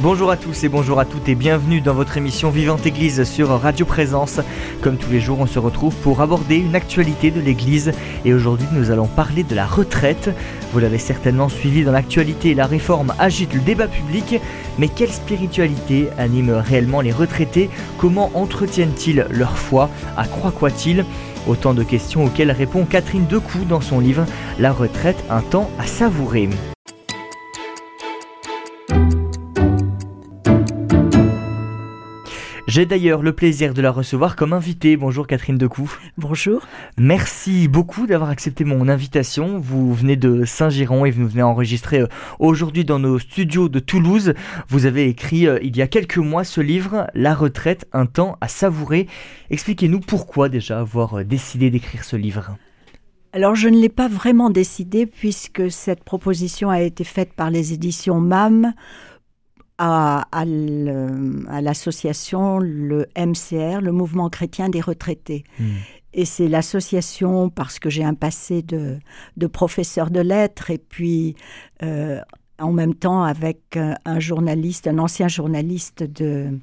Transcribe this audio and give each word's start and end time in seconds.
Bonjour 0.00 0.32
à 0.32 0.36
tous 0.36 0.64
et 0.64 0.68
bonjour 0.68 0.98
à 0.98 1.04
toutes 1.04 1.28
et 1.28 1.36
bienvenue 1.36 1.80
dans 1.80 1.94
votre 1.94 2.16
émission 2.16 2.50
Vivante 2.50 2.84
Église 2.84 3.22
sur 3.22 3.48
Radio 3.48 3.86
Présence. 3.86 4.40
Comme 4.82 4.96
tous 4.96 5.08
les 5.08 5.20
jours, 5.20 5.38
on 5.38 5.46
se 5.46 5.60
retrouve 5.60 5.94
pour 5.94 6.20
aborder 6.20 6.56
une 6.56 6.74
actualité 6.74 7.30
de 7.30 7.40
l'Église 7.40 7.92
et 8.24 8.34
aujourd'hui 8.34 8.66
nous 8.72 8.90
allons 8.90 9.06
parler 9.06 9.44
de 9.44 9.54
la 9.54 9.64
retraite. 9.64 10.30
Vous 10.72 10.80
l'avez 10.80 10.98
certainement 10.98 11.48
suivi 11.48 11.84
dans 11.84 11.92
l'actualité, 11.92 12.54
la 12.54 12.66
réforme 12.66 13.14
agite 13.20 13.54
le 13.54 13.60
débat 13.60 13.86
public, 13.86 14.40
mais 14.78 14.88
quelle 14.88 15.12
spiritualité 15.12 16.08
anime 16.18 16.50
réellement 16.50 17.00
les 17.00 17.12
retraités? 17.12 17.70
Comment 17.96 18.32
entretiennent-ils 18.34 19.26
leur 19.30 19.56
foi? 19.56 19.88
À 20.16 20.26
quoi 20.26 20.50
croient-ils? 20.50 21.04
Autant 21.46 21.72
de 21.72 21.84
questions 21.84 22.24
auxquelles 22.24 22.50
répond 22.50 22.84
Catherine 22.84 23.26
Decou 23.26 23.64
dans 23.68 23.80
son 23.80 24.00
livre 24.00 24.26
La 24.58 24.72
retraite, 24.72 25.24
un 25.30 25.40
temps 25.40 25.70
à 25.78 25.86
savourer. 25.86 26.48
J'ai 32.74 32.86
d'ailleurs 32.86 33.22
le 33.22 33.32
plaisir 33.32 33.72
de 33.72 33.80
la 33.80 33.92
recevoir 33.92 34.34
comme 34.34 34.52
invitée. 34.52 34.96
Bonjour 34.96 35.28
Catherine 35.28 35.56
Decou. 35.56 35.88
Bonjour. 36.18 36.66
Merci 36.98 37.68
beaucoup 37.68 38.08
d'avoir 38.08 38.30
accepté 38.30 38.64
mon 38.64 38.88
invitation. 38.88 39.60
Vous 39.60 39.94
venez 39.94 40.16
de 40.16 40.44
Saint-Giron 40.44 41.04
et 41.04 41.12
vous 41.12 41.28
venez 41.28 41.44
enregistrer 41.44 42.00
euh, 42.00 42.08
aujourd'hui 42.40 42.84
dans 42.84 42.98
nos 42.98 43.20
studios 43.20 43.68
de 43.68 43.78
Toulouse. 43.78 44.34
Vous 44.66 44.86
avez 44.86 45.06
écrit 45.06 45.46
euh, 45.46 45.60
il 45.62 45.76
y 45.76 45.82
a 45.82 45.86
quelques 45.86 46.18
mois 46.18 46.42
ce 46.42 46.60
livre, 46.60 47.06
La 47.14 47.36
retraite, 47.36 47.86
un 47.92 48.06
temps 48.06 48.38
à 48.40 48.48
savourer. 48.48 49.06
Expliquez-nous 49.50 50.00
pourquoi 50.00 50.48
déjà 50.48 50.80
avoir 50.80 51.20
euh, 51.20 51.22
décidé 51.22 51.70
d'écrire 51.70 52.02
ce 52.02 52.16
livre. 52.16 52.56
Alors 53.32 53.54
je 53.54 53.68
ne 53.68 53.78
l'ai 53.78 53.88
pas 53.88 54.08
vraiment 54.08 54.50
décidé 54.50 55.06
puisque 55.06 55.70
cette 55.70 56.02
proposition 56.02 56.70
a 56.70 56.80
été 56.80 57.04
faite 57.04 57.34
par 57.34 57.50
les 57.50 57.72
éditions 57.72 58.18
MAM 58.18 58.74
à, 59.78 60.24
l'association, 61.60 62.58
le 62.58 63.06
MCR, 63.16 63.80
le 63.80 63.92
Mouvement 63.92 64.28
chrétien 64.28 64.68
des 64.68 64.80
retraités. 64.80 65.44
Hmm. 65.58 65.74
Et 66.12 66.24
c'est 66.24 66.48
l'association, 66.48 67.50
parce 67.50 67.78
que 67.78 67.90
j'ai 67.90 68.04
un 68.04 68.14
passé 68.14 68.62
de, 68.62 68.98
de, 69.36 69.46
professeur 69.46 70.10
de 70.10 70.20
lettres, 70.20 70.70
et 70.70 70.78
puis 70.78 71.34
euh, 71.82 72.20
en 72.58 72.72
même 72.72 72.94
temps 72.94 73.24
avec 73.24 73.76
un 74.04 74.20
journaliste, 74.20 74.86
un 74.86 74.98
ancien 74.98 75.26
journaliste 75.26 76.04
de, 76.04 76.60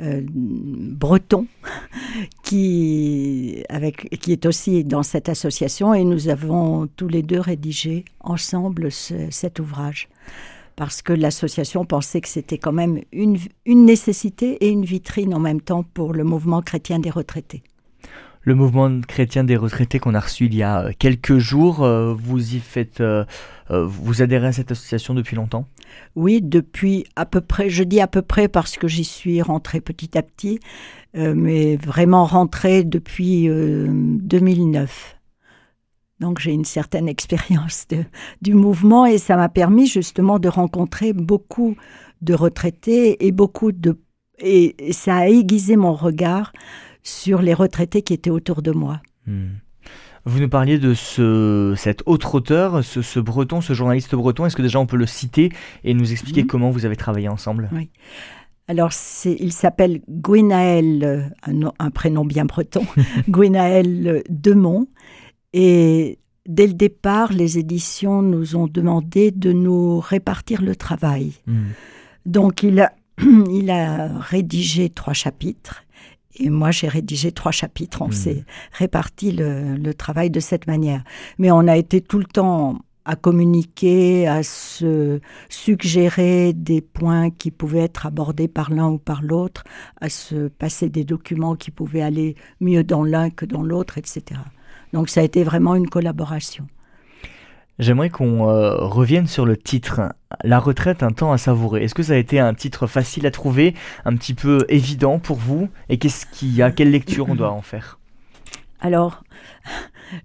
euh, 0.00 0.22
breton 0.28 1.46
qui, 2.42 3.62
avec, 3.68 4.08
qui 4.20 4.32
est 4.32 4.44
aussi 4.44 4.82
dans 4.82 5.04
cette 5.04 5.28
association 5.28 5.94
et 5.94 6.02
nous 6.02 6.28
avons 6.28 6.88
tous 6.88 7.06
les 7.06 7.22
deux 7.22 7.38
rédigé 7.38 8.04
ensemble 8.18 8.90
cet 8.90 9.60
ouvrage 9.60 10.08
parce 10.76 11.02
que 11.02 11.12
l'association 11.12 11.84
pensait 11.84 12.20
que 12.20 12.28
c'était 12.28 12.58
quand 12.58 12.72
même 12.72 13.00
une, 13.12 13.38
une 13.66 13.84
nécessité 13.84 14.64
et 14.64 14.68
une 14.68 14.84
vitrine 14.84 15.34
en 15.34 15.40
même 15.40 15.60
temps 15.60 15.82
pour 15.82 16.12
le 16.12 16.24
mouvement 16.24 16.62
chrétien 16.62 16.98
des 16.98 17.10
retraités 17.10 17.62
le 18.44 18.54
mouvement 18.54 19.00
chrétien 19.00 19.42
des 19.42 19.56
retraités 19.56 19.98
qu'on 19.98 20.14
a 20.14 20.20
reçu 20.20 20.46
il 20.46 20.54
y 20.54 20.62
a 20.62 20.84
euh, 20.84 20.92
quelques 20.98 21.38
jours. 21.38 21.82
Euh, 21.82 22.14
vous 22.14 22.54
y 22.54 22.60
faites, 22.60 23.00
euh, 23.00 23.24
vous 23.70 24.22
adhérez 24.22 24.48
à 24.48 24.52
cette 24.52 24.70
association 24.70 25.14
depuis 25.14 25.34
longtemps? 25.34 25.66
Oui, 26.14 26.40
depuis 26.42 27.04
à 27.16 27.26
peu 27.26 27.40
près. 27.40 27.70
Je 27.70 27.82
dis 27.82 28.00
à 28.00 28.06
peu 28.06 28.22
près 28.22 28.48
parce 28.48 28.76
que 28.76 28.86
j'y 28.86 29.04
suis 29.04 29.40
rentrée 29.42 29.80
petit 29.80 30.16
à 30.18 30.22
petit, 30.22 30.60
mais 31.14 31.76
vraiment 31.76 32.24
rentrée 32.24 32.84
depuis 32.84 33.48
2009. 33.48 35.16
Donc 36.24 36.40
j'ai 36.40 36.52
une 36.52 36.64
certaine 36.64 37.06
expérience 37.06 37.86
du 38.40 38.54
mouvement 38.54 39.04
et 39.04 39.18
ça 39.18 39.36
m'a 39.36 39.50
permis 39.50 39.86
justement 39.86 40.38
de 40.38 40.48
rencontrer 40.48 41.12
beaucoup 41.12 41.76
de 42.22 42.32
retraités 42.32 43.26
et 43.26 43.30
beaucoup 43.30 43.72
de 43.72 43.98
et, 44.38 44.74
ça 44.92 45.16
a 45.16 45.28
aiguisé 45.28 45.76
mon 45.76 45.92
regard 45.92 46.54
sur 47.02 47.42
les 47.42 47.52
retraités 47.52 48.00
qui 48.00 48.14
étaient 48.14 48.30
autour 48.30 48.62
de 48.62 48.70
moi. 48.70 49.02
Hmm. 49.26 49.48
Vous 50.24 50.40
nous 50.40 50.48
parliez 50.48 50.78
de 50.78 50.94
ce, 50.94 51.74
cet 51.76 52.02
autre 52.06 52.36
auteur, 52.36 52.82
ce, 52.82 53.20
breton, 53.20 53.60
ce 53.60 53.74
journaliste 53.74 54.14
breton. 54.14 54.46
Est-ce 54.46 54.56
que 54.56 54.62
déjà 54.62 54.80
on 54.80 54.86
peut 54.86 54.96
le 54.96 55.04
citer 55.04 55.50
et 55.84 55.92
nous 55.92 56.10
expliquer 56.10 56.44
hmm. 56.44 56.46
comment 56.46 56.70
vous 56.70 56.86
avez 56.86 56.96
travaillé 56.96 57.28
ensemble? 57.28 57.68
Oui. 57.72 57.90
Alors, 58.66 58.92
il 59.26 59.52
s'appelle 59.52 60.00
Gwynaël, 60.08 61.34
un, 61.42 61.70
un, 61.78 61.90
prénom 61.90 62.24
bien 62.24 62.46
breton, 62.46 62.86
Gwynaël 63.28 64.22
Demont. 64.30 64.86
Et 65.52 66.18
dès 66.46 66.66
le 66.66 66.74
départ, 66.74 67.32
les 67.32 67.58
éditions 67.58 68.22
nous 68.22 68.56
ont 68.56 68.66
demandé 68.66 69.30
de 69.30 69.52
nous 69.52 70.00
répartir 70.00 70.62
le 70.62 70.76
travail. 70.76 71.32
Hmm. 71.46 71.70
Donc 72.26 72.62
il 72.62 72.80
a, 72.80 72.92
il 73.50 73.70
a 73.70 74.18
rédigé 74.18 74.90
trois 74.90 75.14
chapitres. 75.14 75.82
Et 76.36 76.50
moi, 76.50 76.72
j'ai 76.72 76.88
rédigé 76.88 77.30
trois 77.30 77.52
chapitres. 77.52 78.02
On 78.02 78.08
hmm. 78.08 78.12
s'est 78.12 78.44
réparti 78.72 79.32
le, 79.32 79.76
le, 79.76 79.94
travail 79.94 80.30
de 80.30 80.40
cette 80.40 80.66
manière. 80.66 81.04
Mais 81.38 81.50
on 81.50 81.68
a 81.68 81.76
été 81.76 82.00
tout 82.00 82.18
le 82.18 82.24
temps 82.24 82.80
à 83.04 83.16
communiquer, 83.16 84.26
à 84.26 84.42
se 84.42 85.20
suggérer 85.48 86.52
des 86.54 86.80
points 86.80 87.30
qui 87.30 87.50
pouvaient 87.50 87.80
être 87.80 88.06
abordés 88.06 88.48
par 88.48 88.70
l'un 88.70 88.88
ou 88.88 88.98
par 88.98 89.22
l'autre, 89.22 89.62
à 90.00 90.08
se 90.08 90.48
passer 90.48 90.88
des 90.88 91.04
documents 91.04 91.54
qui 91.54 91.70
pouvaient 91.70 92.02
aller 92.02 92.34
mieux 92.60 92.82
dans 92.82 93.04
l'un 93.04 93.28
que 93.28 93.44
dans 93.44 93.62
l'autre, 93.62 93.98
etc. 93.98 94.40
Donc 94.94 95.08
ça 95.08 95.20
a 95.20 95.24
été 95.24 95.42
vraiment 95.42 95.74
une 95.74 95.88
collaboration. 95.88 96.68
J'aimerais 97.80 98.10
qu'on 98.10 98.48
euh, 98.48 98.76
revienne 98.76 99.26
sur 99.26 99.44
le 99.44 99.56
titre, 99.56 100.00
La 100.44 100.60
retraite, 100.60 101.02
un 101.02 101.10
temps 101.10 101.32
à 101.32 101.38
savourer. 101.38 101.82
Est-ce 101.82 101.94
que 101.94 102.04
ça 102.04 102.12
a 102.12 102.16
été 102.16 102.38
un 102.38 102.54
titre 102.54 102.86
facile 102.86 103.26
à 103.26 103.32
trouver, 103.32 103.74
un 104.04 104.14
petit 104.14 104.34
peu 104.34 104.64
évident 104.68 105.18
pour 105.18 105.36
vous? 105.36 105.68
Et 105.88 105.98
qu'est-ce 105.98 106.26
qu'il 106.26 106.54
y 106.54 106.62
a, 106.62 106.70
quelle 106.70 106.92
lecture 106.92 107.28
on 107.28 107.34
doit 107.34 107.50
en 107.50 107.60
faire? 107.60 107.98
Alors, 108.80 109.24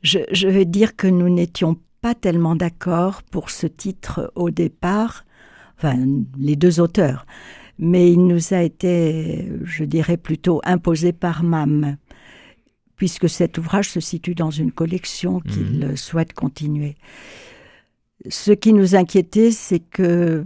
je, 0.03 0.19
je 0.31 0.47
vais 0.47 0.65
dire 0.65 0.95
que 0.95 1.07
nous 1.07 1.29
n'étions 1.29 1.75
pas 2.01 2.13
tellement 2.13 2.55
d'accord 2.55 3.23
pour 3.23 3.49
ce 3.49 3.65
titre 3.65 4.31
au 4.35 4.51
départ, 4.51 5.25
enfin 5.77 5.95
les 6.37 6.55
deux 6.55 6.79
auteurs, 6.79 7.25
mais 7.79 8.11
il 8.11 8.27
nous 8.27 8.53
a 8.53 8.61
été, 8.61 9.51
je 9.63 9.83
dirais 9.83 10.17
plutôt, 10.17 10.61
imposé 10.63 11.11
par 11.11 11.41
MAM 11.41 11.97
puisque 12.99 13.29
cet 13.29 13.57
ouvrage 13.57 13.89
se 13.89 14.01
situe 14.01 14.35
dans 14.35 14.51
une 14.51 14.73
collection 14.73 15.39
qu'il 15.39 15.87
mhm. 15.87 15.97
souhaite 15.97 16.33
continuer. 16.33 16.95
Ce 18.27 18.51
qui 18.51 18.73
nous 18.73 18.95
inquiétait, 18.95 19.51
c'est 19.51 19.79
que 19.79 20.43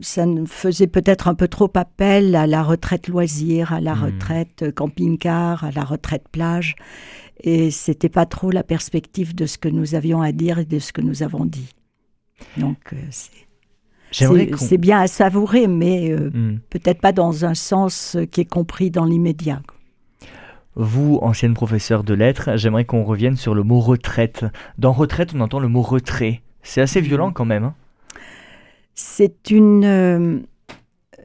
ça 0.00 0.24
faisait 0.46 0.86
peut-être 0.86 1.28
un 1.28 1.34
peu 1.34 1.48
trop 1.48 1.70
appel 1.74 2.34
à 2.34 2.46
la 2.46 2.62
retraite 2.62 3.08
loisir, 3.08 3.74
à 3.74 3.82
la 3.82 3.94
mhm. 3.94 4.04
retraite 4.04 4.74
camping-car, 4.74 5.64
à 5.64 5.70
la 5.70 5.84
retraite 5.84 6.24
plage, 6.32 6.76
et 7.42 7.70
c'était 7.70 8.08
pas 8.08 8.24
trop 8.24 8.50
la 8.50 8.62
perspective 8.62 9.34
de 9.34 9.44
ce 9.44 9.58
que 9.58 9.68
nous 9.68 9.94
avions 9.94 10.22
à 10.22 10.32
dire 10.32 10.58
et 10.58 10.64
de 10.64 10.78
ce 10.78 10.94
que 10.94 11.02
nous 11.02 11.22
avons 11.22 11.44
dit. 11.44 11.68
Donc 12.56 12.94
euh, 12.94 14.56
c'est 14.56 14.78
bien 14.78 15.00
à 15.00 15.08
savourer, 15.08 15.66
mais 15.66 16.10
euh, 16.10 16.30
mhm. 16.32 16.60
peut-être 16.70 17.02
pas 17.02 17.12
dans 17.12 17.44
un 17.44 17.54
sens 17.54 18.16
qui 18.32 18.40
est 18.40 18.50
compris 18.50 18.90
dans 18.90 19.04
l'immédiat. 19.04 19.60
Vous, 20.76 21.18
ancienne 21.22 21.54
professeure 21.54 22.04
de 22.04 22.14
lettres, 22.14 22.56
j'aimerais 22.56 22.84
qu'on 22.84 23.04
revienne 23.04 23.36
sur 23.36 23.54
le 23.54 23.62
mot 23.62 23.80
retraite. 23.80 24.44
Dans 24.78 24.92
retraite, 24.92 25.32
on 25.34 25.40
entend 25.40 25.58
le 25.58 25.68
mot 25.68 25.82
retrait. 25.82 26.42
C'est 26.62 26.80
assez 26.80 27.00
violent 27.00 27.32
quand 27.32 27.44
même. 27.44 27.64
Hein. 27.64 27.74
c'est 28.94 29.50
une, 29.50 29.84
euh, 29.84 30.38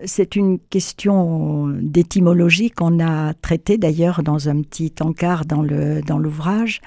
c'est 0.04 0.36
une 0.36 0.60
question 0.60 1.68
d'étymologie 1.68 2.72
qu'on 2.72 3.00
a 3.00 3.34
traitée 3.34 3.78
d'ailleurs 3.78 4.24
dans 4.24 4.50
un 4.50 4.62
petit 4.62 4.94
encart 5.02 5.46
dans 5.46 5.62
l'ouvrage. 5.62 6.82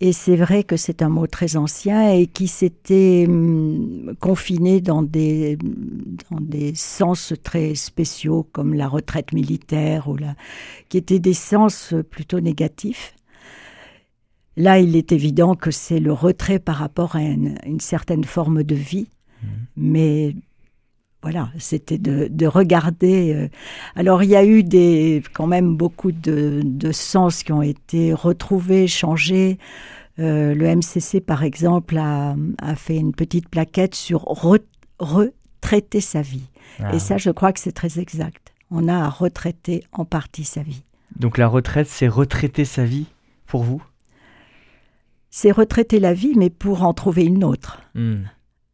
Et 0.00 0.12
c'est 0.12 0.36
vrai 0.36 0.62
que 0.62 0.76
c'est 0.76 1.02
un 1.02 1.08
mot 1.08 1.26
très 1.26 1.56
ancien 1.56 2.12
et 2.12 2.26
qui 2.26 2.46
s'était 2.46 3.24
hum, 3.28 4.14
confiné 4.20 4.80
dans 4.80 5.02
des, 5.02 5.56
dans 6.30 6.40
des 6.40 6.74
sens 6.76 7.34
très 7.42 7.74
spéciaux 7.74 8.48
comme 8.52 8.74
la 8.74 8.86
retraite 8.86 9.32
militaire 9.32 10.08
ou 10.08 10.16
la, 10.16 10.36
qui 10.88 10.98
étaient 10.98 11.18
des 11.18 11.34
sens 11.34 11.94
plutôt 12.10 12.38
négatifs. 12.38 13.14
Là, 14.56 14.78
il 14.78 14.96
est 14.96 15.12
évident 15.12 15.54
que 15.54 15.70
c'est 15.70 16.00
le 16.00 16.12
retrait 16.12 16.58
par 16.58 16.76
rapport 16.76 17.16
à 17.16 17.22
une, 17.22 17.80
certaine 17.80 18.24
forme 18.24 18.64
de 18.64 18.74
vie, 18.74 19.08
mmh. 19.42 19.46
mais 19.76 20.34
voilà, 21.22 21.50
c'était 21.58 21.98
de, 21.98 22.28
de, 22.30 22.46
regarder. 22.46 23.34
Euh, 23.34 23.48
alors 23.96 24.22
il 24.22 24.30
y 24.30 24.36
a 24.36 24.44
eu 24.44 24.62
des, 24.62 25.22
quand 25.32 25.46
même 25.48 25.76
beaucoup 25.76 26.12
de, 26.12 26.60
de 26.64 26.92
sens 26.92 27.42
qui 27.42 27.52
ont 27.52 27.62
été 27.62 28.12
retrouvés, 28.12 28.86
changés. 28.86 29.58
Euh, 30.20 30.54
le 30.54 30.76
MCC, 30.76 31.20
par 31.20 31.42
exemple, 31.42 31.98
a, 31.98 32.36
a, 32.60 32.74
fait 32.76 32.96
une 32.96 33.12
petite 33.12 33.48
plaquette 33.48 33.94
sur 33.94 34.24
retraiter 34.98 36.00
sa 36.00 36.22
vie. 36.22 36.48
Ah. 36.80 36.94
Et 36.94 36.98
ça, 36.98 37.18
je 37.18 37.30
crois 37.30 37.52
que 37.52 37.60
c'est 37.60 37.72
très 37.72 37.98
exact. 37.98 38.52
On 38.70 38.88
a 38.88 38.96
à 38.96 39.08
retraiter 39.08 39.84
en 39.92 40.04
partie 40.04 40.44
sa 40.44 40.62
vie. 40.62 40.82
Donc 41.16 41.38
la 41.38 41.48
retraite, 41.48 41.88
c'est 41.88 42.08
retraiter 42.08 42.64
sa 42.64 42.84
vie 42.84 43.06
pour 43.46 43.62
vous? 43.62 43.82
C'est 45.30 45.50
retraiter 45.50 46.00
la 46.00 46.14
vie, 46.14 46.34
mais 46.36 46.50
pour 46.50 46.82
en 46.82 46.94
trouver 46.94 47.24
une 47.24 47.44
autre. 47.44 47.80
Hmm. 47.94 48.22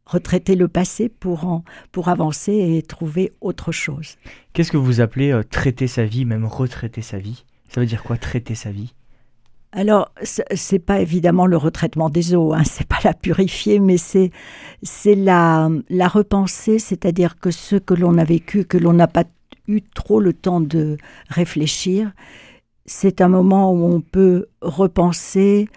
Retraiter 0.05 0.55
le 0.55 0.67
passé 0.67 1.09
pour, 1.09 1.45
en, 1.45 1.63
pour 1.91 2.09
avancer 2.09 2.53
et 2.53 2.81
trouver 2.81 3.33
autre 3.41 3.71
chose. 3.71 4.17
Qu'est-ce 4.53 4.71
que 4.71 4.77
vous 4.77 5.01
appelez 5.01 5.31
euh, 5.31 5.43
traiter 5.43 5.87
sa 5.87 6.05
vie, 6.05 6.25
même 6.25 6.45
retraiter 6.45 7.01
sa 7.01 7.17
vie? 7.17 7.43
Ça 7.69 7.81
veut 7.81 7.87
dire 7.87 8.03
quoi, 8.03 8.17
traiter 8.17 8.55
sa 8.55 8.71
vie? 8.71 8.93
Alors, 9.71 10.11
c'est 10.23 10.79
pas 10.79 11.01
évidemment 11.01 11.47
le 11.47 11.57
retraitement 11.57 12.09
des 12.09 12.33
eaux, 12.33 12.53
hein, 12.53 12.63
c'est 12.63 12.87
pas 12.87 12.99
la 13.03 13.13
purifier, 13.13 13.79
mais 13.79 13.97
c'est 13.97 14.31
c'est 14.83 15.15
la 15.15 15.69
la 15.89 16.07
repenser, 16.07 16.79
c'est-à-dire 16.79 17.39
que 17.39 17.51
ce 17.51 17.75
que 17.75 17.93
l'on 17.93 18.17
a 18.17 18.23
vécu, 18.23 18.63
que 18.63 18.77
l'on 18.77 18.93
n'a 18.93 19.07
pas 19.07 19.25
eu 19.67 19.81
trop 19.81 20.21
le 20.21 20.31
temps 20.31 20.61
de 20.61 20.95
réfléchir, 21.27 22.13
c'est 22.85 23.19
un 23.19 23.27
moment 23.27 23.73
où 23.73 23.83
on 23.83 23.99
peut 23.99 24.45
repenser, 24.61 25.67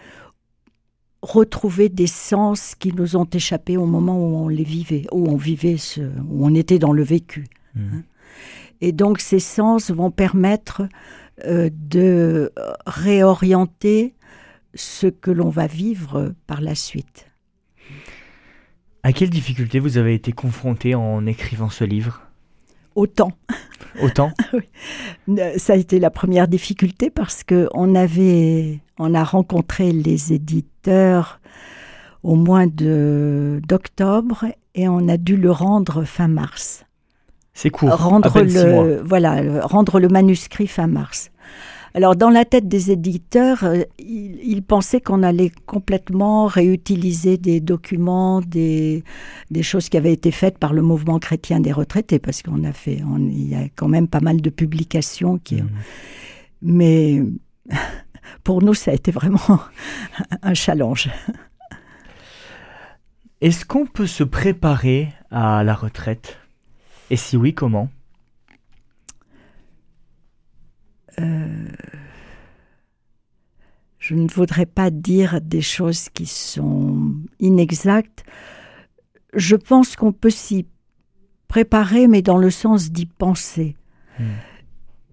retrouver 1.32 1.88
des 1.88 2.06
sens 2.06 2.75
qui 2.75 2.92
nous 2.92 3.16
ont 3.16 3.28
échappé 3.32 3.76
au 3.76 3.86
moment 3.86 4.19
où 4.19 4.36
on 4.36 4.48
les 4.48 4.64
vivait, 4.64 5.04
où 5.12 5.28
on 5.28 5.36
vivait 5.36 5.76
ce, 5.76 6.00
où 6.00 6.46
on 6.46 6.54
était 6.54 6.78
dans 6.78 6.92
le 6.92 7.02
vécu. 7.02 7.46
Mmh. 7.75 7.80
Hein. 7.80 8.02
Et 8.80 8.92
donc 8.92 9.20
ces 9.20 9.40
sens 9.40 9.90
vont 9.90 10.10
permettre 10.10 10.82
euh, 11.44 11.70
de 11.72 12.52
réorienter 12.86 14.14
ce 14.75 15.06
que 15.06 15.30
l'on 15.30 15.50
va 15.50 15.66
vivre 15.66 16.34
par 16.46 16.60
la 16.60 16.75
suite. 16.75 17.26
À 19.02 19.12
quelles 19.12 19.30
difficultés 19.30 19.78
vous 19.78 19.96
avez 19.96 20.14
été 20.14 20.32
confronté 20.32 20.94
en 20.94 21.26
écrivant 21.26 21.70
ce 21.70 21.84
livre? 21.84 22.22
Autant. 22.94 23.32
Autant 24.02 24.32
Ça 25.56 25.75
a 25.75 25.76
été 25.76 26.00
la 26.00 26.10
première 26.10 26.48
difficulté 26.48 27.10
parce 27.10 27.44
que 27.44 27.69
on 27.72 27.94
avait, 27.94 28.80
on 28.99 29.15
a 29.15 29.25
rencontré 29.25 29.93
les 29.93 30.33
éditeurs 30.33 31.41
au 32.23 32.35
mois 32.35 32.67
d'octobre 32.67 34.47
et 34.75 34.89
on 34.89 35.09
a 35.09 35.17
dû 35.17 35.37
le 35.37 35.50
rendre 35.50 36.05
fin 36.05 36.29
mars. 36.29 36.85
C'est 37.55 37.71
court. 37.71 37.91
Rendre 37.91 38.43
le, 38.43 39.03
voilà, 39.05 39.67
rendre 39.67 39.99
le 39.99 40.09
manuscrit 40.09 40.69
fin 40.69 40.87
mars. 40.87 41.31
Alors, 41.95 42.15
dans 42.15 42.31
la 42.31 42.45
tête 42.45 42.69
des 42.69 42.91
éditeurs, 42.93 43.65
euh, 43.65 43.83
ils, 43.99 44.62
pensaient 44.62 45.00
qu'on 45.00 45.23
allait 45.23 45.50
complètement 45.67 46.47
réutiliser 46.47 47.39
des 47.39 47.61
documents, 47.61 48.41
des, 48.41 49.03
des, 49.50 49.62
choses 49.62 49.89
qui 49.89 49.97
avaient 49.97 50.12
été 50.12 50.31
faites 50.31 50.59
par 50.59 50.73
le 50.73 50.83
mouvement 50.83 51.19
chrétien 51.19 51.61
des 51.61 51.73
retraités, 51.73 52.19
parce 52.19 52.43
qu'on 52.43 52.62
a 52.65 52.73
fait, 52.73 53.03
il 53.19 53.49
y 53.49 53.55
a 53.55 53.69
quand 53.75 53.89
même 53.89 54.06
pas 54.06 54.21
mal 54.21 54.41
de 54.41 54.50
publications 54.50 55.39
qui. 55.39 55.62
Mmh. 55.62 55.69
Mais 56.62 57.23
pour 58.44 58.62
nous, 58.62 58.75
ça 58.75 58.90
a 58.90 58.94
été 58.94 59.10
vraiment 59.10 59.60
un 60.42 60.54
challenge. 60.54 61.10
Est-ce 63.40 63.64
qu'on 63.64 63.86
peut 63.86 64.06
se 64.06 64.25
préparer 64.25 65.12
à 65.30 65.62
la 65.62 65.75
retraite? 65.75 66.38
Et 67.10 67.16
si 67.16 67.36
oui, 67.36 67.54
comment? 67.54 67.88
Euh, 71.20 71.69
Je 73.98 74.14
ne 74.14 74.28
voudrais 74.28 74.66
pas 74.66 74.90
dire 74.90 75.40
des 75.40 75.60
choses 75.60 76.08
qui 76.08 76.26
sont 76.26 77.12
inexactes. 77.40 78.25
Je 79.34 79.54
pense 79.54 79.96
qu'on 79.96 80.12
peut 80.12 80.30
s'y 80.30 80.66
préparer, 81.46 82.08
mais 82.08 82.22
dans 82.22 82.38
le 82.38 82.50
sens 82.50 82.90
d'y 82.90 83.06
penser. 83.06 83.76
Hmm. 84.19 84.25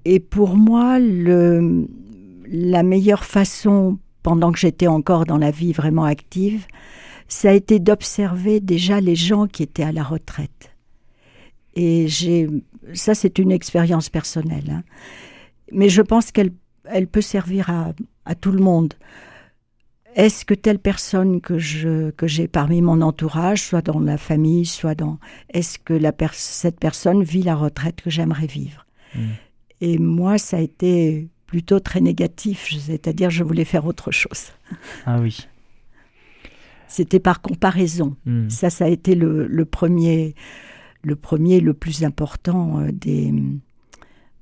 Et 0.05 0.19
pour 0.19 0.55
moi, 0.55 0.99
le, 0.99 1.87
la 2.47 2.83
meilleure 2.83 3.25
façon, 3.25 3.99
pendant 4.23 4.51
que 4.51 4.59
j'étais 4.59 4.87
encore 4.87 5.25
dans 5.25 5.37
la 5.37 5.51
vie 5.51 5.73
vraiment 5.73 6.05
active, 6.05 6.65
ça 7.27 7.49
a 7.49 7.53
été 7.53 7.79
d'observer 7.79 8.59
déjà 8.59 9.01
les 9.01 9.15
gens 9.15 9.47
qui 9.47 9.63
étaient 9.63 9.83
à 9.83 9.91
la 9.91 10.03
retraite. 10.03 10.71
Et 11.75 12.07
j'ai, 12.07 12.47
ça 12.93 13.15
c'est 13.15 13.37
une 13.39 13.51
expérience 13.51 14.09
personnelle, 14.09 14.69
hein. 14.69 14.83
mais 15.71 15.89
je 15.89 16.01
pense 16.01 16.31
qu'elle 16.31 16.51
elle 16.85 17.07
peut 17.07 17.21
servir 17.21 17.69
à, 17.69 17.93
à 18.25 18.35
tout 18.35 18.51
le 18.51 18.63
monde. 18.63 18.93
Est-ce 20.15 20.45
que 20.45 20.53
telle 20.53 20.79
personne 20.79 21.41
que 21.41 21.57
je 21.59 22.11
que 22.11 22.27
j'ai 22.27 22.47
parmi 22.47 22.81
mon 22.81 23.01
entourage, 23.01 23.61
soit 23.61 23.81
dans 23.81 23.99
la 23.99 24.17
famille, 24.17 24.65
soit 24.65 24.95
dans, 24.95 25.19
est-ce 25.53 25.77
que 25.77 25.93
la 25.93 26.13
cette 26.31 26.79
personne 26.79 27.23
vit 27.23 27.43
la 27.43 27.55
retraite 27.55 28.01
que 28.01 28.09
j'aimerais 28.09 28.47
vivre? 28.47 28.85
Mmh. 29.13 29.19
Et 29.81 29.97
moi, 29.97 30.37
ça 30.37 30.57
a 30.57 30.61
été 30.61 31.27
plutôt 31.45 31.79
très 31.79 32.01
négatif, 32.01 32.73
c'est-à-dire 32.79 33.29
je 33.29 33.43
voulais 33.43 33.65
faire 33.65 33.85
autre 33.85 34.11
chose. 34.11 34.51
Ah 35.05 35.19
oui. 35.19 35.47
C'était 36.87 37.19
par 37.19 37.41
comparaison. 37.41 38.15
Mmh. 38.25 38.49
Ça, 38.49 38.69
ça 38.69 38.85
a 38.85 38.87
été 38.87 39.15
le, 39.15 39.47
le 39.47 39.65
premier 39.65 40.35
le 41.05 41.15
premier, 41.15 41.59
le 41.61 41.73
plus 41.73 42.03
important 42.03 42.79
euh, 42.79 42.91
des, 42.91 43.31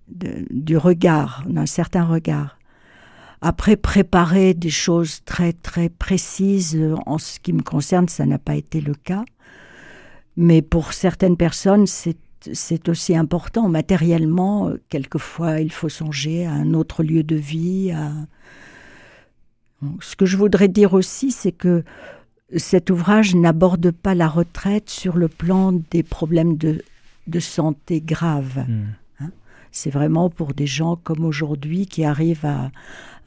du 0.07 0.77
regard, 0.77 1.43
d'un 1.47 1.65
certain 1.65 2.05
regard. 2.05 2.57
Après, 3.41 3.75
préparer 3.75 4.53
des 4.53 4.69
choses 4.69 5.19
très 5.25 5.51
très 5.51 5.89
précises, 5.89 6.77
euh, 6.77 6.95
en 7.05 7.17
ce 7.17 7.39
qui 7.39 7.51
me 7.51 7.61
concerne, 7.61 8.07
ça 8.07 8.25
n'a 8.25 8.39
pas 8.39 8.55
été 8.55 8.79
le 8.79 8.95
cas. 8.95 9.25
Mais 10.37 10.61
pour 10.61 10.93
certaines 10.93 11.37
personnes, 11.37 11.85
c'est 11.85 12.17
aussi 12.87 13.15
important. 13.15 13.69
Matériellement, 13.69 14.69
euh, 14.69 14.81
quelquefois, 14.89 15.59
il 15.59 15.71
faut 15.71 15.89
songer 15.89 16.45
à 16.45 16.51
un 16.51 16.73
autre 16.73 17.03
lieu 17.03 17.23
de 17.23 17.35
vie. 17.35 17.93
Ce 19.99 20.15
que 20.15 20.25
je 20.25 20.37
voudrais 20.37 20.67
dire 20.67 20.93
aussi, 20.93 21.31
c'est 21.31 21.51
que 21.51 21.83
cet 22.55 22.89
ouvrage 22.89 23.35
n'aborde 23.35 23.91
pas 23.91 24.15
la 24.15 24.27
retraite 24.27 24.89
sur 24.89 25.17
le 25.17 25.27
plan 25.27 25.71
des 25.91 26.03
problèmes 26.03 26.57
de, 26.57 26.81
santé 27.39 28.01
graves. 28.01 28.65
Hmm. 28.67 28.93
C'est 29.73 29.89
vraiment 29.89 30.29
pour 30.29 30.53
des 30.53 30.67
gens 30.67 30.95
comme 30.95 31.25
aujourd'hui 31.25 31.87
qui 31.87 32.05
arrivent 32.05 32.45
à, 32.45 32.69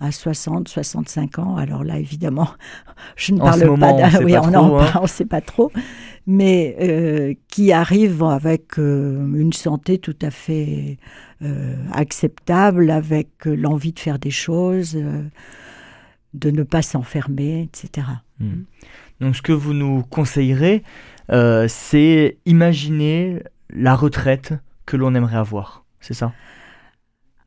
à 0.00 0.12
60, 0.12 0.68
65 0.68 1.40
ans. 1.40 1.56
Alors 1.56 1.82
là, 1.82 1.98
évidemment, 1.98 2.48
je 3.16 3.32
ne 3.32 3.38
parle 3.38 3.78
pas. 3.78 3.92
On 3.92 4.24
oui, 4.24 4.36
on 4.38 4.50
ne 4.50 4.80
hein. 4.80 5.06
sait 5.08 5.24
pas 5.24 5.40
trop, 5.40 5.72
mais 6.26 6.76
euh, 6.80 7.34
qui 7.48 7.72
arrivent 7.72 8.22
avec 8.22 8.78
euh, 8.78 9.26
une 9.34 9.52
santé 9.52 9.98
tout 9.98 10.16
à 10.22 10.30
fait 10.30 10.98
euh, 11.42 11.74
acceptable, 11.92 12.90
avec 12.90 13.28
l'envie 13.44 13.92
de 13.92 13.98
faire 13.98 14.20
des 14.20 14.30
choses, 14.30 14.96
de 16.34 16.50
ne 16.50 16.62
pas 16.62 16.82
s'enfermer, 16.82 17.62
etc. 17.62 18.06
Donc 19.20 19.34
ce 19.34 19.42
que 19.42 19.52
vous 19.52 19.74
nous 19.74 20.04
conseillerez, 20.04 20.84
c'est 21.68 22.38
imaginer 22.46 23.42
la 23.70 23.96
retraite 23.96 24.54
que 24.84 24.96
l'on 24.96 25.12
aimerait 25.16 25.38
avoir. 25.38 25.85
C'est 26.00 26.14
ça 26.14 26.32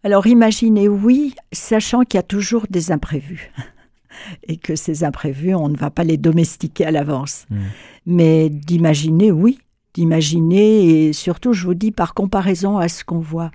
Alors 0.04 0.28
imaginer, 0.28 0.88
oui, 0.88 1.36
sachant 1.52 2.04
qu'il 2.04 2.18
y 2.18 2.20
a 2.20 2.24
toujours 2.24 2.66
des 2.70 2.92
imprévus. 2.92 3.52
Et 4.48 4.58
que 4.58 4.76
ces 4.76 5.04
imprévus, 5.04 5.56
on 5.56 5.70
ne 5.70 5.78
va 5.78 5.92
pas 5.92 6.04
les 6.04 6.18
domestiquer 6.18 6.86
à 6.86 6.92
l'avance. 6.92 7.46
Hmm. 7.50 7.60
Mais 8.06 8.50
d'imaginer, 8.50 9.32
oui, 9.32 9.60
d'imaginer, 9.94 11.08
et 11.08 11.14
surtout, 11.14 11.54
je 11.54 11.66
vous 11.66 11.74
dis, 11.74 11.92
par 11.92 12.14
comparaison 12.14 12.78
à 12.78 12.90
ce 12.90 13.04
qu'on 13.04 13.20
voit. 13.20 13.52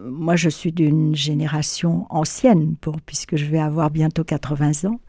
Moi, 0.00 0.36
je 0.36 0.48
suis 0.48 0.72
d'une 0.72 1.14
génération 1.14 2.06
ancienne, 2.08 2.76
pour, 2.80 3.00
puisque 3.00 3.36
je 3.36 3.44
vais 3.46 3.58
avoir 3.58 3.90
bientôt 3.90 4.24
80 4.24 4.88
ans. 4.88 5.00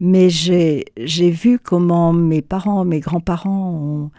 Mais 0.00 0.30
j'ai 0.30 0.84
vu 1.30 1.58
comment 1.58 2.12
mes 2.12 2.40
parents, 2.40 2.84
mes 2.84 3.00
grands-parents 3.00 3.70
ont, 3.70 4.10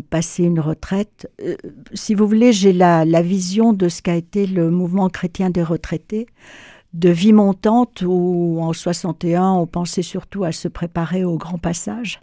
passé 0.00 0.44
une 0.44 0.60
retraite. 0.60 1.30
Euh, 1.42 1.56
si 1.94 2.14
vous 2.14 2.26
voulez, 2.26 2.52
j'ai 2.52 2.72
la, 2.72 3.04
vision 3.22 3.72
de 3.72 3.88
ce 3.88 4.02
qu'a 4.02 4.14
été 4.14 4.46
le 4.46 4.70
mouvement 4.70 5.08
chrétien 5.08 5.50
des 5.50 5.62
retraités, 5.62 6.26
de 6.94 7.10
vie 7.10 7.32
montante 7.32 8.02
où 8.06 8.58
en 8.60 8.72
61, 8.72 9.52
on 9.52 9.66
pensait 9.66 10.02
surtout 10.02 10.44
à 10.44 10.52
se 10.52 10.68
préparer 10.68 11.24
au 11.24 11.36
grand 11.36 11.58
passage. 11.58 12.20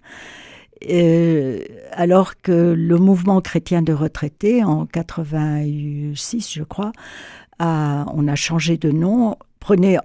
Euh, 0.89 1.59
alors 1.91 2.41
que 2.41 2.73
le 2.77 2.97
mouvement 2.97 3.41
chrétien 3.41 3.81
de 3.81 3.93
retraités, 3.93 4.63
en 4.63 4.85
86, 4.85 6.53
je 6.53 6.63
crois, 6.63 6.91
on 7.59 8.27
a 8.27 8.35
changé 8.35 8.77
de 8.77 8.91
nom, 8.91 9.37
prenait 9.59 9.97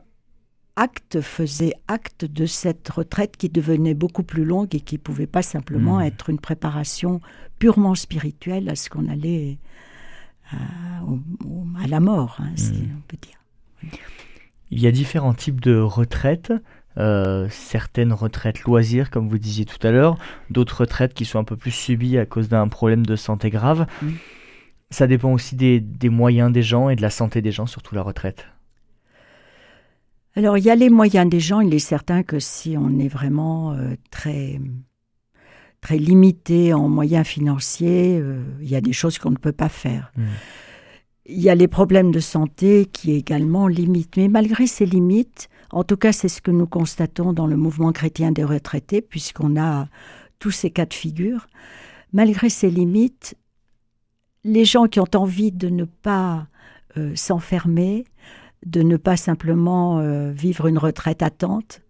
acte, 0.80 1.20
faisait 1.20 1.74
acte 1.88 2.24
de 2.24 2.46
cette 2.46 2.88
retraite 2.88 3.36
qui 3.36 3.50
devenait 3.50 3.92
beaucoup 3.92 4.22
plus 4.22 4.46
longue 4.46 4.74
et 4.74 4.80
qui 4.80 4.94
ne 4.94 5.00
pouvait 5.00 5.26
pas 5.26 5.42
simplement 5.42 5.98
hmm. 5.98 6.04
être 6.04 6.30
une 6.30 6.40
préparation 6.40 7.20
purement 7.58 7.94
spirituelle 7.94 8.70
à 8.70 8.74
ce 8.74 8.88
qu'on 8.88 9.06
allait 9.08 9.58
à, 10.50 10.56
euh, 10.56 11.84
à, 11.84 11.86
la 11.86 12.00
mort, 12.00 12.38
hein, 12.40 12.50
si 12.56 12.72
hmm. 12.72 12.96
on 12.96 13.00
peut 13.06 13.18
dire. 13.20 13.92
Il 14.70 14.80
y 14.80 14.86
a 14.86 14.90
différents 14.90 15.34
types 15.34 15.60
de 15.60 15.78
retraites. 15.78 16.52
Euh, 16.96 17.46
certaines 17.50 18.14
retraites 18.14 18.62
loisirs, 18.62 19.10
comme 19.10 19.28
vous 19.28 19.38
disiez 19.38 19.66
tout 19.66 19.86
à 19.86 19.90
l'heure, 19.90 20.18
d'autres 20.48 20.80
retraites 20.80 21.14
qui 21.14 21.24
sont 21.26 21.38
un 21.38 21.44
peu 21.44 21.56
plus 21.56 21.70
subies 21.70 22.18
à 22.18 22.24
cause 22.24 22.48
d'un 22.48 22.68
problème 22.68 23.04
de 23.04 23.16
santé 23.16 23.50
grave. 23.50 23.86
Hmm. 24.00 24.12
Ça 24.90 25.06
dépend 25.06 25.32
aussi 25.32 25.56
des, 25.56 25.78
des 25.78 26.08
moyens 26.08 26.50
des 26.50 26.62
gens 26.62 26.88
et 26.88 26.96
de 26.96 27.02
la 27.02 27.10
santé 27.10 27.42
des 27.42 27.52
gens, 27.52 27.66
surtout 27.66 27.94
la 27.94 28.02
retraite. 28.02 28.46
Alors, 30.36 30.58
il 30.58 30.64
y 30.64 30.70
a 30.70 30.76
les 30.76 30.90
moyens 30.90 31.28
des 31.28 31.40
gens. 31.40 31.60
Il 31.60 31.74
est 31.74 31.78
certain 31.78 32.22
que 32.22 32.38
si 32.38 32.76
on 32.78 32.98
est 32.98 33.08
vraiment 33.08 33.72
euh, 33.72 33.94
très, 34.10 34.60
très 35.80 35.98
limité 35.98 36.72
en 36.72 36.88
moyens 36.88 37.26
financiers, 37.26 38.18
euh, 38.20 38.42
il 38.60 38.68
y 38.68 38.76
a 38.76 38.80
des 38.80 38.92
choses 38.92 39.18
qu'on 39.18 39.30
ne 39.30 39.36
peut 39.36 39.52
pas 39.52 39.68
faire. 39.68 40.12
Mm. 40.16 40.22
Il 41.26 41.40
y 41.40 41.50
a 41.50 41.54
les 41.54 41.68
problèmes 41.68 42.10
de 42.10 42.20
santé 42.20 42.86
qui 42.86 43.12
également 43.12 43.68
limitent. 43.68 44.16
Mais 44.16 44.28
malgré 44.28 44.66
ces 44.66 44.86
limites, 44.86 45.48
en 45.70 45.84
tout 45.84 45.96
cas, 45.96 46.12
c'est 46.12 46.28
ce 46.28 46.40
que 46.40 46.50
nous 46.50 46.66
constatons 46.66 47.32
dans 47.32 47.46
le 47.46 47.56
mouvement 47.56 47.92
chrétien 47.92 48.32
des 48.32 48.44
retraités, 48.44 49.00
puisqu'on 49.00 49.60
a 49.60 49.88
tous 50.38 50.50
ces 50.50 50.70
cas 50.70 50.86
de 50.86 50.94
figure. 50.94 51.46
Malgré 52.12 52.48
ces 52.48 52.70
limites, 52.70 53.36
les 54.42 54.64
gens 54.64 54.86
qui 54.86 55.00
ont 55.00 55.14
envie 55.14 55.52
de 55.52 55.68
ne 55.68 55.84
pas 55.84 56.48
euh, 56.96 57.14
s'enfermer, 57.14 58.04
de 58.66 58.82
ne 58.82 58.96
pas 58.96 59.16
simplement 59.16 60.00
euh, 60.00 60.30
vivre 60.30 60.66
une 60.66 60.78
retraite 60.78 61.22
attente, 61.22 61.82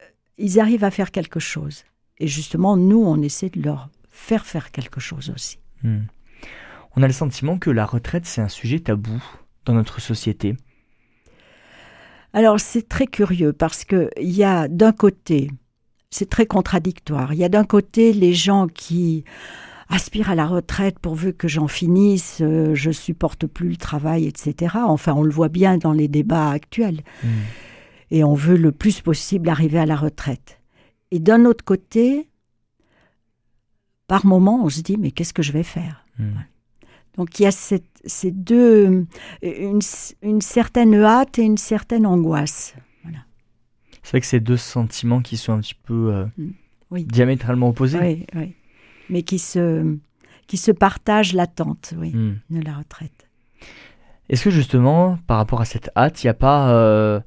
euh, 0.00 0.04
ils 0.38 0.60
arrivent 0.60 0.84
à 0.84 0.90
faire 0.90 1.10
quelque 1.10 1.40
chose. 1.40 1.84
Et 2.18 2.28
justement, 2.28 2.76
nous, 2.76 3.02
on 3.02 3.20
essaie 3.22 3.50
de 3.50 3.62
leur 3.62 3.88
faire 4.10 4.44
faire 4.44 4.70
quelque 4.70 5.00
chose 5.00 5.32
aussi. 5.34 5.58
Mm. 5.82 6.00
On 6.96 7.02
a 7.02 7.06
le 7.06 7.12
sentiment 7.12 7.58
que 7.58 7.70
la 7.70 7.86
retraite, 7.86 8.26
c'est 8.26 8.42
un 8.42 8.48
sujet 8.48 8.80
tabou 8.80 9.22
dans 9.64 9.74
notre 9.74 10.00
société. 10.00 10.56
Alors 12.34 12.60
c'est 12.60 12.88
très 12.88 13.06
curieux 13.06 13.52
parce 13.52 13.84
que 13.84 14.10
il 14.18 14.30
y 14.30 14.44
a 14.44 14.68
d'un 14.68 14.92
côté, 14.92 15.50
c'est 16.10 16.28
très 16.28 16.46
contradictoire. 16.46 17.34
Il 17.34 17.38
y 17.38 17.44
a 17.44 17.48
d'un 17.48 17.64
côté 17.64 18.12
les 18.12 18.32
gens 18.32 18.68
qui 18.68 19.24
aspirent 19.92 20.30
à 20.30 20.34
la 20.34 20.46
retraite 20.46 20.98
pourvu 20.98 21.32
que 21.34 21.46
j'en 21.48 21.68
finisse, 21.68 22.38
euh, 22.40 22.74
je 22.74 22.90
supporte 22.90 23.46
plus 23.46 23.68
le 23.68 23.76
travail, 23.76 24.26
etc. 24.26 24.76
Enfin, 24.86 25.12
on 25.14 25.22
le 25.22 25.30
voit 25.30 25.48
bien 25.48 25.76
dans 25.78 25.92
les 25.92 26.08
débats 26.08 26.50
actuels. 26.50 27.02
Mm. 27.22 27.28
Et 28.10 28.24
on 28.24 28.34
veut 28.34 28.56
le 28.56 28.72
plus 28.72 29.00
possible 29.00 29.48
arriver 29.48 29.78
à 29.78 29.86
la 29.86 29.96
retraite. 29.96 30.60
Et 31.10 31.18
d'un 31.18 31.44
autre 31.44 31.64
côté, 31.64 32.28
par 34.06 34.26
moment, 34.26 34.64
on 34.64 34.68
se 34.68 34.80
dit 34.82 34.96
mais 34.98 35.10
qu'est-ce 35.10 35.32
que 35.34 35.42
je 35.42 35.52
vais 35.52 35.62
faire? 35.62 36.04
Mm. 36.18 36.24
Donc 37.16 37.38
il 37.38 37.42
y 37.42 37.46
a 37.46 37.50
cette- 37.52 37.84
ces 38.06 38.30
deux, 38.30 39.06
une, 39.42 39.80
une 40.22 40.40
certaine 40.40 40.94
hâte 40.94 41.38
et 41.38 41.42
une 41.42 41.58
certaine 41.58 42.06
angoisse. 42.06 42.74
C'est 44.04 44.10
vrai 44.10 44.20
que 44.20 44.26
c'est 44.26 44.40
deux 44.40 44.56
sentiments 44.56 45.20
qui 45.22 45.36
sont 45.36 45.52
un 45.52 45.60
petit 45.60 45.76
peu 45.76 46.12
euh, 46.12 46.26
Oui. 46.90 47.04
diamétralement 47.04 47.68
opposés. 47.68 48.00
Oui, 48.00 48.26
oui. 48.34 48.54
Mais 49.10 49.22
qui 49.22 49.38
se, 49.38 49.96
qui 50.46 50.56
se 50.56 50.70
partagent 50.72 51.32
l'attente, 51.34 51.94
oui, 51.98 52.12
Mm. 52.14 52.38
de 52.50 52.60
la 52.64 52.74
retraite. 52.74 53.28
Est-ce 54.28 54.44
que 54.44 54.50
justement, 54.50 55.18
par 55.26 55.36
rapport 55.38 55.60
à 55.60 55.64
cette 55.64 55.90
hâte, 55.96 56.22
il 56.22 56.26
n'y 56.26 56.30
a 56.30 56.34
pas 56.34 56.70
euh, 56.72 57.20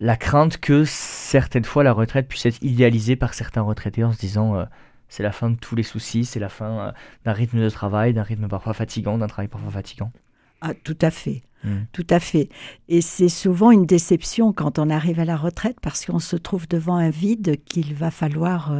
la 0.00 0.16
crainte 0.16 0.58
que 0.58 0.84
certaines 0.84 1.64
fois 1.64 1.82
la 1.82 1.92
retraite 1.92 2.28
puisse 2.28 2.46
être 2.46 2.62
idéalisée 2.62 3.16
par 3.16 3.34
certains 3.34 3.62
retraités 3.62 4.04
en 4.04 4.12
se 4.12 4.18
disant 4.18 4.54
euh, 4.54 4.64
c'est 5.08 5.22
la 5.22 5.32
fin 5.32 5.50
de 5.50 5.56
tous 5.56 5.74
les 5.74 5.82
soucis, 5.82 6.24
c'est 6.24 6.38
la 6.38 6.48
fin 6.48 6.78
euh, 6.78 6.92
d'un 7.24 7.32
rythme 7.32 7.60
de 7.60 7.70
travail, 7.70 8.12
d'un 8.14 8.22
rythme 8.22 8.46
parfois 8.48 8.74
fatigant, 8.74 9.18
d'un 9.18 9.26
travail 9.26 9.48
parfois 9.48 9.70
fatigant? 9.72 10.12
Ah, 10.60 10.74
tout 10.74 10.98
à 11.00 11.10
fait, 11.10 11.42
Mm. 11.64 11.78
tout 11.92 12.06
à 12.10 12.20
fait. 12.20 12.48
Et 12.88 13.00
c'est 13.00 13.28
souvent 13.28 13.72
une 13.72 13.84
déception 13.86 14.52
quand 14.52 14.78
on 14.78 14.88
arrive 14.90 15.18
à 15.18 15.24
la 15.24 15.36
retraite 15.36 15.78
parce 15.82 16.06
qu'on 16.06 16.20
se 16.20 16.36
trouve 16.36 16.68
devant 16.68 16.94
un 16.96 17.10
vide 17.10 17.56
qu'il 17.64 17.94
va 17.94 18.12
falloir 18.12 18.72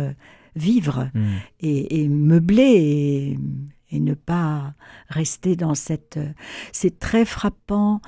vivre 0.58 1.10
Mm. 1.14 1.26
et, 1.60 2.02
et 2.02 2.08
meubler 2.08 2.62
et, 2.62 3.38
et 3.90 4.00
ne 4.00 4.14
pas 4.14 4.74
rester 5.08 5.56
dans 5.56 5.74
cette... 5.74 6.18
C'est 6.72 6.98
très 6.98 7.24
frappant, 7.24 8.00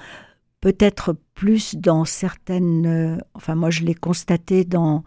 peut-être 0.61 1.16
plus 1.35 1.75
dans 1.76 2.04
certaines... 2.04 3.23
Enfin, 3.35 3.54
moi, 3.54 3.71
je 3.71 3.83
l'ai 3.85 3.95
constaté 3.95 4.64
dans... 4.64 5.04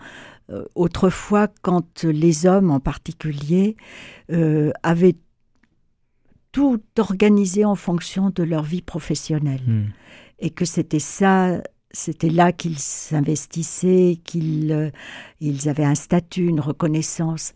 euh, 0.50 0.65
autrefois, 0.75 1.47
quand 1.62 2.03
les 2.03 2.45
hommes 2.45 2.71
en 2.71 2.79
particulier 2.79 3.75
euh, 4.31 4.71
avaient 4.81 5.15
tout 6.51 6.81
organisé 6.97 7.65
en 7.65 7.75
fonction 7.75 8.29
de 8.29 8.43
leur 8.43 8.63
vie 8.63 8.81
professionnelle 8.81 9.62
Mm. 9.67 9.83
et 10.39 10.50
que 10.50 10.65
c'était 10.65 11.00
ça, 11.00 11.62
c'était 11.93 12.29
là 12.29 12.51
qu'ils 12.51 12.79
s'investissaient, 12.79 14.19
qu'ils 14.23 14.71
euh, 14.71 14.89
ils 15.39 15.69
avaient 15.69 15.85
un 15.85 15.95
statut, 15.95 16.47
une 16.47 16.59
reconnaissance. 16.59 17.53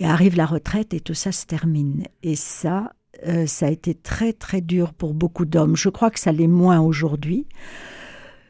Et 0.00 0.04
arrive 0.04 0.36
la 0.36 0.46
retraite 0.46 0.92
et 0.92 1.00
tout 1.00 1.14
ça 1.14 1.30
se 1.30 1.46
termine. 1.46 2.02
Et 2.24 2.34
ça, 2.34 2.92
euh, 3.28 3.46
ça 3.46 3.66
a 3.66 3.70
été 3.70 3.94
très 3.94 4.32
très 4.32 4.60
dur 4.60 4.92
pour 4.92 5.14
beaucoup 5.14 5.44
d'hommes. 5.44 5.76
Je 5.76 5.88
crois 5.88 6.10
que 6.10 6.18
ça 6.18 6.32
l'est 6.32 6.48
moins 6.48 6.80
aujourd'hui. 6.80 7.46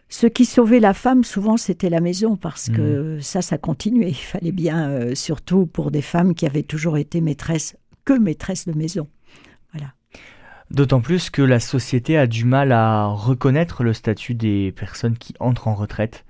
Ce 0.09 0.27
qui 0.27 0.45
sauvait 0.45 0.81
la 0.81 0.95
femme, 0.95 1.25
souvent, 1.25 1.57
c'était 1.57 1.91
la 1.91 2.01
maison, 2.01 2.37
parce 2.37 2.71
que 2.71 3.19
ça, 3.21 3.43
ça 3.43 3.59
continuait. 3.59 4.11
Il 4.11 4.15
fallait 4.15 4.53
bien, 4.53 4.89
euh, 4.89 5.15
surtout 5.15 5.67
pour 5.67 5.91
des 5.91 6.03
femmes 6.03 6.35
qui 6.35 6.47
avaient 6.47 6.63
toujours 6.63 6.99
été 6.99 7.21
maîtresses, 7.21 7.77
que 8.05 8.13
maîtresses 8.13 8.69
de 8.69 8.75
maison. 8.75 9.09
D'autant 10.71 11.01
plus 11.01 11.31
que 11.31 11.43
la 11.43 11.61
société 11.61 12.17
a 12.17 12.27
du 12.27 12.45
mal 12.45 12.73
à 12.73 13.07
reconnaître 13.07 13.85
le 13.85 13.93
statut 13.93 14.35
des 14.35 14.73
personnes 14.73 15.17
qui 15.17 15.35
entrent 15.39 15.69
en 15.69 15.75
retraite. 15.75 16.25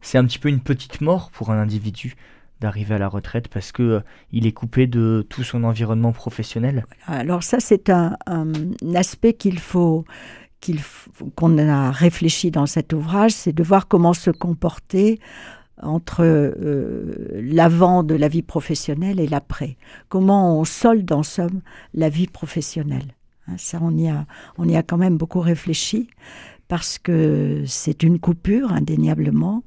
C'est 0.00 0.16
un 0.16 0.24
petit 0.24 0.38
peu 0.38 0.48
une 0.48 0.60
petite 0.60 1.00
mort 1.00 1.30
pour 1.30 1.50
un 1.50 1.60
individu 1.60 2.14
d'arriver 2.60 2.94
à 2.94 2.98
la 2.98 3.08
retraite 3.08 3.48
parce 3.48 3.72
que 3.72 3.82
euh, 3.82 4.00
il 4.32 4.46
est 4.46 4.52
coupé 4.52 4.86
de 4.86 5.26
tout 5.28 5.42
son 5.42 5.64
environnement 5.64 6.12
professionnel. 6.12 6.84
Alors 7.06 7.42
ça, 7.42 7.58
c'est 7.58 7.90
un, 7.90 8.16
aspect 8.94 9.32
qu'il 9.32 9.58
faut 9.58 10.04
qu'il 10.60 10.78
faut- 10.78 11.30
qu'on 11.34 11.56
a 11.56 11.90
réfléchi 11.90 12.50
dans 12.50 12.66
cet 12.66 12.92
ouvrage, 12.92 13.32
c'est 13.32 13.54
de 13.54 13.62
voir 13.62 13.88
comment 13.88 14.12
se 14.12 14.30
comporter 14.30 15.18
entre 15.82 16.22
euh, 16.22 17.14
l'avant 17.32 18.02
de 18.02 18.14
la 18.14 18.28
vie 18.28 18.42
professionnelle 18.42 19.20
et 19.20 19.26
l'après. 19.26 19.78
Comment 20.10 20.60
on 20.60 20.64
solde 20.64 21.10
en 21.12 21.22
somme 21.22 21.62
la 21.94 22.10
vie 22.10 22.26
professionnelle. 22.26 23.14
Hein, 23.50 23.56
ça, 23.58 23.78
on 23.82 23.96
y 23.96 24.08
a, 24.08 24.26
on 24.58 24.68
y 24.68 24.76
a 24.76 24.82
quand 24.82 24.98
même 24.98 25.16
beaucoup 25.16 25.40
réfléchi 25.40 26.08
parce 26.70 26.98
que 26.98 27.64
c'est 27.66 28.04
une 28.04 28.20
coupure 28.20 28.72
indéniablement, 28.72 29.64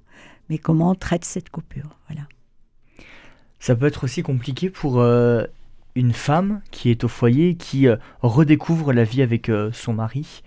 mais 0.50 0.58
comment 0.58 0.92
on 0.92 0.96
traite 0.96 1.26
cette 1.26 1.50
coupure. 1.50 1.98
Voilà. 2.08 2.28
Ça 3.60 3.76
peut 3.76 3.86
être 3.86 4.06
aussi 4.06 4.24
compliqué 4.24 4.70
pour 4.70 5.02
euh, 5.02 5.44
une 5.96 6.14
femme 6.14 6.62
qui 6.72 6.90
est 6.90 7.04
au 7.04 7.10
foyer 7.10 7.56
qui 7.56 7.88
euh, 7.88 7.98
redécouvre 8.22 8.94
la 8.94 9.04
vie 9.04 9.22
avec 9.22 9.50
euh, 9.50 9.70
son 9.74 9.94
mari. 9.94 10.44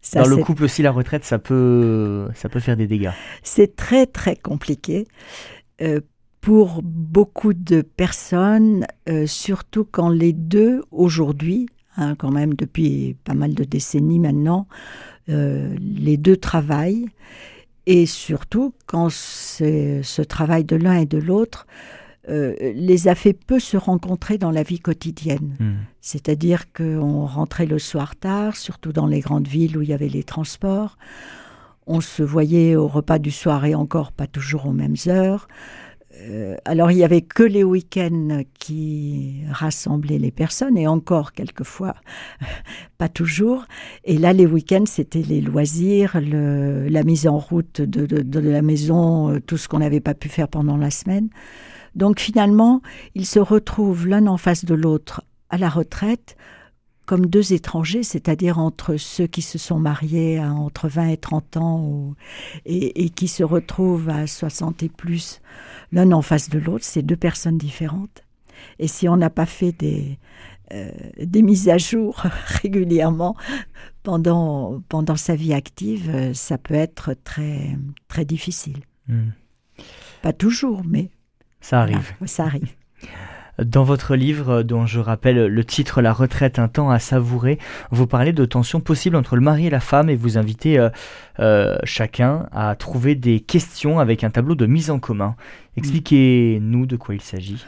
Ça, 0.00 0.22
Dans 0.22 0.28
le 0.28 0.36
couple 0.36 0.62
aussi, 0.62 0.82
la 0.82 0.92
retraite, 0.92 1.24
ça 1.24 1.40
peut, 1.40 2.28
ça 2.36 2.48
peut 2.48 2.60
faire 2.60 2.76
des 2.76 2.86
dégâts. 2.86 3.10
C'est 3.42 3.74
très 3.74 4.06
très 4.06 4.36
compliqué 4.36 5.08
pour 6.40 6.80
beaucoup 6.84 7.52
de 7.52 7.82
personnes, 7.82 8.86
surtout 9.26 9.84
quand 9.84 10.08
les 10.08 10.32
deux 10.32 10.84
aujourd'hui, 10.92 11.68
hein, 11.96 12.14
quand 12.16 12.30
même 12.30 12.54
depuis 12.54 13.16
pas 13.24 13.34
mal 13.34 13.54
de 13.54 13.64
décennies 13.64 14.18
maintenant, 14.18 14.66
euh, 15.28 15.74
les 15.80 16.16
deux 16.16 16.36
travaillent 16.36 17.06
et 17.86 18.06
surtout 18.06 18.74
quand 18.86 19.10
ce 19.10 20.22
travail 20.22 20.64
de 20.64 20.76
l'un 20.76 20.96
et 20.96 21.06
de 21.06 21.18
l'autre 21.18 21.66
euh, 22.28 22.54
les 22.74 23.06
a 23.06 23.14
fait 23.14 23.34
peu 23.34 23.60
se 23.60 23.76
rencontrer 23.76 24.36
dans 24.36 24.50
la 24.50 24.64
vie 24.64 24.80
quotidienne. 24.80 25.56
Hmm. 25.60 25.74
C'est-à-dire 26.00 26.72
qu'on 26.72 27.24
rentrait 27.24 27.66
le 27.66 27.78
soir 27.78 28.16
tard, 28.16 28.56
surtout 28.56 28.92
dans 28.92 29.06
les 29.06 29.20
grandes 29.20 29.46
villes 29.46 29.76
où 29.76 29.82
il 29.82 29.90
y 29.90 29.92
avait 29.92 30.08
les 30.08 30.24
transports. 30.24 30.98
On 31.86 32.00
se 32.00 32.24
voyait 32.24 32.74
au 32.74 32.88
repas 32.88 33.20
du 33.20 33.30
soir 33.30 33.64
et 33.64 33.76
encore 33.76 34.10
pas 34.10 34.26
toujours 34.26 34.66
aux 34.66 34.72
mêmes 34.72 34.96
heures. 35.06 35.46
Euh, 36.22 36.56
alors 36.64 36.90
il 36.90 36.98
y 36.98 37.04
avait 37.04 37.20
que 37.20 37.42
les 37.42 37.62
week-ends 37.64 38.40
qui 38.58 39.42
rassemblaient 39.50 40.18
les 40.18 40.30
personnes 40.30 40.78
et 40.78 40.86
encore 40.86 41.32
quelquefois 41.32 41.94
pas 42.98 43.08
toujours. 43.08 43.66
Et 44.04 44.16
là 44.16 44.32
les 44.32 44.46
week-ends 44.46 44.86
c'était 44.86 45.22
les 45.22 45.40
loisirs, 45.40 46.18
la 46.22 47.02
mise 47.02 47.26
en 47.28 47.38
route 47.38 47.80
de, 47.82 48.06
de- 48.06 48.22
de 48.22 48.40
la 48.40 48.62
maison, 48.62 49.30
euh, 49.34 49.40
tout 49.40 49.56
ce 49.58 49.68
qu'on 49.68 49.80
n'avait 49.80 50.00
pas 50.00 50.14
pu 50.14 50.28
faire 50.28 50.48
pendant 50.48 50.76
la 50.76 50.90
semaine. 50.90 51.28
Donc 51.94 52.18
finalement 52.20 52.80
ils 53.14 53.26
se 53.26 53.38
retrouvent 53.38 54.06
l'un 54.08 54.26
en 54.26 54.36
face 54.38 54.64
de 54.64 54.74
l'autre 54.74 55.22
à 55.50 55.58
la 55.58 55.68
retraite 55.68 56.36
comme 57.06 57.26
deux 57.26 57.52
étrangers, 57.52 58.02
c'est-à-dire 58.02 58.58
entre 58.58 58.96
ceux 58.96 59.26
qui 59.26 59.40
se 59.42 59.58
sont 59.58 59.78
mariés 59.78 60.38
à 60.38 60.52
entre 60.52 60.88
20 60.88 61.08
et 61.08 61.16
30 61.16 61.56
ans 61.56 61.80
ou- 61.80 62.14
et, 62.64 63.04
et 63.04 63.10
qui 63.10 63.28
se 63.28 63.42
retrouvent 63.44 64.08
à 64.08 64.26
60 64.26 64.82
et 64.82 64.88
plus, 64.88 65.40
l'un 65.92 66.10
en 66.12 66.22
face 66.22 66.48
de 66.50 66.58
l'autre, 66.58 66.84
c'est 66.84 67.02
deux 67.02 67.16
personnes 67.16 67.58
différentes. 67.58 68.22
Et 68.78 68.88
si 68.88 69.08
on 69.08 69.16
n'a 69.16 69.30
pas 69.30 69.46
fait 69.46 69.72
des, 69.72 70.18
euh, 70.72 70.90
des 71.22 71.42
mises 71.42 71.68
à 71.68 71.78
jour 71.78 72.22
régulièrement 72.62 73.36
pendant, 74.02 74.80
pendant 74.88 75.16
sa 75.16 75.34
vie 75.36 75.52
active, 75.54 76.10
euh, 76.12 76.34
ça 76.34 76.58
peut 76.58 76.74
être 76.74 77.14
très, 77.24 77.76
très 78.08 78.24
difficile. 78.24 78.78
Hmm. 79.08 79.30
Pas 80.22 80.32
toujours, 80.32 80.82
mais 80.84 81.10
Ça 81.60 81.82
arrive. 81.82 82.14
ça 82.24 82.44
arrive. 82.44 82.72
Dans 83.62 83.84
votre 83.84 84.16
livre, 84.16 84.62
dont 84.62 84.84
je 84.84 85.00
rappelle 85.00 85.46
le 85.46 85.64
titre 85.64 86.02
La 86.02 86.12
retraite, 86.12 86.58
un 86.58 86.68
temps 86.68 86.90
à 86.90 86.98
savourer, 86.98 87.58
vous 87.90 88.06
parlez 88.06 88.32
de 88.32 88.44
tensions 88.44 88.80
possibles 88.80 89.16
entre 89.16 89.34
le 89.34 89.40
mari 89.40 89.66
et 89.66 89.70
la 89.70 89.80
femme 89.80 90.10
et 90.10 90.16
vous 90.16 90.36
invitez 90.36 90.78
euh, 90.78 90.90
euh, 91.38 91.78
chacun 91.84 92.48
à 92.52 92.74
trouver 92.76 93.14
des 93.14 93.40
questions 93.40 93.98
avec 93.98 94.24
un 94.24 94.30
tableau 94.30 94.54
de 94.54 94.66
mise 94.66 94.90
en 94.90 94.98
commun. 94.98 95.36
Expliquez-nous 95.76 96.84
de 96.84 96.96
quoi 96.96 97.14
il 97.14 97.22
s'agit. 97.22 97.64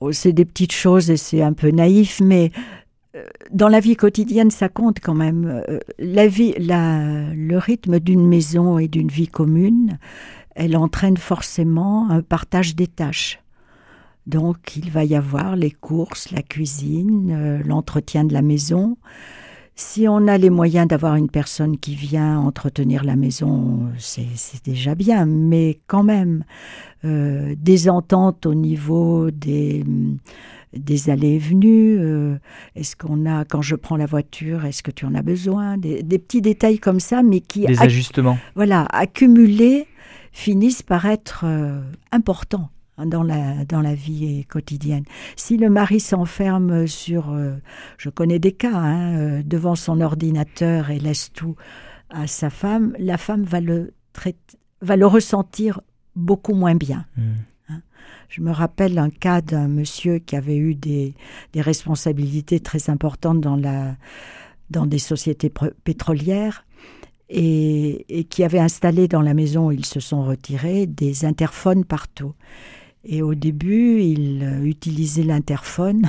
Oh, 0.00 0.10
c'est 0.10 0.32
des 0.32 0.44
petites 0.44 0.72
choses 0.72 1.10
et 1.10 1.16
c'est 1.16 1.42
un 1.42 1.52
peu 1.52 1.70
naïf, 1.70 2.20
mais 2.20 2.50
euh, 3.14 3.24
dans 3.52 3.68
la 3.68 3.78
vie 3.78 3.94
quotidienne, 3.94 4.50
ça 4.50 4.68
compte 4.68 4.98
quand 5.00 5.14
même. 5.14 5.62
La 6.00 6.26
vie, 6.26 6.54
la, 6.58 7.32
le 7.34 7.56
rythme 7.56 8.00
d'une 8.00 8.26
maison 8.26 8.78
et 8.78 8.88
d'une 8.88 9.08
vie 9.08 9.28
commune, 9.28 9.98
elle 10.56 10.76
entraîne 10.76 11.16
forcément 11.16 12.10
un 12.10 12.20
partage 12.20 12.74
des 12.74 12.88
tâches. 12.88 13.40
Donc 14.28 14.76
il 14.76 14.90
va 14.90 15.04
y 15.04 15.16
avoir 15.16 15.56
les 15.56 15.70
courses, 15.70 16.30
la 16.30 16.42
cuisine, 16.42 17.30
euh, 17.32 17.62
l'entretien 17.64 18.24
de 18.24 18.34
la 18.34 18.42
maison. 18.42 18.98
Si 19.74 20.06
on 20.06 20.28
a 20.28 20.36
les 20.36 20.50
moyens 20.50 20.86
d'avoir 20.86 21.14
une 21.14 21.30
personne 21.30 21.78
qui 21.78 21.94
vient 21.94 22.38
entretenir 22.38 23.04
la 23.04 23.16
maison, 23.16 23.88
c'est 23.96 24.26
déjà 24.64 24.94
bien, 24.94 25.24
mais 25.24 25.78
quand 25.86 26.02
même, 26.02 26.44
euh, 27.04 27.54
des 27.56 27.88
ententes 27.88 28.44
au 28.44 28.54
niveau 28.54 29.30
des, 29.30 29.84
des 30.76 31.10
allées 31.10 31.36
et 31.36 31.38
venues. 31.38 31.96
Euh, 31.98 32.36
est-ce 32.74 32.96
qu'on 32.96 33.24
a, 33.24 33.46
quand 33.46 33.62
je 33.62 33.76
prends 33.76 33.96
la 33.96 34.06
voiture, 34.06 34.66
est-ce 34.66 34.82
que 34.82 34.90
tu 34.90 35.06
en 35.06 35.14
as 35.14 35.22
besoin? 35.22 35.78
Des, 35.78 36.02
petits 36.02 36.42
détails 36.42 36.80
comme 36.80 37.00
ça, 37.00 37.22
mais 37.22 37.40
qui. 37.40 37.64
Des 37.64 37.80
ajustements. 37.80 38.36
Voilà, 38.56 38.84
accumulés, 38.90 39.86
finissent 40.32 40.82
par 40.82 41.06
être 41.06 41.46
importants. 42.12 42.68
Dans 43.06 43.22
la, 43.22 43.64
dans 43.64 43.80
la 43.80 43.94
vie 43.94 44.44
quotidienne. 44.46 45.04
Si 45.36 45.56
le 45.56 45.70
mari 45.70 46.00
s'enferme 46.00 46.88
sur, 46.88 47.30
euh, 47.30 47.54
je 47.96 48.10
connais 48.10 48.40
des 48.40 48.50
cas, 48.50 48.74
hein, 48.74 49.16
euh, 49.16 49.42
devant 49.44 49.76
son 49.76 50.00
ordinateur 50.00 50.90
et 50.90 50.98
laisse 50.98 51.32
tout 51.32 51.54
à 52.10 52.26
sa 52.26 52.50
femme, 52.50 52.96
la 52.98 53.16
femme 53.16 53.44
va 53.44 53.60
le, 53.60 53.94
va 54.80 54.96
le 54.96 55.06
ressentir 55.06 55.80
beaucoup 56.16 56.54
moins 56.54 56.74
bien. 56.74 57.06
Mmh. 57.16 57.22
Hein. 57.68 57.82
Je 58.28 58.40
me 58.40 58.50
rappelle 58.50 58.98
un 58.98 59.10
cas 59.10 59.42
d'un 59.42 59.68
monsieur 59.68 60.18
qui 60.18 60.34
avait 60.34 60.56
eu 60.56 60.74
des, 60.74 61.14
des 61.52 61.60
responsabilités 61.60 62.58
très 62.58 62.90
importantes 62.90 63.40
dans, 63.40 63.54
la, 63.54 63.94
dans 64.70 64.86
des 64.86 64.98
sociétés 64.98 65.52
pétrolières. 65.84 66.64
Et, 67.30 68.06
et, 68.08 68.24
qui 68.24 68.42
avait 68.42 68.58
installé 68.58 69.06
dans 69.06 69.20
la 69.20 69.34
maison 69.34 69.66
où 69.66 69.72
ils 69.72 69.84
se 69.84 70.00
sont 70.00 70.24
retirés 70.24 70.86
des 70.86 71.26
interphones 71.26 71.84
partout. 71.84 72.32
Et 73.04 73.22
au 73.22 73.34
début, 73.34 74.00
il 74.00 74.42
euh, 74.42 74.64
utilisait 74.64 75.22
l'interphone 75.22 76.02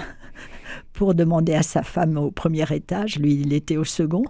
pour 0.93 1.13
demander 1.15 1.53
à 1.53 1.63
sa 1.63 1.83
femme 1.83 2.17
au 2.17 2.31
premier 2.31 2.65
étage, 2.73 3.17
lui 3.17 3.35
il 3.35 3.53
était 3.53 3.77
au 3.77 3.83
second, 3.83 4.23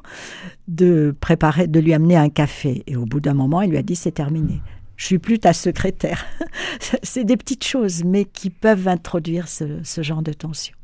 de 0.67 1.15
préparer, 1.19 1.67
de 1.67 1.79
lui 1.79 1.93
amener 1.93 2.17
un 2.17 2.29
café. 2.29 2.83
Et 2.87 2.95
au 2.95 3.05
bout 3.05 3.19
d'un 3.19 3.33
moment, 3.33 3.61
il 3.61 3.71
lui 3.71 3.77
a 3.77 3.81
dit 3.81 3.95
c'est 3.95 4.11
terminé. 4.11 4.61
Je 4.97 5.05
suis 5.05 5.19
plus 5.19 5.39
ta 5.39 5.53
secrétaire. 5.53 6.25
c'est 7.03 7.23
des 7.23 7.37
petites 7.37 7.63
choses, 7.63 8.03
mais 8.03 8.25
qui 8.25 8.49
peuvent 8.49 8.87
introduire 8.87 9.47
ce, 9.47 9.81
genre 10.01 10.21
de 10.21 10.33
tension. 10.33 10.75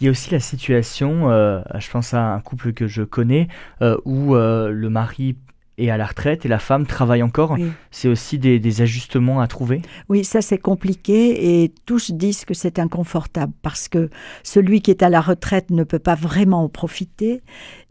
Il 0.00 0.04
y 0.04 0.08
a 0.08 0.10
aussi 0.10 0.32
la 0.32 0.40
situation, 0.40 1.30
euh, 1.30 1.60
je 1.78 1.90
pense 1.90 2.14
à 2.14 2.34
un 2.34 2.40
couple 2.40 2.72
que 2.72 2.86
je 2.88 3.02
connais, 3.02 3.48
euh, 3.82 3.96
où 4.04 4.34
le 4.34 4.88
mari 4.88 5.36
et 5.80 5.90
à 5.90 5.96
la 5.96 6.06
retraite 6.06 6.44
et 6.44 6.48
la 6.48 6.58
femme 6.58 6.86
travaille 6.86 7.22
encore. 7.22 7.56
C'est 7.90 8.08
aussi 8.08 8.38
des, 8.38 8.82
ajustements 8.82 9.40
à 9.40 9.48
trouver? 9.48 9.82
Oui, 10.08 10.24
ça 10.24 10.42
c'est 10.42 10.58
compliqué 10.58 11.62
et 11.62 11.72
tous 11.86 12.12
disent 12.12 12.44
que 12.44 12.54
c'est 12.54 12.78
inconfortable 12.78 13.52
parce 13.62 13.88
que 13.88 14.10
celui 14.44 14.80
qui 14.80 14.90
est 14.90 15.02
à 15.02 15.08
la 15.08 15.20
retraite 15.20 15.70
ne 15.70 15.82
peut 15.82 15.98
pas 15.98 16.14
vraiment 16.14 16.64
en 16.64 16.68
profiter 16.68 17.42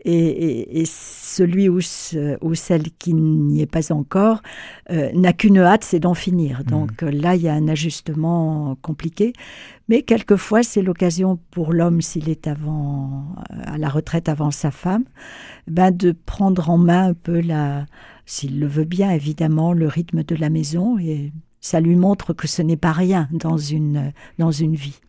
et, 0.06 0.84
celui 0.86 1.70
ou, 1.70 1.79
ou, 2.41 2.56
celle 2.56 2.91
qui 2.98 3.14
n'y 3.14 3.62
est 3.62 3.72
pas 3.72 3.92
encore 3.92 4.42
euh, 4.90 5.12
n'a 5.14 5.33
qu'une 5.33 5.59
hâte, 5.59 5.83
c'est 5.83 6.00
d'en 6.00 6.14
finir. 6.14 6.62
Mmh. 6.62 6.70
Donc 6.70 7.03
euh, 7.03 7.12
là, 7.12 7.35
il 7.35 7.42
y 7.42 7.50
a 7.50 7.53
un 7.53 7.68
ajustement 7.68 8.77
compliqué. 8.81 9.33
Mais 9.88 10.03
quelquefois, 10.03 10.64
c'est 10.64 10.81
l'occasion 10.81 11.40
pour 11.51 11.74
l'homme, 11.74 12.01
s'il 12.01 12.29
est 12.29 12.48
avant, 12.48 13.35
à 13.50 13.77
la 13.77 13.90
retraite 13.90 14.29
avant 14.29 14.51
sa 14.51 14.72
femme, 14.72 15.03
ben 15.68 15.92
de 15.92 16.12
prendre 16.12 16.70
en 16.70 16.77
main 16.77 17.07
un 17.09 17.14
peu 17.14 17.42
la, 17.42 17.85
s'il 18.25 18.59
le 18.59 18.68
veut 18.68 18.85
bien 18.85 19.12
évidemment, 19.12 19.74
le 19.74 19.88
rythme 19.88 20.24
de 20.24 20.35
la 20.35 20.50
maison 20.50 21.00
et 21.00 21.33
ça 21.62 21.79
lui 21.79 21.96
montre 21.96 22.33
que 22.33 22.48
ce 22.48 22.62
n'est 22.62 22.77
pas 22.77 22.92
rien 22.92 23.27
dans 23.31 23.57
une, 23.57 24.14
dans 24.38 24.51
une 24.51 24.75
vie. 24.75 25.00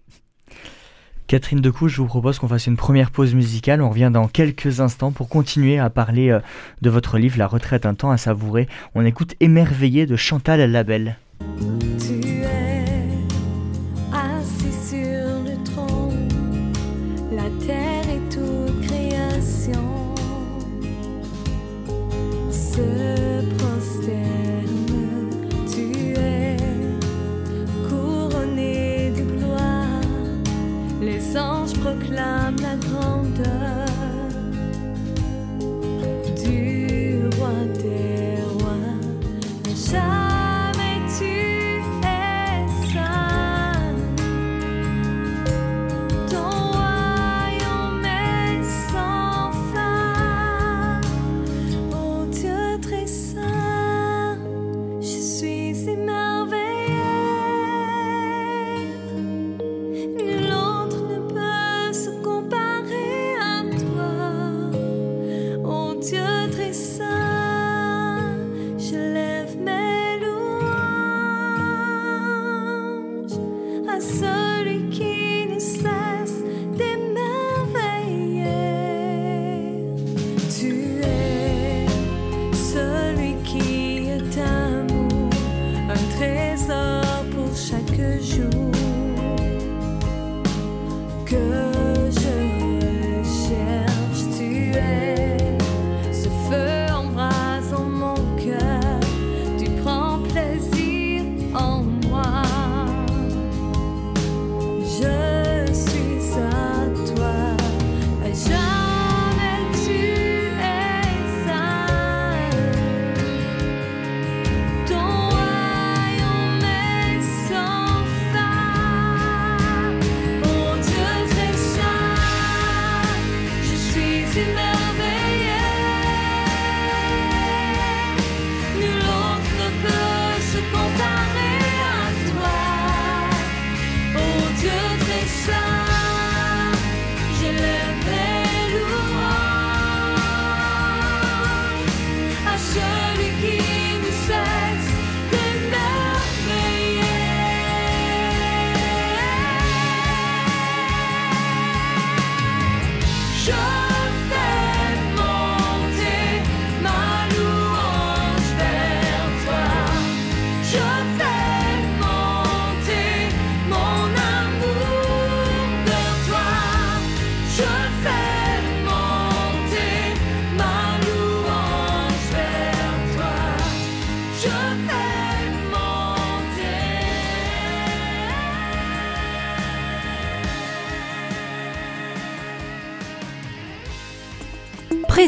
Catherine 1.31 1.61
Decou, 1.61 1.87
je 1.87 1.99
vous 1.99 2.09
propose 2.09 2.41
qu'on 2.41 2.49
fasse 2.49 2.67
une 2.67 2.77
première 2.77 3.13
pause 3.13 3.37
musicale. 3.37 3.83
On 3.83 3.91
revient 3.91 4.11
dans 4.13 4.27
quelques 4.27 4.81
instants 4.81 5.13
pour 5.13 5.29
continuer 5.29 5.79
à 5.79 5.89
parler 5.89 6.31
euh, 6.31 6.41
de 6.83 6.91
votre 6.91 7.19
livre 7.19 7.39
La 7.39 7.47
retraite, 7.47 7.87
un 7.87 7.95
temps 7.95 8.11
à 8.11 8.17
savourer. 8.17 8.67
On 8.97 9.05
écoute 9.05 9.37
Émerveillé 9.39 10.07
de 10.07 10.17
Chantal 10.17 10.61
Labelle. 10.69 11.19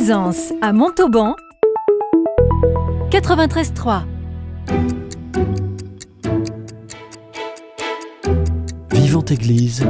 Présence 0.05 0.53
à 0.61 0.73
Montauban 0.73 1.37
93.3 3.13 4.03
Vivante 8.91 9.31
Église, 9.31 9.87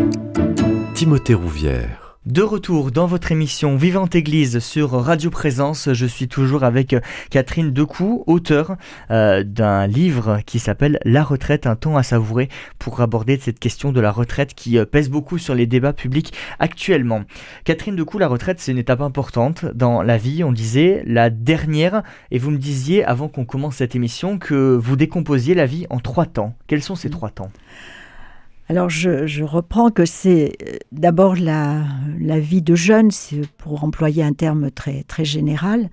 Timothée 0.95 1.33
Rouvière. 1.33 2.02
De 2.27 2.43
retour 2.43 2.93
dans 2.93 3.09
votre 3.09 3.33
émission 3.33 3.75
Vivante 3.75 4.15
Église 4.15 4.61
sur 4.61 4.93
Radio 4.93 5.29
Présence, 5.29 5.93
je 5.93 6.07
suis 6.07 6.29
toujours 6.29 6.63
avec 6.63 6.95
Catherine 7.31 7.73
Decou, 7.73 8.23
auteure 8.29 8.77
euh, 9.11 9.43
d'un 9.43 9.89
livre 9.89 10.39
qui 10.47 10.61
s'appelle 10.61 11.01
La 11.05 11.25
retraite, 11.25 11.67
un 11.67 11.75
temps 11.75 11.97
à 11.97 12.05
savourer 12.05 12.49
pour 12.79 13.01
aborder 13.01 13.41
cette 13.41 13.59
question 13.59 13.91
de 13.91 14.01
la 14.01 14.13
retraite 14.13 14.55
qui 14.55 14.79
euh, 14.79 14.85
pèse 14.85 15.11
beaucoup 15.11 15.37
sur 15.37 15.57
les 15.57 15.67
débats 15.67 15.93
publics 15.93 16.33
actuellement. 16.61 17.25
Catherine 17.65 17.97
Decou, 17.97 18.19
la 18.19 18.29
retraite 18.29 18.61
c'est 18.61 18.71
une 18.71 18.79
étape 18.79 19.01
importante 19.01 19.65
dans 19.75 20.01
la 20.01 20.17
vie, 20.17 20.45
on 20.45 20.53
disait 20.53 21.03
la 21.05 21.29
dernière, 21.29 22.05
et 22.31 22.39
vous 22.39 22.53
me 22.53 22.59
disiez 22.59 23.05
avant 23.05 23.27
qu'on 23.27 23.45
commence 23.45 23.75
cette 23.79 23.97
émission 23.97 24.39
que 24.39 24.77
vous 24.81 24.95
décomposiez 24.95 25.55
la 25.55 25.67
vie 25.67 25.89
en 25.91 25.99
trois 25.99 26.27
temps. 26.27 26.55
Quels 26.69 26.85
sont 26.85 26.95
ces 26.95 27.11
trois 27.11 27.31
temps? 27.31 27.51
Alors 28.73 28.89
je, 28.89 29.45
reprends 29.45 29.91
que 29.91 30.07
c'est 30.07 30.57
euh, 30.67 30.77
d'abord 30.93 31.37
la, 31.37 31.85
vie 32.41 32.63
de 32.63 32.75
jeune, 32.75 33.11
pour 33.59 33.85
employer 33.85 34.23
un 34.23 34.33
terme 34.33 34.71
très, 34.71 35.03
très 35.03 35.27
général, 35.27 35.91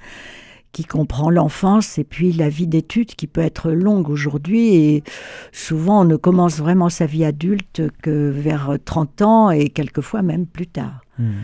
qui 0.72 0.86
comprend 0.86 1.30
l'enfance 1.30 1.98
et 1.98 2.06
puis 2.06 2.32
la 2.32 2.48
vie 2.48 2.68
d'études 2.68 3.16
qui 3.16 3.28
peut 3.28 3.42
être 3.42 3.72
longue 3.72 4.10
aujourd'hui 4.10 4.76
et 4.76 5.04
souvent 5.52 6.04
on 6.04 6.06
ne 6.06 6.16
commence 6.16 6.60
vraiment 6.60 6.88
sa 6.88 7.06
vie 7.06 7.26
adulte 7.26 7.82
que 8.02 8.30
vers 8.30 8.78
30 8.86 9.22
ans 9.24 9.52
et 9.52 9.68
quelquefois 9.68 10.22
même 10.22 10.46
plus 10.46 10.68
tard. 10.68 11.02
Hmm. 11.18 11.42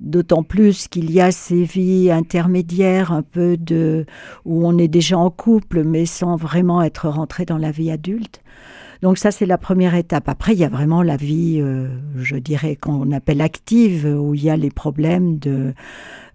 D'autant 0.00 0.42
plus 0.42 0.86
qu'il 0.88 1.10
y 1.10 1.22
a 1.22 1.32
ces 1.32 1.64
vies 1.64 2.10
intermédiaires 2.10 3.10
un 3.10 3.22
peu 3.22 3.56
de 3.56 4.04
où 4.44 4.66
on 4.66 4.76
est 4.76 4.88
déjà 4.88 5.16
en 5.16 5.30
couple 5.30 5.82
mais 5.82 6.04
sans 6.04 6.36
vraiment 6.36 6.82
être 6.82 7.08
rentré 7.08 7.46
dans 7.46 7.58
la 7.58 7.70
vie 7.70 7.90
adulte. 7.90 8.42
Donc 9.02 9.18
ça, 9.18 9.30
c'est 9.30 9.46
la 9.46 9.58
première 9.58 9.94
étape. 9.94 10.28
Après, 10.28 10.52
il 10.52 10.58
y 10.58 10.64
a 10.64 10.68
vraiment 10.68 11.02
la 11.02 11.16
vie, 11.16 11.60
euh, 11.60 11.88
je 12.16 12.36
dirais, 12.36 12.76
qu'on 12.76 13.12
appelle 13.12 13.40
active, 13.40 14.06
où 14.06 14.34
il 14.34 14.44
y 14.44 14.50
a 14.50 14.56
les 14.56 14.70
problèmes 14.70 15.38
de 15.38 15.74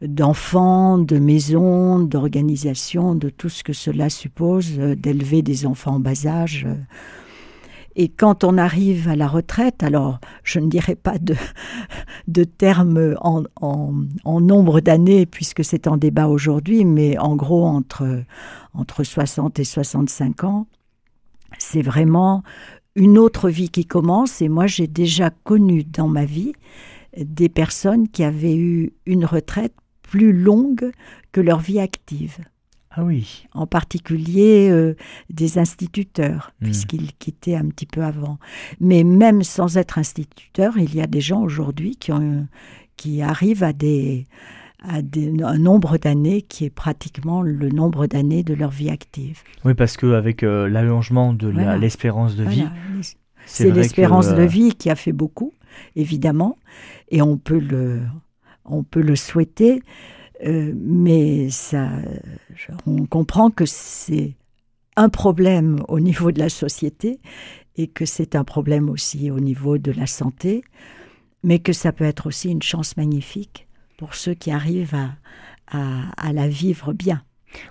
d'enfants, 0.01 0.97
de 0.97 1.19
maisons, 1.19 1.99
d'organisation, 1.99 3.15
de 3.15 3.29
tout 3.29 3.49
ce 3.49 3.65
que 3.65 3.73
cela 3.73 4.09
suppose, 4.09 4.79
euh, 4.79 4.95
d'élever 4.95 5.41
des 5.41 5.65
enfants 5.65 5.95
en 5.95 5.99
bas 5.99 6.25
âge. 6.25 6.65
Et 7.97 8.07
quand 8.07 8.45
on 8.45 8.57
arrive 8.57 9.09
à 9.09 9.17
la 9.17 9.27
retraite, 9.27 9.83
alors 9.83 10.19
je 10.43 10.59
ne 10.59 10.67
dirais 10.67 10.95
pas 10.95 11.17
de, 11.17 11.35
de 12.29 12.45
termes 12.45 13.15
en, 13.19 13.43
en 13.59 14.41
nombre 14.41 14.79
d'années, 14.79 15.25
puisque 15.25 15.65
c'est 15.65 15.85
en 15.85 15.97
débat 15.97 16.27
aujourd'hui, 16.27 16.85
mais 16.85 17.17
en 17.17 17.35
gros 17.35 17.65
entre, 17.65 18.23
entre 18.73 19.03
60 19.03 19.59
et 19.59 19.65
65 19.65 20.45
ans, 20.45 20.67
c'est 21.57 21.81
vraiment 21.81 22.43
une 22.95 23.17
autre 23.17 23.49
vie 23.49 23.69
qui 23.69 23.85
commence. 23.85 24.41
Et 24.41 24.49
moi, 24.49 24.67
j'ai 24.67 24.87
déjà 24.87 25.29
connu 25.29 25.83
dans 25.83 26.07
ma 26.07 26.25
vie 26.25 26.53
des 27.17 27.49
personnes 27.49 28.07
qui 28.07 28.23
avaient 28.23 28.55
eu 28.55 28.93
une 29.05 29.25
retraite 29.25 29.73
plus 30.01 30.33
longue 30.33 30.91
que 31.31 31.41
leur 31.41 31.59
vie 31.59 31.79
active. 31.79 32.37
Ah 32.91 33.03
oui. 33.03 33.45
En 33.53 33.67
particulier 33.67 34.69
euh, 34.71 34.95
des 35.29 35.59
instituteurs, 35.59 36.51
hmm. 36.59 36.65
puisqu'ils 36.65 37.13
quittaient 37.13 37.55
un 37.55 37.67
petit 37.69 37.85
peu 37.85 38.03
avant. 38.03 38.39
Mais 38.79 39.03
même 39.03 39.43
sans 39.43 39.77
être 39.77 39.97
instituteurs, 39.97 40.77
il 40.77 40.95
y 40.95 41.01
a 41.01 41.07
des 41.07 41.21
gens 41.21 41.41
aujourd'hui 41.41 41.95
qui, 41.95 42.11
qui 42.97 43.21
arrivent 43.21 43.63
à 43.63 43.73
des, 43.73 44.25
à 44.81 44.97
un 44.97 45.57
nombre 45.57 45.97
d'années 45.97 46.41
qui 46.41 46.65
est 46.65 46.69
pratiquement 46.69 47.41
le 47.41 47.69
nombre 47.69 48.07
d'années 48.07 48.43
de 48.43 48.53
leur 48.53 48.71
vie 48.71 48.89
active. 48.89 49.41
Oui, 49.65 49.73
parce 49.73 49.97
qu'avec 49.97 50.43
euh, 50.43 50.69
l'allongement 50.69 51.33
de 51.33 51.49
l'espérance 51.77 52.35
de 52.35 52.43
vie, 52.43 52.67
c'est 53.45 53.71
l'espérance 53.71 54.29
de 54.29 54.41
euh, 54.41 54.45
vie 54.45 54.75
qui 54.75 54.89
a 54.89 54.95
fait 54.95 55.11
beaucoup, 55.11 55.53
évidemment, 55.95 56.57
et 57.09 57.21
on 57.21 57.37
peut 57.37 57.59
le, 57.59 58.01
on 58.65 58.83
peut 58.83 59.01
le 59.01 59.15
souhaiter, 59.15 59.81
euh, 60.45 60.73
mais 60.75 61.49
ça, 61.49 61.89
on 62.85 63.05
comprend 63.05 63.49
que 63.49 63.65
c'est 63.65 64.35
un 64.95 65.09
problème 65.09 65.81
au 65.87 65.99
niveau 65.99 66.31
de 66.31 66.39
la 66.39 66.49
société 66.49 67.19
et 67.75 67.87
que 67.87 68.05
c'est 68.05 68.35
un 68.35 68.43
problème 68.43 68.89
aussi 68.89 69.29
au 69.31 69.39
niveau 69.39 69.77
de 69.77 69.91
la 69.91 70.07
santé, 70.07 70.61
mais 71.43 71.59
que 71.59 71.73
ça 71.73 71.91
peut 71.91 72.05
être 72.05 72.27
aussi 72.27 72.49
une 72.49 72.61
chance 72.61 72.95
magnifique 72.97 73.68
pour 73.99 74.15
ceux 74.15 74.33
qui 74.33 74.49
arrivent 74.49 74.95
à, 75.67 76.31
la 76.31 76.47
vivre 76.47 76.93
bien. 76.93 77.21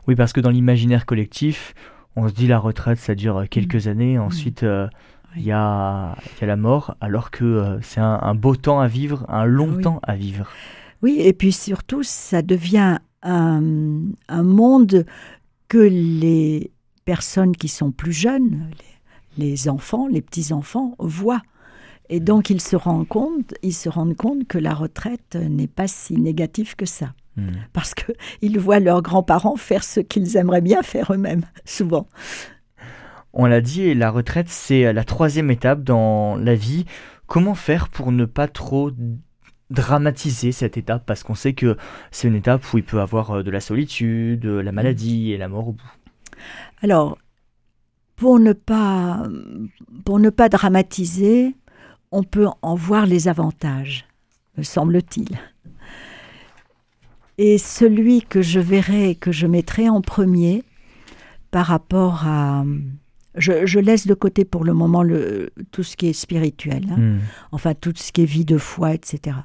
Oui, 0.07 0.15
parce 0.15 0.35
que 0.35 0.41
dans 0.41 0.51
l'imaginaire 0.51 1.07
collectif, 1.07 1.75
on 2.17 2.29
se 2.29 2.35
dit 2.35 2.47
la 2.47 2.59
retraite, 2.59 2.99
ça 2.99 3.15
dure 3.15 3.49
quelques 3.49 3.87
mm. 3.87 3.89
années, 3.89 4.19
ensuite 4.19 4.63
euh, 4.63 4.89
il 5.37 5.43
y, 5.43 5.53
a, 5.53 6.17
la 6.43 6.57
mort, 6.57 6.97
alors 7.01 7.31
que 7.31 7.45
euh, 7.45 7.81
c'est 7.81 8.01
un, 8.01 8.35
beau 8.35 8.57
temps 8.57 8.79
à 8.79 8.89
vivre, 8.89 9.25
un 9.29 9.47
long 9.47 9.81
temps 9.81 10.01
à 10.03 10.17
vivre. 10.17 10.49
Oui, 11.01 11.17
et 11.19 11.33
puis 11.33 11.51
surtout, 11.51 12.03
ça 12.03 12.43
devient 12.43 12.99
un, 13.23 13.63
monde 14.31 15.07
que 15.69 15.79
les 15.79 16.71
personnes 17.07 17.57
qui 17.57 17.69
sont 17.69 17.91
plus 17.91 18.13
jeunes, 18.13 18.69
les 19.39 19.71
enfants, 19.71 20.09
les 20.09 20.21
petits-enfants, 20.21 20.95
voient. 20.99 21.43
Et 22.11 22.21
donc 22.21 22.51
ils 22.51 22.61
se 22.61 22.77
rendent 22.77 23.09
compte, 23.09 23.55
ils 23.63 23.75
se 23.75 23.89
rendent 23.89 24.17
compte 24.17 24.47
que 24.47 24.59
la 24.59 24.75
retraite 24.75 25.37
n'est 25.37 25.67
pas 25.67 25.89
si 25.89 26.15
négative 26.17 26.75
que 26.77 26.87
ça. 26.87 27.13
Hmm. 27.37 27.51
Parce 27.73 27.95
qu'ils 27.95 28.59
voient 28.59 28.81
leurs 28.81 29.03
grands-parents 29.03 29.57
faire 29.57 29.85
ce 29.85 30.01
qu'ils 30.01 30.37
aimeraient 30.37 30.61
bien 30.61 30.83
faire 30.83 31.13
eux-mêmes, 31.13 31.45
souvent. 31.65 32.09
On 33.33 33.47
l'a 33.47 33.61
dit, 33.61 33.95
la 33.95 34.11
retraite, 34.11 34.49
c'est 34.49 34.93
la 34.93 35.05
troisième 35.05 35.51
étape 35.51 35.85
dans 35.85 36.37
la 36.37 36.55
vie. 36.55 36.87
Comment 37.27 37.55
faire 37.55 37.89
pour 37.89 38.11
ne 38.11 38.25
pas 38.25 38.49
trop 38.49 38.91
dramatiser 39.71 40.51
cette 40.51 40.79
étape? 40.79 41.05
Parce 41.05 41.23
qu'on 41.23 41.35
sait 41.35 41.53
que 41.53 41.77
c'est 42.11 42.27
une 42.27 42.35
étape 42.35 42.63
où 42.73 42.79
il 42.79 42.85
peut 42.85 42.97
y 42.97 43.01
avoir 43.01 43.31
euh, 43.31 43.43
de 43.43 43.51
la 43.51 43.61
solitude, 43.61 44.47
la 44.47 44.73
maladie 44.73 45.33
et 45.33 45.37
la 45.37 45.49
mort 45.49 45.69
au 45.69 45.73
bout. 45.73 45.93
Alors, 46.83 47.19
pour 48.17 48.39
ne 48.41 48.53
pas, 48.55 49.23
pour 50.05 50.19
ne 50.19 50.31
pas 50.31 50.49
dramatiser, 50.49 51.55
on 52.11 52.23
peut 52.23 52.47
en 52.63 52.75
voir 52.75 53.07
les 53.07 53.29
avantages, 53.29 54.07
me 54.57 54.63
semble-t-il. 54.63 55.39
Et 57.39 57.59
celui 57.59 58.23
que 58.23 58.43
je 58.43 58.59
verrai, 58.59 59.15
que 59.15 59.31
je 59.31 59.47
mettrai 59.47 59.89
en 59.89 60.01
premier 60.01 60.65
par 61.51 61.67
rapport 61.67 62.27
à... 62.27 62.65
Je, 63.37 63.79
laisse 63.79 64.09
de 64.09 64.15
côté 64.15 64.45
pour 64.45 64.65
le 64.65 64.75
moment 64.75 65.05
le, 65.05 65.51
tout 65.71 65.85
ce 65.85 65.97
qui 65.97 66.09
est 66.09 66.13
spirituel, 66.13 66.87
hein. 66.91 66.97
hmm. 66.97 67.21
enfin 67.53 67.75
tout 67.75 67.93
ce 67.95 68.11
qui 68.11 68.23
est 68.23 68.27
vie 68.27 68.45
de 68.45 68.59
foi, 68.59 68.95
etc., 68.95 69.37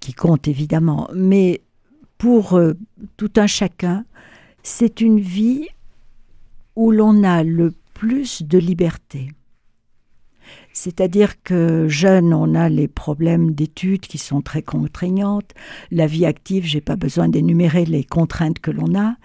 qui 0.00 0.12
compte 0.12 0.48
évidemment. 0.48 1.08
Mais 1.14 1.60
pour 2.18 2.54
euh, 2.54 2.72
tout 3.16 3.30
un 3.36 3.46
chacun, 3.46 4.04
c'est 4.64 5.00
une 5.00 5.20
vie 5.20 5.68
où 6.74 6.90
l'on 6.90 7.22
a 7.22 7.44
le 7.44 7.74
plus 7.94 8.42
de 8.42 8.58
liberté. 8.58 9.28
C'est-à-dire 10.72 11.42
que 11.42 11.86
jeune, 11.88 12.32
on 12.32 12.54
a 12.54 12.68
les 12.68 12.88
problèmes 12.88 13.52
d'études 13.52 14.00
qui 14.00 14.18
sont 14.18 14.40
très 14.40 14.62
contraignantes. 14.62 15.52
La 15.90 16.06
vie 16.06 16.26
active, 16.26 16.64
j'ai 16.64 16.80
pas 16.80 16.96
besoin 16.96 17.28
d'énumérer 17.28 17.84
les 17.84 18.04
contraintes 18.04 18.58
que 18.58 18.70
l'on 18.70 18.98
a. 18.98 19.16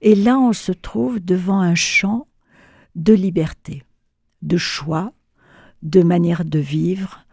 Et 0.00 0.14
là, 0.14 0.38
on 0.38 0.52
se 0.52 0.72
trouve 0.72 1.18
devant 1.18 1.60
un 1.60 1.74
champ 1.74 2.26
de 2.94 3.12
liberté, 3.12 3.82
de 4.42 4.56
choix, 4.56 5.12
de 5.82 6.02
manière 6.02 6.44
de 6.44 6.58
vivre, 6.60 7.24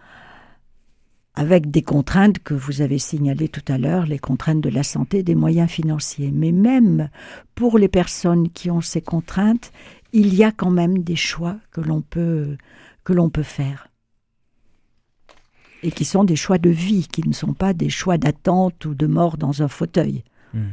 avec 1.34 1.72
des 1.72 1.82
contraintes 1.82 2.40
que 2.40 2.54
vous 2.54 2.82
avez 2.82 2.98
signalées 2.98 3.48
tout 3.48 3.64
à 3.72 3.78
l'heure, 3.78 4.06
les 4.06 4.20
contraintes 4.20 4.62
de 4.62 4.70
la 4.70 4.84
santé, 4.84 5.24
des 5.24 5.36
moyens 5.36 5.70
financiers. 5.70 6.32
Mais 6.32 6.52
même 6.52 7.10
pour 7.56 7.78
les 7.78 7.88
personnes 7.88 8.50
qui 8.50 8.70
ont 8.70 8.82
ces 8.82 9.02
contraintes, 9.02 9.72
il 10.12 10.36
y 10.36 10.44
a 10.44 10.52
quand 10.52 10.72
même 10.72 11.00
des 11.00 11.16
choix 11.16 11.58
que 11.72 11.80
l'on 11.80 12.02
peut 12.02 12.58
que 13.04 13.14
l'on 13.14 13.30
peut 13.30 13.44
faire. 13.44 13.88
Et 15.84 15.92
qui 15.92 16.06
sont 16.06 16.24
des 16.24 16.36
choix 16.36 16.58
de 16.58 16.70
vie, 16.70 17.08
qui 17.08 17.28
ne 17.28 17.34
sont 17.34 17.54
pas 17.54 17.74
des 17.74 17.90
choix 17.90 18.18
d'attente 18.18 18.86
ou 18.86 18.94
de 18.94 19.08
mort 19.08 19.38
dans 19.38 19.64
un 19.64 19.68
fauteuil. 19.68 20.24
Hmm. 20.54 20.70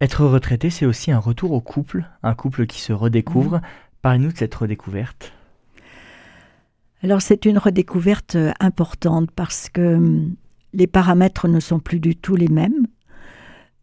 Être 0.00 0.24
retraité, 0.24 0.70
c'est 0.70 0.86
aussi 0.86 1.10
un 1.10 1.18
retour 1.18 1.52
au 1.52 1.60
couple, 1.60 2.04
un 2.22 2.34
couple 2.34 2.66
qui 2.66 2.80
se 2.80 2.92
redécouvre. 2.92 3.56
Hmm. 3.56 3.62
Parlez-nous 4.02 4.32
de 4.32 4.38
cette 4.38 4.54
redécouverte. 4.54 5.32
Alors 7.02 7.22
c'est 7.22 7.46
une 7.46 7.58
redécouverte 7.58 8.36
euh, 8.36 8.52
importante 8.60 9.30
parce 9.30 9.68
que 9.70 9.96
hum, 9.96 10.34
les 10.72 10.86
paramètres 10.86 11.48
ne 11.48 11.60
sont 11.60 11.80
plus 11.80 12.00
du 12.00 12.16
tout 12.16 12.36
les 12.36 12.48
mêmes. 12.48 12.86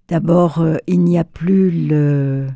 D'abord, 0.07 0.61
euh, 0.61 0.77
il 0.87 1.03
n'y 1.03 1.17
a 1.17 1.23
plus 1.23 1.87
le, 1.87 2.47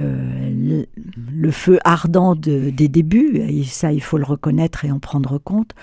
euh, 0.00 0.84
le, 1.32 1.50
feu 1.50 1.78
ardent 1.84 2.34
des 2.34 2.88
débuts, 2.88 3.36
et 3.36 3.62
ça 3.64 3.92
il 3.92 4.02
faut 4.02 4.18
le 4.18 4.24
reconnaître 4.24 4.84
et 4.84 4.90
en 4.90 4.98
prendre 4.98 5.38
compte. 5.38 5.74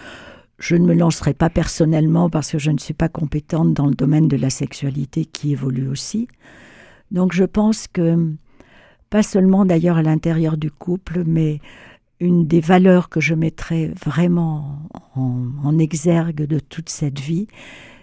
je 0.60 0.76
ne 0.76 0.86
me 0.86 0.94
lancerai 0.94 1.34
pas 1.34 1.50
personnellement 1.50 2.30
parce 2.30 2.52
que 2.52 2.60
je 2.60 2.72
ne 2.72 2.78
suis 2.78 2.94
pas 2.94 3.10
compétente 3.10 3.74
dans 3.74 3.88
le 3.88 3.96
domaine 3.96 4.28
de 4.28 4.38
la 4.38 4.50
sexualité 4.50 5.26
qui 5.26 5.54
évolue 5.54 5.88
aussi. 5.88 6.28
Donc 7.10 7.34
je 7.34 7.44
pense 7.44 7.88
que, 7.88 8.34
pas 9.10 9.24
seulement 9.24 9.66
d'ailleurs 9.66 9.98
à 9.98 10.04
l'intérieur 10.04 10.58
du 10.58 10.72
couple, 10.72 11.24
mais 11.26 11.60
une 12.20 12.48
des 12.48 12.62
valeurs 12.62 13.10
que 13.10 13.20
je 13.20 13.34
mettrai 13.34 13.92
vraiment 14.06 14.90
en, 15.16 15.78
exergue 15.80 16.46
de 16.46 16.60
toute 16.60 16.90
cette 16.90 17.20
vie, 17.20 17.48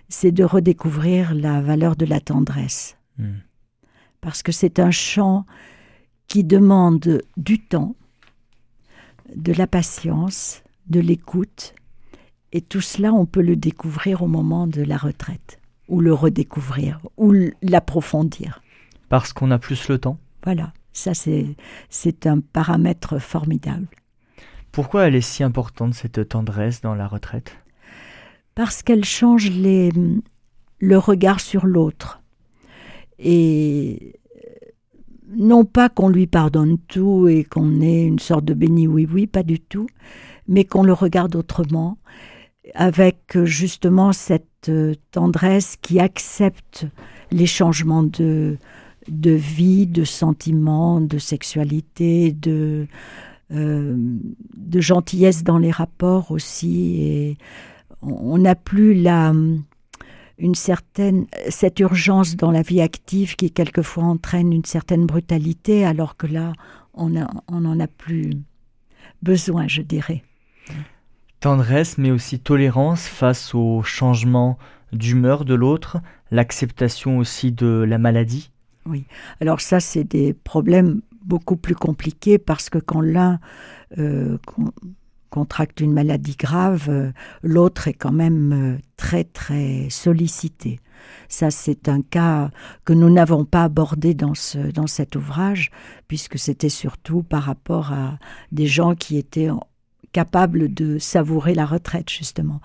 c'est 0.09 0.33
de 0.33 0.43
redécouvrir 0.43 1.35
la 1.35 1.61
valeur 1.61 1.97
de 1.97 2.05
la 2.05 2.19
tendresse. 2.19 2.97
Hmm. 3.19 3.37
Parce 4.21 4.43
que 4.43 4.53
c'est 4.53 4.81
un 4.81 4.91
chant 4.91 5.47
qui 6.29 6.45
demande 6.45 7.23
du 7.37 7.59
temps, 7.59 7.97
de 9.35 9.53
la 9.53 9.67
patience, 9.67 10.63
de 10.87 11.01
l'écoute, 11.01 11.75
et 12.53 12.61
tout 12.61 12.81
cela, 12.81 13.13
on 13.13 13.27
peut 13.27 13.43
le 13.43 13.57
découvrir 13.57 14.23
au 14.23 14.27
moment 14.27 14.67
de 14.67 14.83
la 14.83 14.97
retraite, 14.97 15.59
ou 15.89 16.01
le 16.01 16.15
redécouvrir, 16.15 17.01
ou 17.17 17.35
l'approfondir. 17.63 18.63
Parce 19.09 19.33
qu'on 19.33 19.51
a 19.51 19.59
plus 19.59 19.89
le 19.89 19.99
temps 19.99 20.19
Voilà, 20.45 20.73
ça 20.93 21.13
c'est 21.15 22.27
un 22.27 22.41
paramètre 22.41 23.19
formidable. 23.19 23.89
Pourquoi 24.73 25.07
elle 25.07 25.15
est 25.15 25.21
si 25.21 25.43
importante, 25.43 25.95
cette 25.95 26.29
tendresse 26.29 26.81
dans 26.83 26.95
la 26.95 27.09
retraite? 27.09 27.57
Parce 28.55 28.83
qu'elle 28.83 29.05
change 29.05 29.51
les, 29.51 29.91
le 30.79 30.99
regard 30.99 31.41
sur 31.41 31.67
l'autre. 31.67 32.21
Et 33.19 34.19
non 35.37 35.65
pas 35.65 35.89
qu'on 35.89 36.09
lui 36.09 36.27
pardonne 36.27 36.79
tout 36.89 37.29
et 37.29 37.45
qu'on 37.45 37.81
ait 37.81 38.05
une 38.05 38.19
sorte 38.19 38.45
de 38.45 38.55
béni 38.55 38.87
oui-oui, 38.87 39.27
pas 39.27 39.43
du 39.43 39.61
tout, 39.61 39.87
mais 40.47 40.65
qu'on 40.65 40.83
le 40.83 40.93
regarde 40.93 41.37
autrement, 41.37 41.99
avec 42.75 43.39
justement 43.45 44.13
cette 44.13 44.69
euh, 44.69 44.95
tendresse 45.11 45.77
qui 45.81 46.01
accepte 46.01 46.87
les 47.31 47.47
changements 47.47 48.03
de, 48.03 48.57
de 49.09 49.31
vie, 49.31 49.87
de 49.87 50.05
sentiments, 50.05 51.01
de 51.01 51.19
sexualité, 51.19 52.33
de, 52.33 52.87
euh, 53.53 53.95
de 54.57 54.81
gentillesse 54.81 55.45
dans 55.45 55.59
les 55.59 55.71
rapports 55.71 56.31
aussi. 56.31 57.03
Et 57.03 57.39
on 58.03 58.39
n'a 58.39 58.55
plus 58.55 58.95
la, 58.95 59.33
une 60.39 60.55
certaine, 60.55 61.27
cette 61.49 61.81
urgence 61.81 62.37
dans 62.37 62.51
la 62.51 62.63
vie 62.63 62.81
active 62.81 63.37
qui 63.37 63.51
quelquefois 63.51 64.05
entraîne 64.05 64.53
une 64.53 64.65
certaine 64.65 65.07
brutalité, 65.07 65.85
alors 65.85 66.17
que 66.17 66.27
là, 66.27 66.53
on 66.95 67.11
n'en 67.11 67.81
a 67.81 67.87
plus 67.87 68.31
besoin, 69.23 69.67
je 69.69 69.83
dirais. 69.83 70.23
Tendresse, 71.41 71.99
mais 71.99 72.11
aussi 72.11 72.39
tolérance 72.39 73.07
face 73.07 73.55
au 73.55 73.83
changement 73.83 74.59
d'humeur 74.93 75.45
de 75.45 75.55
l'autre, 75.55 75.99
l'acceptation 76.31 77.19
aussi 77.19 77.53
de 77.53 77.85
la 77.87 77.99
maladie. 77.99 78.51
Oui, 78.87 79.05
alors 79.41 79.61
ça, 79.61 79.81
c'est 79.81 80.05
des 80.05 80.33
problèmes 80.33 81.03
beaucoup 81.25 81.57
plus 81.57 81.75
compliqués 81.75 82.39
parce 82.39 82.71
que 82.71 82.79
quand 82.79 83.03
l'un 83.03 83.39
euh, 83.99 84.39
contracte 85.31 85.81
une 85.81 85.93
maladie 85.93 86.37
grave, 86.37 86.87
euh, 86.89 87.13
l'autre 87.43 87.89
est 87.89 87.95
quand 87.95 88.13
même 88.13 88.53
euh, 88.53 88.79
très 88.97 89.25
très 89.25 89.89
sollicité. 89.91 90.81
Ça, 91.29 91.51
c'est 91.51 91.89
un 91.89 92.03
cas 92.03 92.51
que 92.85 92.93
nous 92.93 93.11
n'avons 93.11 93.45
pas 93.45 93.65
abordé 93.65 94.15
dans, 94.15 94.35
ce, 94.35 94.59
dans 94.59 94.87
cet 94.87 95.17
ouvrage, 95.17 95.71
puisque 96.09 96.39
c'était 96.39 96.69
surtout 96.69 97.23
par 97.23 97.45
rapport 97.45 97.93
à 97.93 98.19
des 98.53 98.67
gens 98.67 98.95
qui 98.95 99.17
étaient 99.17 99.51
capables 100.13 100.73
de 100.73 100.99
savourer 100.99 101.55
la 101.55 101.67
retraite, 101.67 102.11
justement. 102.11 102.61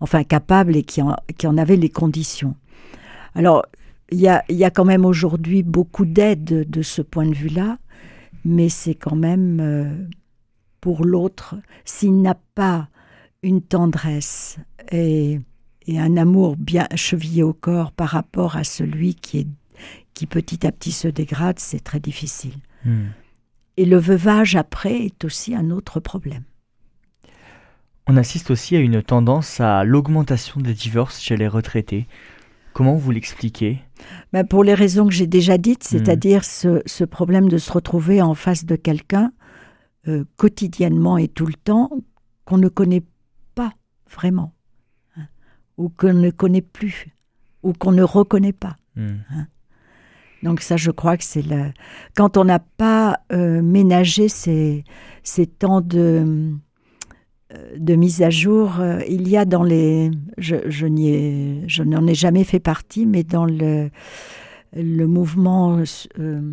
Enfin, 0.00 0.24
capables 0.24 0.76
et 0.76 0.82
qui 0.82 1.00
en, 1.02 1.16
qui 1.38 1.46
en 1.46 1.56
avaient 1.56 1.76
les 1.76 1.88
conditions. 1.88 2.54
Alors, 3.34 3.64
il 4.12 4.20
y 4.20 4.28
a, 4.28 4.44
y 4.48 4.64
a, 4.64 4.70
quand 4.70 4.84
même 4.84 5.04
aujourd'hui 5.04 5.62
beaucoup 5.62 6.04
d'aide 6.04 6.68
de 6.68 6.82
ce 6.82 7.02
point 7.02 7.26
de 7.26 7.34
vue-là, 7.34 7.78
mais 8.44 8.68
c'est 8.68 8.94
quand 8.94 9.16
même 9.16 9.58
euh, 9.60 10.06
pour 10.86 11.04
l'autre, 11.04 11.56
s'il 11.84 12.22
n'a 12.22 12.36
pas 12.54 12.88
une 13.42 13.60
tendresse 13.60 14.58
et, 14.92 15.40
et, 15.88 15.98
un 15.98 16.16
amour 16.16 16.54
bien 16.56 16.86
chevillé 16.94 17.42
au 17.42 17.52
corps 17.52 17.90
par 17.90 18.10
rapport 18.10 18.54
à 18.54 18.62
celui 18.62 19.16
qui, 19.16 19.38
est, 19.38 19.48
qui 20.14 20.26
petit 20.26 20.64
à 20.64 20.70
petit 20.70 20.92
se 20.92 21.08
dégrade, 21.08 21.58
c'est 21.58 21.82
très 21.82 21.98
difficile. 21.98 22.54
Hmm. 22.84 23.06
Et 23.76 23.84
le 23.84 23.98
veuvage 23.98 24.54
après 24.54 25.06
est 25.06 25.24
aussi 25.24 25.56
un 25.56 25.72
autre 25.72 25.98
problème. 25.98 26.44
On 28.06 28.16
assiste 28.16 28.52
aussi 28.52 28.76
à 28.76 28.78
une 28.78 29.02
tendance 29.02 29.58
à 29.58 29.82
l'augmentation 29.82 30.60
des 30.60 30.72
divorces 30.72 31.20
chez 31.20 31.36
les 31.36 31.48
retraités. 31.48 32.06
Comment 32.74 32.94
vous 32.94 33.10
l'expliquez? 33.10 33.80
Ben 34.32 34.46
Pour 34.46 34.62
les 34.62 34.74
raisons 34.74 35.08
que 35.08 35.14
j'ai 35.14 35.26
déjà 35.26 35.58
dites, 35.58 35.82
hmm. 35.82 35.88
c'est-à-dire 35.88 36.44
ce, 36.44 36.80
ce, 36.86 37.02
problème 37.02 37.48
de 37.48 37.58
se 37.58 37.72
retrouver 37.72 38.22
en 38.22 38.34
face 38.34 38.64
de 38.64 38.76
quelqu'un 38.76 39.32
euh, 40.08 40.24
quotidiennement 40.36 41.18
et 41.18 41.28
tout 41.28 41.46
le 41.46 41.54
temps 41.54 41.90
qu'on 42.44 42.58
ne 42.58 42.68
connaît 42.68 43.04
pas 43.54 43.72
vraiment, 44.10 44.54
hein, 45.16 45.26
ou 45.76 45.88
qu'on 45.88 46.14
ne 46.14 46.30
connaît 46.30 46.62
plus, 46.62 47.08
ou 47.62 47.72
qu'on 47.72 47.92
ne 47.92 48.02
reconnaît 48.02 48.52
pas. 48.52 48.76
Hmm. 48.94 49.16
Hein. 49.30 49.46
Donc 50.42 50.60
ça, 50.60 50.76
je 50.76 50.90
crois 50.90 51.16
que 51.16 51.24
c'est 51.24 51.42
le... 51.42 51.72
Quand 52.14 52.36
on 52.36 52.44
n'a 52.44 52.58
pas 52.58 53.20
euh, 53.32 53.62
ménagé 53.62 54.28
ces, 54.28 54.84
ces 55.22 55.46
temps 55.46 55.80
de 55.80 56.54
de 57.76 57.94
mise 57.94 58.22
à 58.22 58.30
jour, 58.30 58.80
euh, 58.80 59.00
il 59.08 59.28
y 59.28 59.36
a 59.36 59.44
dans 59.44 59.62
les, 59.62 60.10
je, 60.38 60.56
je 60.68 61.82
n'en 61.82 62.06
ai, 62.06 62.14
jamais 62.14 62.44
fait 62.44 62.60
partie, 62.60 63.06
mais 63.06 63.22
dans 63.22 63.44
le, 63.44 63.90
le 64.72 65.06
mouvement 65.06 65.78
euh, 66.18 66.52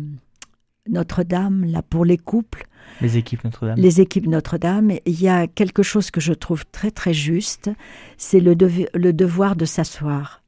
Notre-Dame, 0.88 1.64
là 1.64 1.82
pour 1.82 2.04
les 2.04 2.18
couples, 2.18 2.66
les 3.00 3.16
équipes 3.16 3.44
Notre-Dame, 3.44 3.76
les 3.78 4.00
équipes 4.00 4.26
Notre-Dame, 4.26 4.92
il 5.06 5.20
y 5.20 5.28
a 5.28 5.46
quelque 5.46 5.82
chose 5.82 6.10
que 6.10 6.20
je 6.20 6.32
trouve 6.32 6.64
très 6.66 6.90
très 6.90 7.14
juste, 7.14 7.70
c'est 8.18 8.40
le, 8.40 8.54
le 8.94 9.12
devoir 9.12 9.56
de 9.56 9.64
s'asseoir 9.64 10.42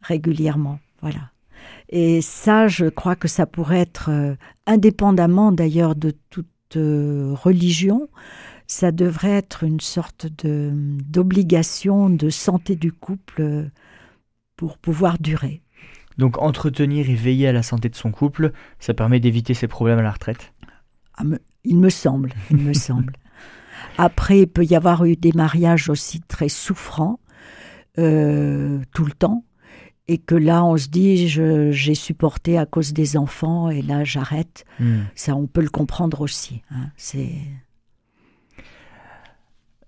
régulièrement, 0.00 0.78
voilà. 1.00 1.30
Et 1.88 2.22
ça, 2.22 2.68
je 2.68 2.86
crois 2.86 3.16
que 3.16 3.28
ça 3.28 3.46
pourrait 3.46 3.80
être 3.80 4.10
euh, 4.10 4.34
indépendamment 4.66 5.52
d'ailleurs 5.52 5.94
de 5.94 6.12
toute 6.30 6.46
religion 6.74 8.08
ça 8.72 8.90
devrait 8.90 9.32
être 9.32 9.64
une 9.64 9.80
sorte 9.80 10.26
de 10.44 10.70
d'obligation 10.74 12.08
de 12.08 12.30
santé 12.30 12.74
du 12.74 12.90
couple 12.90 13.42
euh, 13.42 13.64
pour 14.56 14.78
pouvoir 14.78 15.18
durer. 15.18 15.60
Donc 16.18 16.38
entretenir 16.38 17.08
et 17.08 17.14
veiller 17.14 17.48
à 17.48 17.52
la 17.52 17.62
santé 17.62 17.88
de 17.88 17.96
son 17.96 18.10
couple, 18.10 18.52
ça 18.78 18.94
permet 18.94 19.20
d'éviter 19.20 19.54
ces 19.54 19.68
problèmes 19.68 19.98
à 19.98 20.02
la 20.02 20.10
retraite 20.10 20.52
ah, 21.14 21.24
Il 21.64 21.78
me 21.78 21.90
semble, 21.90 22.32
il 22.50 22.58
me 22.58 22.72
semble. 22.74 23.14
Après, 23.98 24.40
il 24.40 24.46
peut 24.46 24.64
y 24.64 24.74
avoir 24.74 25.04
eu 25.04 25.16
des 25.16 25.32
mariages 25.32 25.88
aussi 25.88 26.20
très 26.20 26.48
souffrants 26.48 27.20
euh, 27.98 28.80
tout 28.94 29.04
le 29.04 29.12
temps, 29.12 29.44
et 30.08 30.18
que 30.18 30.34
là, 30.34 30.64
on 30.64 30.76
se 30.76 30.88
dit, 30.88 31.28
j'ai 31.28 31.94
supporté 31.94 32.58
à 32.58 32.66
cause 32.66 32.92
des 32.92 33.16
enfants, 33.16 33.70
et 33.70 33.82
là, 33.82 34.04
j'arrête. 34.04 34.64
Hmm. 34.80 35.02
Ça, 35.14 35.36
on 35.36 35.46
peut 35.46 35.60
le 35.60 35.68
comprendre 35.68 36.20
aussi. 36.20 36.62
Hein. 36.70 36.88
C'est 36.96 37.32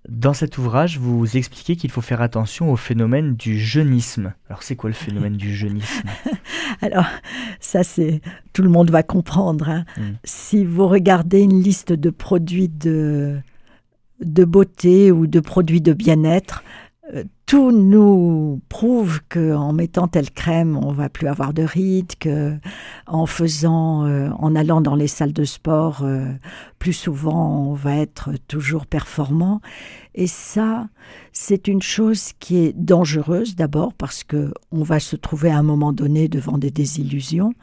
dans 0.07 0.33
cet 0.33 0.57
ouvrage, 0.57 0.99
vous 0.99 1.37
expliquez 1.37 1.75
qu'il 1.75 1.89
faut 1.89 2.01
faire 2.01 2.21
attention 2.21 2.71
au 2.71 2.75
phénomène 2.75 3.35
du 3.35 3.59
jeunisme. 3.59 4.33
Alors, 4.49 4.63
c'est 4.63 4.75
quoi 4.75 4.89
le 4.89 4.95
phénomène 4.95 5.37
du 5.37 5.55
jeunisme? 5.55 6.03
Alors, 6.81 7.07
ça, 7.59 7.83
c'est 7.83 8.21
tout 8.53 8.61
le 8.61 8.69
monde 8.69 8.91
va 8.91 9.03
comprendre. 9.03 9.69
Hein. 9.69 9.85
Hmm. 9.97 10.13
Si 10.23 10.65
vous 10.65 10.87
regardez 10.87 11.41
une 11.41 11.61
liste 11.61 11.93
de 11.93 12.09
produits 12.09 12.69
de, 12.69 13.39
de 14.23 14.45
beauté 14.45 15.11
ou 15.11 15.27
de 15.27 15.39
produits 15.39 15.81
de 15.81 15.93
bien-être, 15.93 16.63
euh, 17.13 17.23
tout 17.45 17.71
nous 17.71 18.61
prouve 18.69 19.21
qu'en 19.29 19.71
mettant 19.71 20.07
telle 20.07 20.31
crème, 20.31 20.77
on 20.77 20.91
va 20.91 21.09
plus 21.09 21.27
avoir 21.27 21.53
de 21.53 21.61
rides, 21.61 22.15
que 22.19 22.55
en 23.05 23.27
faisant, 23.27 24.05
euh, 24.05 24.29
en 24.39 24.55
allant 24.55 24.81
dans 24.81 24.95
les 24.95 25.07
salles 25.07 25.33
de 25.33 25.43
sport, 25.43 26.01
euh, 26.03 26.31
plus 26.79 26.93
souvent, 26.93 27.67
on 27.69 27.73
va 27.73 27.97
être 27.97 28.31
toujours 28.47 28.87
performant. 28.87 29.61
Et 30.15 30.27
ça, 30.27 30.87
c'est 31.33 31.67
une 31.67 31.81
chose 31.81 32.31
qui 32.39 32.57
est 32.57 32.73
dangereuse 32.73 33.55
d'abord 33.55 33.93
parce 33.93 34.23
que 34.23 34.51
on 34.71 34.81
va 34.81 34.99
se 34.99 35.15
trouver 35.15 35.51
à 35.51 35.57
un 35.57 35.63
moment 35.63 35.93
donné 35.93 36.27
devant 36.27 36.57
des 36.57 36.71
désillusions. 36.71 37.53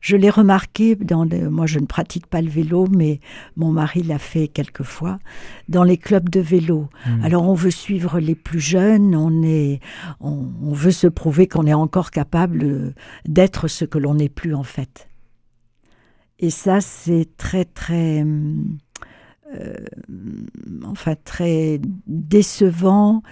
Je 0.00 0.16
l'ai 0.16 0.30
remarqué 0.30 0.94
dans 0.94 1.26
moi 1.50 1.66
je 1.66 1.78
ne 1.78 1.86
pratique 1.86 2.26
pas 2.26 2.40
le 2.40 2.48
vélo, 2.48 2.86
mais 2.90 3.20
mon 3.56 3.72
mari 3.72 4.02
l'a 4.02 4.18
fait 4.18 4.48
quelquefois 4.48 5.18
dans 5.68 5.82
les 5.82 5.96
clubs 5.96 6.28
de 6.28 6.40
vélo. 6.40 6.88
Hmm. 7.06 7.24
Alors 7.24 7.48
on 7.48 7.54
veut 7.54 7.70
suivre 7.70 8.20
les 8.20 8.34
plus 8.34 8.60
jeunes, 8.60 9.14
on 9.16 9.42
est, 9.42 9.80
on, 10.20 10.72
veut 10.72 10.92
se 10.92 11.06
prouver 11.06 11.48
qu'on 11.48 11.66
est 11.66 11.74
encore 11.74 12.10
capable 12.10 12.94
d'être 13.26 13.68
ce 13.68 13.84
que 13.84 13.98
l'on 13.98 14.14
n'est 14.14 14.28
plus 14.28 14.54
en 14.54 14.62
fait. 14.62 15.08
Et 16.38 16.50
ça 16.50 16.80
c'est 16.80 17.28
très 17.36 17.64
très 17.64 18.24
enfin 20.84 21.14
très 21.24 21.80
décevant 22.06 23.22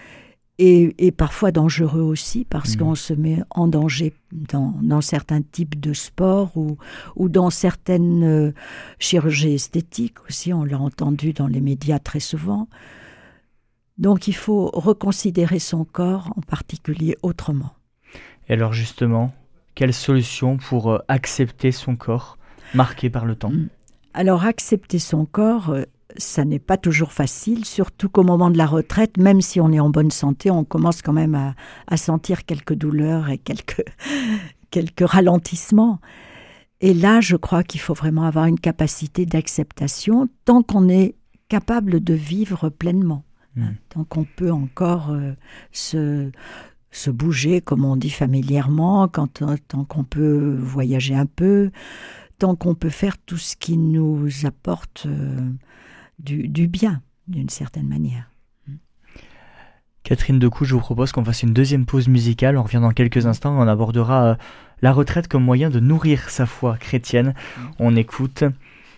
et, 0.58 1.12
parfois 1.12 1.50
dangereux 1.50 2.02
aussi 2.02 2.44
parce 2.44 2.74
mmh. 2.74 2.78
qu'on 2.78 2.94
se 2.94 3.12
met 3.12 3.40
en 3.50 3.66
danger 3.66 4.14
dans, 4.32 5.00
certains 5.00 5.42
types 5.42 5.80
de 5.80 5.92
sports 5.92 6.56
ou, 6.56 6.76
ou 7.16 7.28
dans 7.28 7.50
certaines 7.50 8.24
euh, 8.24 8.52
chirurgies 8.98 9.54
esthétiques 9.54 10.22
aussi, 10.28 10.52
on 10.52 10.64
l'a 10.64 10.78
entendu 10.78 11.32
dans 11.32 11.48
les 11.48 11.60
médias 11.60 11.98
très 11.98 12.20
souvent. 12.20 12.68
Donc 13.98 14.28
il 14.28 14.34
faut 14.34 14.70
reconsidérer 14.72 15.58
son 15.58 15.84
corps 15.84 16.32
en 16.36 16.40
particulier 16.40 17.16
autrement. 17.22 17.72
Et 18.48 18.52
alors 18.52 18.72
justement, 18.72 19.32
quelle 19.74 19.94
solution 19.94 20.56
pour 20.56 20.92
euh, 20.92 20.98
accepter 21.08 21.72
son 21.72 21.96
corps 21.96 22.38
marqué 22.74 23.10
par 23.10 23.24
le 23.24 23.34
temps? 23.34 23.50
Mmh. 23.50 23.68
Alors 24.14 24.44
accepter 24.44 25.00
son 25.00 25.26
corps, 25.26 25.70
euh, 25.70 25.84
ça 26.16 26.44
n'est 26.44 26.58
pas 26.58 26.76
toujours 26.76 27.12
facile, 27.12 27.64
surtout 27.64 28.08
qu'au 28.08 28.22
moment 28.22 28.50
de 28.50 28.58
la 28.58 28.66
retraite, 28.66 29.16
même 29.16 29.40
si 29.40 29.60
on 29.60 29.72
est 29.72 29.80
en 29.80 29.90
bonne 29.90 30.10
santé, 30.10 30.50
on 30.50 30.64
commence 30.64 31.02
quand 31.02 31.12
même 31.12 31.54
à, 31.86 31.96
sentir 31.96 32.44
quelques 32.44 32.74
douleurs 32.74 33.30
et 33.30 33.38
quelques, 33.38 33.84
quelques 34.70 35.08
ralentissements. 35.08 36.00
Et 36.80 36.94
là, 36.94 37.20
je 37.20 37.36
crois 37.36 37.62
qu'il 37.62 37.80
faut 37.80 37.94
vraiment 37.94 38.24
avoir 38.24 38.46
une 38.46 38.60
capacité 38.60 39.26
d'acceptation 39.26 40.28
tant 40.44 40.62
qu'on 40.62 40.88
est 40.88 41.14
capable 41.48 42.02
de 42.02 42.14
vivre 42.14 42.68
pleinement, 42.68 43.24
mmh. 43.56 43.66
tant 43.88 44.04
qu'on 44.04 44.24
peut 44.24 44.52
encore 44.52 45.10
euh, 45.10 45.32
se, 45.72 46.30
se 46.90 47.10
bouger, 47.10 47.60
comme 47.60 47.84
on 47.84 47.96
dit 47.96 48.10
familièrement, 48.10 49.08
quand, 49.08 49.42
tant 49.68 49.84
qu'on 49.84 50.04
peut 50.04 50.56
voyager 50.60 51.14
un 51.14 51.26
peu, 51.26 51.70
tant 52.38 52.54
qu'on 52.54 52.74
peut 52.74 52.90
faire 52.90 53.18
tout 53.18 53.38
ce 53.38 53.56
qui 53.56 53.76
nous 53.76 54.28
apporte 54.44 55.06
euh, 55.06 55.50
du, 56.18 56.68
bien, 56.68 57.02
d'une 57.28 57.48
certaine 57.48 57.88
manière. 57.88 58.30
Catherine 60.02 60.38
Decou, 60.38 60.66
je 60.66 60.74
vous 60.74 60.80
propose 60.80 61.12
qu'on 61.12 61.24
fasse 61.24 61.42
une 61.42 61.54
deuxième 61.54 61.86
pause 61.86 62.08
musicale. 62.08 62.58
On 62.58 62.62
revient 62.62 62.80
dans 62.80 62.90
quelques 62.90 63.24
instants. 63.24 63.58
On 63.58 63.66
abordera 63.66 64.24
euh, 64.24 64.34
la 64.82 64.92
retraite 64.92 65.28
comme 65.28 65.42
moyen 65.42 65.70
de 65.70 65.80
nourrir 65.80 66.28
sa 66.28 66.44
foi 66.44 66.76
chrétienne. 66.76 67.34
Mm. 67.56 67.62
On 67.78 67.96
écoute 67.96 68.44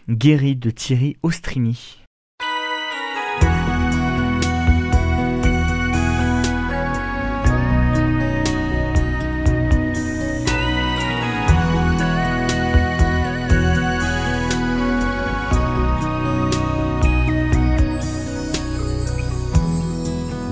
Guéri 0.08 0.56
de 0.56 0.70
Thierry 0.70 1.16
Ostrini. 1.22 2.05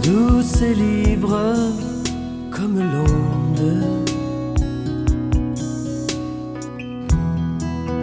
Douce 0.05 0.61
et 0.61 0.75
libre 0.75 1.40
comme 2.51 2.79
l'onde 2.79 3.85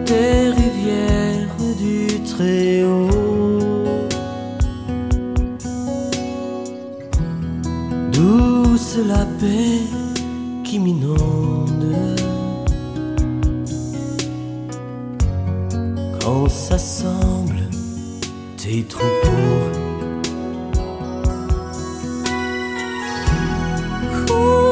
des 0.05 0.49
rivières 0.49 1.55
du 1.77 2.23
Très-Haut. 2.23 3.07
Douce 8.11 8.97
la 9.07 9.25
paix 9.39 9.81
qui 10.63 10.79
m'inonde 10.79 11.95
quand 16.19 16.49
s'assemblent 16.49 17.69
tes 18.57 18.83
troupeaux. 18.83 19.80
Oh. 24.43 24.70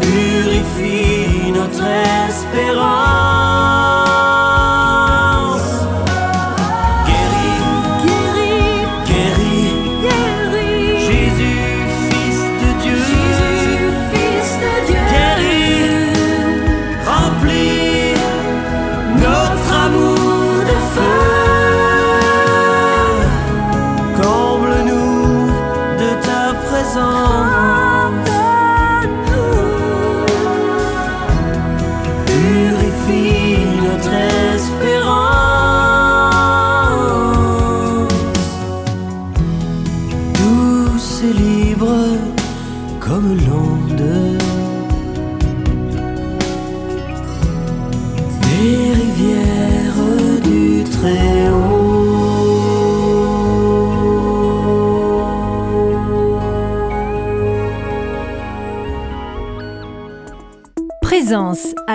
Purifie 0.00 1.52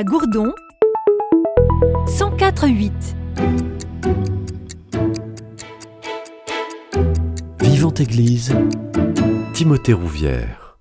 à 0.02 0.04
Gourdon 0.04 0.52
104.8 2.08 2.92
Vivante 7.62 8.00
Église, 8.00 8.56
Timothée 9.54 9.94
Rouvière. 9.94 10.76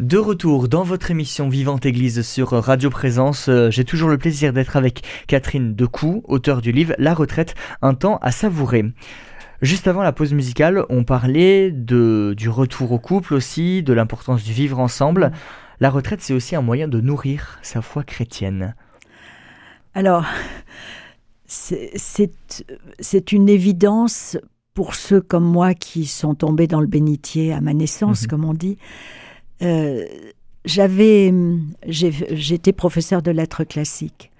De 0.00 0.18
retour 0.18 0.68
dans 0.68 0.82
votre 0.82 1.10
émission 1.10 1.48
Vivante 1.48 1.86
Église 1.86 2.20
sur 2.20 2.50
Radio 2.50 2.90
Présence, 2.90 3.48
euh, 3.48 3.70
j'ai 3.70 3.86
toujours 3.86 4.10
le 4.10 4.18
plaisir 4.18 4.52
d'être 4.52 4.76
avec 4.76 5.00
Catherine 5.28 5.74
Decou, 5.74 6.22
auteure 6.28 6.60
du 6.60 6.70
livre 6.70 6.94
La 6.98 7.14
retraite, 7.14 7.54
un 7.80 7.94
temps 7.94 8.18
à 8.20 8.32
savourer. 8.32 8.84
Juste 9.62 9.88
avant 9.88 10.02
la 10.02 10.12
pause 10.12 10.34
musicale, 10.34 10.84
on 10.90 11.04
parlait 11.04 11.70
de, 11.70 12.34
du 12.36 12.50
retour 12.50 12.92
au 12.92 12.98
couple 12.98 13.32
aussi, 13.32 13.82
de 13.82 13.94
l'importance 13.94 14.44
du 14.44 14.52
vivre 14.52 14.78
ensemble. 14.78 15.32
La 15.80 15.90
retraite, 15.90 16.20
c'est 16.20 16.34
aussi 16.34 16.56
un 16.56 16.62
moyen 16.62 16.88
de 16.88 17.00
nourrir 17.00 17.58
sa 17.62 17.82
foi 17.82 18.02
chrétienne. 18.02 18.74
Alors, 19.94 20.24
c'est 21.46 23.32
une 23.32 23.48
évidence 23.48 24.36
pour 24.74 24.94
ceux 24.94 25.20
comme 25.20 25.44
moi 25.44 25.74
qui 25.74 26.06
sont 26.06 26.34
tombés 26.34 26.66
dans 26.66 26.80
le 26.80 26.86
bénitier 26.86 27.52
à 27.52 27.60
ma 27.60 27.74
naissance, 27.74 28.22
Mhm. 28.22 28.28
comme 28.28 28.44
on 28.44 28.54
dit. 28.54 28.78
Euh, 29.62 30.04
J'avais, 30.64 31.32
j'étais 31.86 32.72
professeur 32.72 33.22
de 33.22 33.30
lettres 33.30 33.64
classiques. 33.64 34.30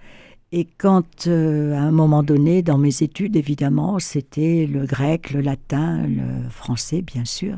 Et 0.52 0.66
quand, 0.76 1.26
euh, 1.26 1.74
à 1.74 1.78
un 1.80 1.90
moment 1.90 2.22
donné, 2.22 2.60
dans 2.60 2.76
mes 2.76 3.02
études, 3.02 3.36
évidemment, 3.36 3.98
c'était 3.98 4.66
le 4.70 4.84
grec, 4.84 5.30
le 5.30 5.40
latin, 5.40 6.06
le 6.06 6.48
français, 6.50 7.00
bien 7.00 7.24
sûr. 7.24 7.56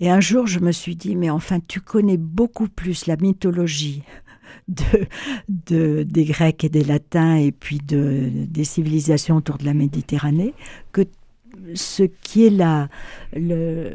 Et 0.00 0.10
un 0.10 0.20
jour, 0.20 0.46
je 0.46 0.60
me 0.60 0.72
suis 0.72 0.96
dit, 0.96 1.16
mais 1.16 1.30
enfin, 1.30 1.58
tu 1.66 1.80
connais 1.80 2.16
beaucoup 2.16 2.68
plus 2.68 3.06
la 3.06 3.16
mythologie 3.16 4.02
de, 4.68 5.06
de- 5.48 6.02
des 6.04 6.24
Grecs 6.24 6.62
et 6.64 6.68
des 6.68 6.84
Latins 6.84 7.36
et 7.36 7.52
puis 7.52 7.78
de, 7.78 8.30
des 8.32 8.64
civilisations 8.64 9.36
autour 9.36 9.58
de 9.58 9.64
la 9.64 9.74
Méditerranée 9.74 10.54
que 10.92 11.02
ce 11.74 12.04
qui 12.04 12.46
est 12.46 12.50
la, 12.50 12.88
le, 13.34 13.90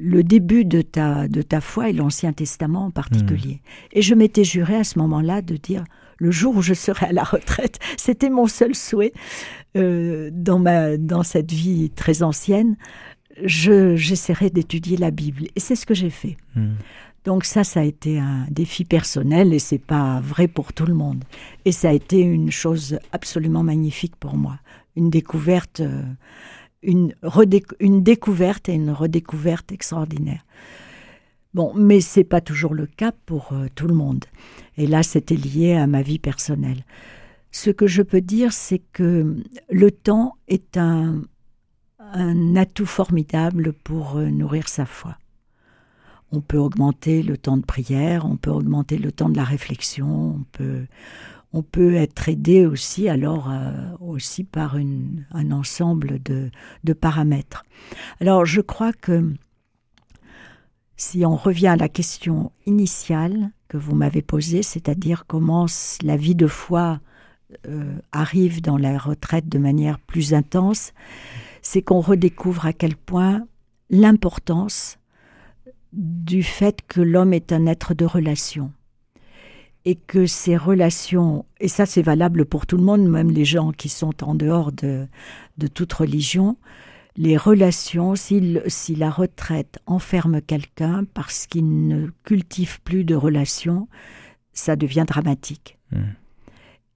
le 0.00 0.22
début 0.22 0.64
de 0.64 0.80
ta, 0.80 1.28
de 1.28 1.42
ta 1.42 1.60
foi 1.60 1.90
et 1.90 1.92
l'Ancien 1.92 2.32
Testament 2.32 2.86
en 2.86 2.90
particulier. 2.90 3.60
Et 3.92 4.02
je 4.02 4.14
m'étais 4.14 4.44
juré 4.44 4.76
à 4.76 4.84
ce 4.84 4.98
moment-là 4.98 5.42
de 5.42 5.56
dire, 5.56 5.84
le 6.18 6.30
jour 6.32 6.56
où 6.56 6.62
je 6.62 6.74
serai 6.74 7.06
à 7.06 7.12
la 7.12 7.22
retraite, 7.22 7.78
c'était 7.96 8.30
mon 8.30 8.46
seul 8.46 8.74
souhait 8.74 9.12
euh, 9.76 10.30
dans, 10.32 10.58
ma, 10.58 10.96
dans 10.96 11.22
cette 11.22 11.52
vie 11.52 11.90
très 11.90 12.22
ancienne, 12.22 12.76
je- 13.44 13.96
j'essaierai 13.96 14.50
d'étudier 14.50 14.96
la 14.96 15.10
Bible. 15.10 15.44
Et 15.56 15.60
c'est 15.60 15.76
ce 15.76 15.86
que 15.86 15.94
j'ai 15.94 16.10
fait. 16.10 16.36
Hmm. 16.54 16.74
Donc 17.24 17.44
ça, 17.44 17.64
ça 17.64 17.80
a 17.80 17.84
été 17.84 18.18
un 18.18 18.46
défi 18.50 18.84
personnel 18.84 19.52
et 19.52 19.58
c'est 19.58 19.78
pas 19.78 20.20
vrai 20.20 20.48
pour 20.48 20.72
tout 20.72 20.86
le 20.86 20.94
monde. 20.94 21.24
Et 21.64 21.72
ça 21.72 21.90
a 21.90 21.92
été 21.92 22.20
une 22.20 22.50
chose 22.50 22.98
absolument 23.12 23.62
magnifique 23.62 24.16
pour 24.16 24.36
moi, 24.36 24.58
une 24.96 25.10
découverte, 25.10 25.80
euh, 25.80 26.02
une, 26.82 27.12
une 27.80 28.02
découverte 28.02 28.68
et 28.68 28.74
une 28.74 28.90
redécouverte 28.90 29.72
extraordinaire. 29.72 30.44
Bon, 31.54 31.72
mais 31.74 32.00
c'est 32.00 32.24
pas 32.24 32.40
toujours 32.40 32.72
le 32.74 32.86
cas 32.86 33.12
pour 33.26 33.52
euh, 33.52 33.66
tout 33.74 33.88
le 33.88 33.94
monde. 33.94 34.24
Et 34.76 34.86
là, 34.86 35.02
c'était 35.02 35.34
lié 35.36 35.74
à 35.74 35.86
ma 35.86 36.02
vie 36.02 36.18
personnelle. 36.18 36.84
Ce 37.50 37.70
que 37.70 37.86
je 37.86 38.02
peux 38.02 38.20
dire, 38.20 38.52
c'est 38.52 38.82
que 38.92 39.36
le 39.70 39.90
temps 39.90 40.36
est 40.46 40.76
un, 40.76 41.22
un 42.12 42.56
atout 42.56 42.86
formidable 42.86 43.72
pour 43.72 44.16
euh, 44.16 44.30
nourrir 44.30 44.68
sa 44.68 44.86
foi. 44.86 45.16
On 46.30 46.40
peut 46.40 46.58
augmenter 46.58 47.22
le 47.22 47.38
temps 47.38 47.56
de 47.56 47.64
prière, 47.64 48.26
on 48.26 48.36
peut 48.36 48.50
augmenter 48.50 48.98
le 48.98 49.12
temps 49.12 49.28
de 49.28 49.36
la 49.36 49.44
réflexion, 49.44 50.36
on 50.36 50.44
peut, 50.52 50.86
on 51.52 51.62
peut 51.62 51.94
être 51.94 52.28
aidé 52.28 52.66
aussi 52.66 53.08
alors 53.08 53.50
euh, 53.50 53.72
aussi 54.00 54.44
par 54.44 54.76
un 54.76 55.50
ensemble 55.50 56.22
de, 56.22 56.50
de 56.84 56.92
paramètres. 56.92 57.64
Alors 58.20 58.44
je 58.44 58.60
crois 58.60 58.92
que 58.92 59.32
si 60.96 61.24
on 61.24 61.36
revient 61.36 61.68
à 61.68 61.76
la 61.76 61.88
question 61.88 62.52
initiale 62.66 63.52
que 63.68 63.76
vous 63.76 63.94
m'avez 63.94 64.20
posée, 64.20 64.62
c'est-à-dire 64.62 65.24
comment 65.26 65.66
la 66.02 66.16
vie 66.16 66.34
de 66.34 66.46
foi 66.46 67.00
euh, 67.66 67.96
arrive 68.12 68.60
dans 68.60 68.76
la 68.76 68.98
retraite 68.98 69.48
de 69.48 69.58
manière 69.58 69.98
plus 69.98 70.34
intense, 70.34 70.92
c'est 71.62 71.82
qu'on 71.82 72.00
redécouvre 72.00 72.66
à 72.66 72.72
quel 72.72 72.96
point 72.96 73.46
l'importance 73.90 74.98
du 75.92 76.42
fait 76.42 76.82
que 76.86 77.00
l'homme 77.00 77.32
est 77.32 77.52
un 77.52 77.66
être 77.66 77.94
de 77.94 78.04
relation 78.04 78.72
et 79.84 79.94
que 79.94 80.26
ces 80.26 80.56
relations, 80.56 81.46
et 81.60 81.68
ça 81.68 81.86
c'est 81.86 82.02
valable 82.02 82.44
pour 82.44 82.66
tout 82.66 82.76
le 82.76 82.82
monde, 82.82 83.08
même 83.08 83.30
les 83.30 83.46
gens 83.46 83.72
qui 83.72 83.88
sont 83.88 84.22
en 84.22 84.34
dehors 84.34 84.70
de, 84.70 85.06
de 85.56 85.66
toute 85.66 85.92
religion, 85.92 86.58
les 87.16 87.36
relations, 87.36 88.14
si, 88.14 88.58
si 88.66 88.94
la 88.94 89.10
retraite 89.10 89.78
enferme 89.86 90.42
quelqu'un 90.42 91.04
parce 91.14 91.46
qu'il 91.46 91.88
ne 91.88 92.08
cultive 92.22 92.80
plus 92.82 93.04
de 93.04 93.14
relations, 93.14 93.88
ça 94.52 94.76
devient 94.76 95.04
dramatique. 95.06 95.78
Mm. 95.90 96.02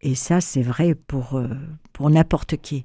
Et 0.02 0.14
ça 0.14 0.40
c'est 0.40 0.62
vrai 0.62 0.94
pour, 0.94 1.38
euh, 1.38 1.48
pour 1.92 2.10
n'importe 2.10 2.56
qui. 2.58 2.84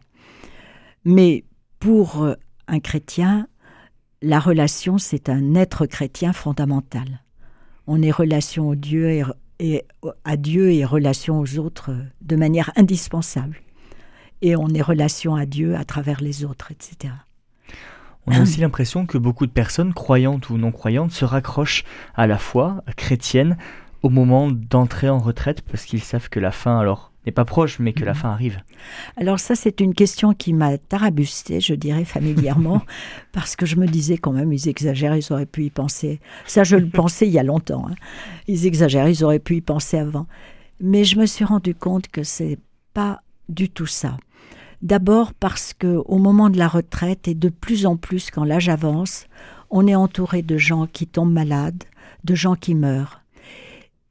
Mais 1.03 1.43
pour 1.79 2.23
euh, 2.23 2.35
un 2.67 2.79
chrétien, 2.79 3.47
la 4.21 4.39
relation, 4.39 4.97
c'est 4.97 5.29
un 5.29 5.55
être 5.55 5.85
chrétien 5.85 6.33
fondamental. 6.33 7.23
On 7.85 8.01
est 8.01 8.11
relation 8.11 8.67
au 8.69 8.75
Dieu 8.75 9.09
et, 9.09 9.23
et 9.59 9.85
à 10.23 10.37
Dieu 10.37 10.71
et 10.71 10.85
relation 10.85 11.39
aux 11.39 11.57
autres 11.57 11.91
euh, 11.91 12.03
de 12.21 12.35
manière 12.35 12.71
indispensable. 12.75 13.61
Et 14.41 14.55
on 14.55 14.69
est 14.69 14.81
relation 14.81 15.35
à 15.35 15.45
Dieu 15.45 15.75
à 15.75 15.83
travers 15.83 16.21
les 16.21 16.45
autres, 16.45 16.71
etc. 16.71 17.13
On 18.25 18.33
a 18.33 18.41
aussi 18.43 18.59
l'impression 18.59 19.05
que 19.05 19.17
beaucoup 19.17 19.45
de 19.45 19.51
personnes, 19.51 19.93
croyantes 19.93 20.49
ou 20.49 20.57
non 20.57 20.71
croyantes, 20.71 21.11
se 21.11 21.25
raccrochent 21.25 21.85
à 22.15 22.27
la 22.27 22.37
foi 22.37 22.83
chrétienne 22.95 23.57
au 24.03 24.09
moment 24.09 24.51
d'entrer 24.51 25.09
en 25.09 25.17
retraite 25.17 25.61
parce 25.61 25.85
qu'ils 25.85 26.03
savent 26.03 26.29
que 26.29 26.39
la 26.39 26.51
fin, 26.51 26.79
alors, 26.79 27.11
n'est 27.27 27.31
pas 27.31 27.45
proche, 27.45 27.77
mais 27.79 27.93
que 27.93 28.03
la 28.05 28.13
Mhm. 28.13 28.17
fin 28.17 28.29
arrive. 28.31 28.59
Alors 29.17 29.39
ça, 29.39 29.53
c'est 29.55 29.79
une 29.81 29.93
question 29.93 30.33
qui 30.33 30.53
m'a 30.53 30.77
tarabusté, 30.77 31.59
je 31.61 31.73
dirais 31.75 32.05
familièrement, 32.05 32.81
parce 33.33 33.55
que 33.55 33.65
je 33.65 33.75
me 33.75 33.85
disais 33.85 34.17
quand 34.17 34.31
même, 34.31 34.51
ils 34.53 34.67
exagèrent, 34.67 35.15
ils 35.15 35.31
auraient 35.31 35.45
pu 35.45 35.65
y 35.65 35.69
penser. 35.69 36.19
Ça, 36.45 36.63
je 36.63 36.75
le 36.77 36.89
pensais 36.89 37.27
il 37.27 37.33
y 37.33 37.39
a 37.39 37.43
longtemps. 37.43 37.85
hein. 37.89 37.95
Ils 38.47 38.65
exagèrent, 38.65 39.09
ils 39.09 39.23
auraient 39.23 39.39
pu 39.39 39.57
y 39.57 39.61
penser 39.61 39.97
avant. 39.97 40.25
Mais 40.79 41.03
je 41.03 41.19
me 41.19 41.25
suis 41.25 41.45
rendu 41.45 41.75
compte 41.75 42.07
que 42.07 42.23
c'est 42.23 42.57
pas 42.93 43.21
du 43.49 43.69
tout 43.69 43.85
ça. 43.87 44.17
D'abord 44.81 45.33
parce 45.33 45.73
que 45.73 45.99
au 46.05 46.17
moment 46.19 46.49
de 46.49 46.57
la 46.57 46.67
retraite 46.67 47.27
et 47.27 47.33
de 47.33 47.49
plus 47.49 47.85
en 47.85 47.97
plus 47.97 48.29
quand 48.31 48.43
l'âge 48.43 48.69
avance, 48.69 49.25
on 49.69 49.87
est 49.87 49.95
entouré 49.95 50.43
de 50.43 50.57
gens 50.57 50.85
qui 50.87 51.07
tombent 51.07 51.33
malades, 51.33 51.83
de 52.23 52.35
gens 52.35 52.55
qui 52.55 52.75
meurent. 52.75 53.21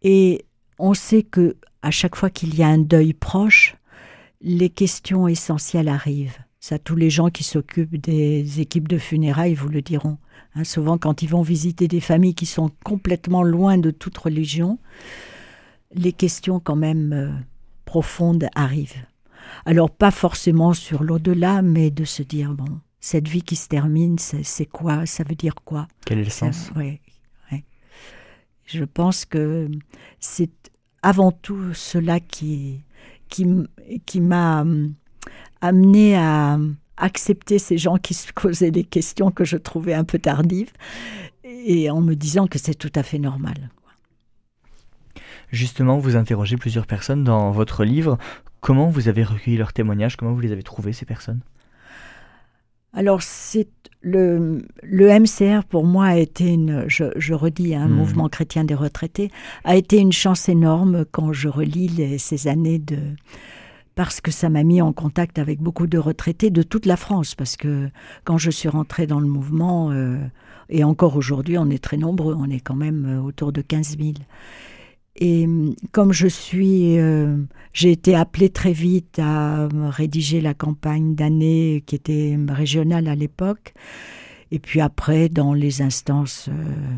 Et 0.02 0.44
on 0.78 0.92
sait 0.92 1.22
que 1.22 1.56
à 1.82 1.90
chaque 1.90 2.16
fois 2.16 2.30
qu'il 2.30 2.54
y 2.54 2.62
a 2.62 2.68
un 2.68 2.78
deuil 2.78 3.12
proche, 3.12 3.76
les 4.40 4.70
questions 4.70 5.28
essentielles 5.28 5.88
arrivent. 5.88 6.38
Ça, 6.60 6.78
tous 6.78 6.96
les 6.96 7.10
gens 7.10 7.30
qui 7.30 7.44
s'occupent 7.44 7.96
des 7.96 8.60
équipes 8.60 8.88
de 8.88 8.98
funérailles 8.98 9.54
vous 9.54 9.68
le 9.68 9.82
diront. 9.82 10.18
Hein, 10.54 10.64
souvent, 10.64 10.98
quand 10.98 11.22
ils 11.22 11.28
vont 11.28 11.42
visiter 11.42 11.86
des 11.86 12.00
familles 12.00 12.34
qui 12.34 12.46
sont 12.46 12.70
complètement 12.84 13.42
loin 13.42 13.78
de 13.78 13.90
toute 13.90 14.16
religion, 14.18 14.78
les 15.92 16.12
questions 16.12 16.60
quand 16.60 16.76
même 16.76 17.12
euh, 17.12 17.30
profondes 17.84 18.48
arrivent. 18.54 19.04
Alors, 19.64 19.90
pas 19.90 20.10
forcément 20.10 20.72
sur 20.72 21.04
l'au-delà, 21.04 21.62
mais 21.62 21.90
de 21.90 22.04
se 22.04 22.22
dire, 22.22 22.52
bon, 22.52 22.80
cette 23.00 23.28
vie 23.28 23.42
qui 23.42 23.54
se 23.54 23.68
termine, 23.68 24.18
c'est 24.18 24.66
quoi? 24.66 25.06
Ça 25.06 25.22
veut 25.22 25.36
dire 25.36 25.54
quoi? 25.64 25.86
Quel 26.04 26.18
est 26.18 26.24
le 26.24 26.30
sens? 26.30 26.72
oui, 26.74 27.00
oui. 27.52 27.62
Je 28.64 28.84
pense 28.84 29.24
que 29.24 29.68
c'est 30.18 30.50
avant 31.06 31.30
tout 31.30 31.72
cela 31.72 32.18
qui, 32.18 32.80
qui, 33.28 33.46
qui 34.06 34.20
m'a 34.20 34.62
hum, 34.62 34.92
amené 35.60 36.16
à 36.16 36.58
accepter 36.96 37.60
ces 37.60 37.78
gens 37.78 37.96
qui 37.96 38.12
se 38.12 38.32
posaient 38.32 38.72
des 38.72 38.82
questions 38.82 39.30
que 39.30 39.44
je 39.44 39.56
trouvais 39.56 39.94
un 39.94 40.02
peu 40.02 40.18
tardives 40.18 40.72
et 41.44 41.90
en 41.90 42.00
me 42.00 42.14
disant 42.14 42.48
que 42.48 42.58
c'est 42.58 42.74
tout 42.74 42.90
à 42.96 43.04
fait 43.04 43.20
normal. 43.20 43.70
Justement, 45.52 45.98
vous 45.98 46.16
interrogez 46.16 46.56
plusieurs 46.56 46.88
personnes 46.88 47.22
dans 47.22 47.52
votre 47.52 47.84
livre. 47.84 48.18
Comment 48.58 48.88
vous 48.88 49.06
avez 49.06 49.22
recueilli 49.22 49.58
leurs 49.58 49.72
témoignages? 49.72 50.16
Comment 50.16 50.32
vous 50.32 50.40
les 50.40 50.50
avez 50.50 50.64
trouvés, 50.64 50.92
ces 50.92 51.06
personnes? 51.06 51.40
Alors, 52.96 53.22
c'est 53.22 53.68
le, 54.00 54.62
le 54.82 55.06
MCR 55.08 55.64
pour 55.68 55.84
moi 55.84 56.06
a 56.06 56.16
été 56.16 56.48
une, 56.52 56.84
je, 56.88 57.04
je 57.16 57.34
redis, 57.34 57.74
un 57.74 57.86
Mhm. 57.88 57.94
mouvement 57.94 58.28
chrétien 58.28 58.64
des 58.64 58.74
retraités, 58.74 59.30
a 59.64 59.76
été 59.76 59.98
une 59.98 60.12
chance 60.12 60.48
énorme 60.48 61.04
quand 61.12 61.32
je 61.32 61.48
relis 61.48 61.88
les- 61.88 62.18
ces 62.18 62.48
années 62.48 62.78
de. 62.78 62.96
Parce 63.94 64.20
que 64.20 64.30
ça 64.30 64.48
m'a 64.50 64.62
mis 64.62 64.82
en 64.82 64.92
contact 64.92 65.38
avec 65.38 65.60
beaucoup 65.60 65.86
de 65.86 65.96
retraités 65.98 66.50
de 66.50 66.62
toute 66.62 66.84
la 66.86 66.96
France. 66.96 67.34
Parce 67.34 67.56
que 67.56 67.88
quand 68.24 68.38
je 68.38 68.50
suis 68.50 68.68
rentrée 68.68 69.06
dans 69.06 69.20
le 69.20 69.26
mouvement, 69.28 69.90
euh, 69.90 70.18
et 70.68 70.82
encore 70.84 71.16
aujourd'hui, 71.16 71.56
on 71.58 71.70
est 71.70 71.82
très 71.82 71.96
nombreux, 71.96 72.34
on 72.38 72.50
est 72.50 72.60
quand 72.60 72.74
même 72.76 73.04
euh, 73.06 73.20
autour 73.22 73.52
de 73.52 73.60
15 73.62 73.96
000. 73.98 74.12
Et 75.18 75.44
hum, 75.44 75.74
comme 75.92 76.12
je 76.12 76.26
suis, 76.26 76.98
euh, 76.98 77.36
j'ai 77.72 77.90
été 77.90 78.14
appelée 78.14 78.50
très 78.50 78.72
vite 78.72 79.18
à 79.18 79.68
rédiger 79.90 80.40
la 80.40 80.54
campagne 80.54 81.14
d'année 81.14 81.82
qui 81.86 81.94
était 81.94 82.38
régionale 82.48 83.08
à 83.08 83.14
l'époque. 83.14 83.74
Et 84.52 84.58
puis 84.58 84.80
après, 84.80 85.28
dans 85.28 85.54
les 85.54 85.82
instances 85.82 86.48
euh, 86.48 86.52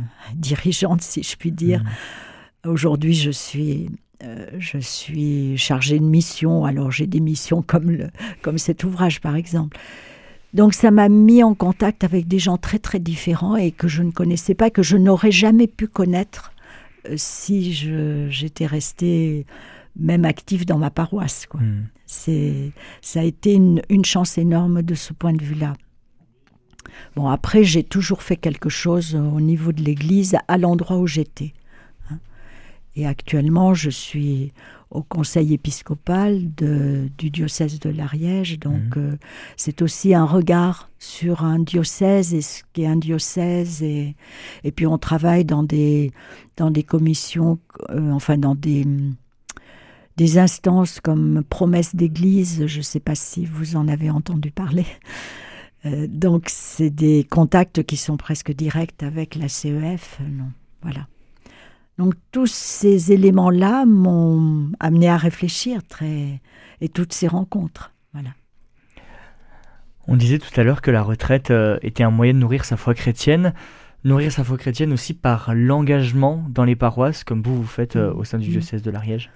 dirigeantes, 0.34 1.02
si 1.02 1.22
je 1.22 1.36
puis 1.36 1.52
dire, 1.52 1.82
mmh. 1.82 2.68
aujourd'hui, 2.68 3.14
je 3.14 3.30
suis 3.30 3.88
euh, 4.24 4.46
je 4.58 4.78
suis 4.78 5.56
chargée 5.56 6.00
de 6.00 6.04
mission, 6.04 6.64
alors 6.64 6.90
j'ai 6.90 7.06
des 7.06 7.20
missions 7.20 7.62
comme, 7.62 7.90
le, 7.90 8.08
comme 8.42 8.58
cet 8.58 8.82
ouvrage 8.82 9.20
par 9.20 9.36
exemple. 9.36 9.78
Donc 10.54 10.74
ça 10.74 10.90
m'a 10.90 11.08
mis 11.08 11.44
en 11.44 11.54
contact 11.54 12.02
avec 12.02 12.26
des 12.26 12.40
gens 12.40 12.56
très 12.56 12.80
très 12.80 12.98
différents 12.98 13.54
et 13.54 13.70
que 13.70 13.86
je 13.86 14.02
ne 14.02 14.10
connaissais 14.10 14.54
pas, 14.54 14.70
que 14.70 14.82
je 14.82 14.96
n'aurais 14.96 15.30
jamais 15.30 15.68
pu 15.68 15.86
connaître 15.86 16.52
si 17.16 17.72
j'étais 18.30 18.66
restée 18.66 19.46
même 19.96 20.24
active 20.24 20.64
dans 20.64 20.78
ma 20.78 20.90
paroisse. 20.90 21.46
Quoi. 21.46 21.60
Hmm. 21.60 21.86
C'est, 22.06 22.72
ça 23.02 23.20
a 23.20 23.24
été 23.24 23.54
une, 23.54 23.82
une, 23.88 24.04
chance 24.04 24.38
énorme 24.38 24.82
de 24.82 24.94
ce 24.94 25.12
point 25.12 25.32
de 25.32 25.42
vue-là. 25.42 25.74
Bon, 27.16 27.28
après, 27.28 27.64
j'ai 27.64 27.82
toujours 27.82 28.22
fait 28.22 28.36
quelque 28.36 28.68
chose 28.68 29.14
au 29.14 29.40
niveau 29.40 29.72
de 29.72 29.82
l'Église, 29.82 30.36
à 30.46 30.58
l'endroit 30.58 30.98
où 30.98 31.06
j'étais. 31.06 31.52
Et 32.96 33.06
actuellement, 33.06 33.74
je 33.74 33.90
suis 33.90 34.52
au 34.90 35.02
conseil 35.02 35.52
épiscopal 35.52 36.54
de, 36.54 37.10
du 37.18 37.30
diocèse 37.30 37.78
de 37.78 37.90
l'Ariège. 37.90 38.58
Donc, 38.58 38.96
mhm. 38.96 39.02
euh, 39.02 39.16
c'est 39.56 39.82
aussi 39.82 40.14
un 40.14 40.24
regard 40.24 40.88
sur 40.98 41.44
un 41.44 41.58
diocèse 41.58 42.32
et 42.32 42.40
ce 42.40 42.62
qu'est 42.72 42.86
un 42.86 42.96
diocèse. 42.96 43.82
Et, 43.82 44.16
et 44.64 44.72
puis, 44.72 44.86
on 44.86 44.98
travaille 44.98 45.44
dans 45.44 45.62
des, 45.62 46.12
dans 46.56 46.70
des 46.70 46.82
commissions, 46.82 47.58
euh, 47.90 48.12
enfin, 48.12 48.38
dans 48.38 48.54
des, 48.54 48.86
des 50.16 50.38
instances 50.38 51.00
comme 51.00 51.42
Promesse 51.48 51.94
d'Église. 51.94 52.66
Je 52.66 52.78
ne 52.78 52.82
sais 52.82 53.00
pas 53.00 53.14
si 53.14 53.44
vous 53.44 53.76
en 53.76 53.88
avez 53.88 54.10
entendu 54.10 54.50
parler. 54.50 54.86
Euh, 55.84 56.06
donc, 56.08 56.44
c'est 56.48 56.90
des 56.90 57.24
contacts 57.24 57.82
qui 57.84 57.96
sont 57.96 58.16
presque 58.16 58.52
directs 58.52 59.02
avec 59.02 59.34
la 59.34 59.48
CEF. 59.48 60.18
Non, 60.20 60.50
voilà. 60.82 61.06
Donc 61.98 62.14
tous 62.30 62.46
ces 62.46 63.12
éléments-là 63.12 63.84
m'ont 63.84 64.70
amené 64.78 65.08
à 65.08 65.16
réfléchir 65.16 65.82
très 65.86 66.40
et 66.80 66.88
toutes 66.88 67.12
ces 67.12 67.26
rencontres. 67.26 67.92
Voilà. 68.12 68.30
On 70.06 70.16
disait 70.16 70.38
tout 70.38 70.58
à 70.58 70.62
l'heure 70.62 70.80
que 70.80 70.92
la 70.92 71.02
retraite 71.02 71.50
euh, 71.50 71.78
était 71.82 72.04
un 72.04 72.10
moyen 72.10 72.34
de 72.34 72.38
nourrir 72.38 72.64
sa 72.64 72.76
foi 72.76 72.94
chrétienne, 72.94 73.52
nourrir 74.04 74.30
sa 74.32 74.44
foi 74.44 74.56
chrétienne 74.56 74.92
aussi 74.92 75.12
par 75.12 75.52
l'engagement 75.54 76.44
dans 76.48 76.64
les 76.64 76.76
paroisses, 76.76 77.24
comme 77.24 77.42
vous 77.42 77.56
vous 77.56 77.66
faites 77.66 77.96
euh, 77.96 78.14
au 78.14 78.24
sein 78.24 78.38
du 78.38 78.48
mmh. 78.48 78.52
diocèse 78.52 78.82
de 78.82 78.90
l'Ariège. 78.90 79.30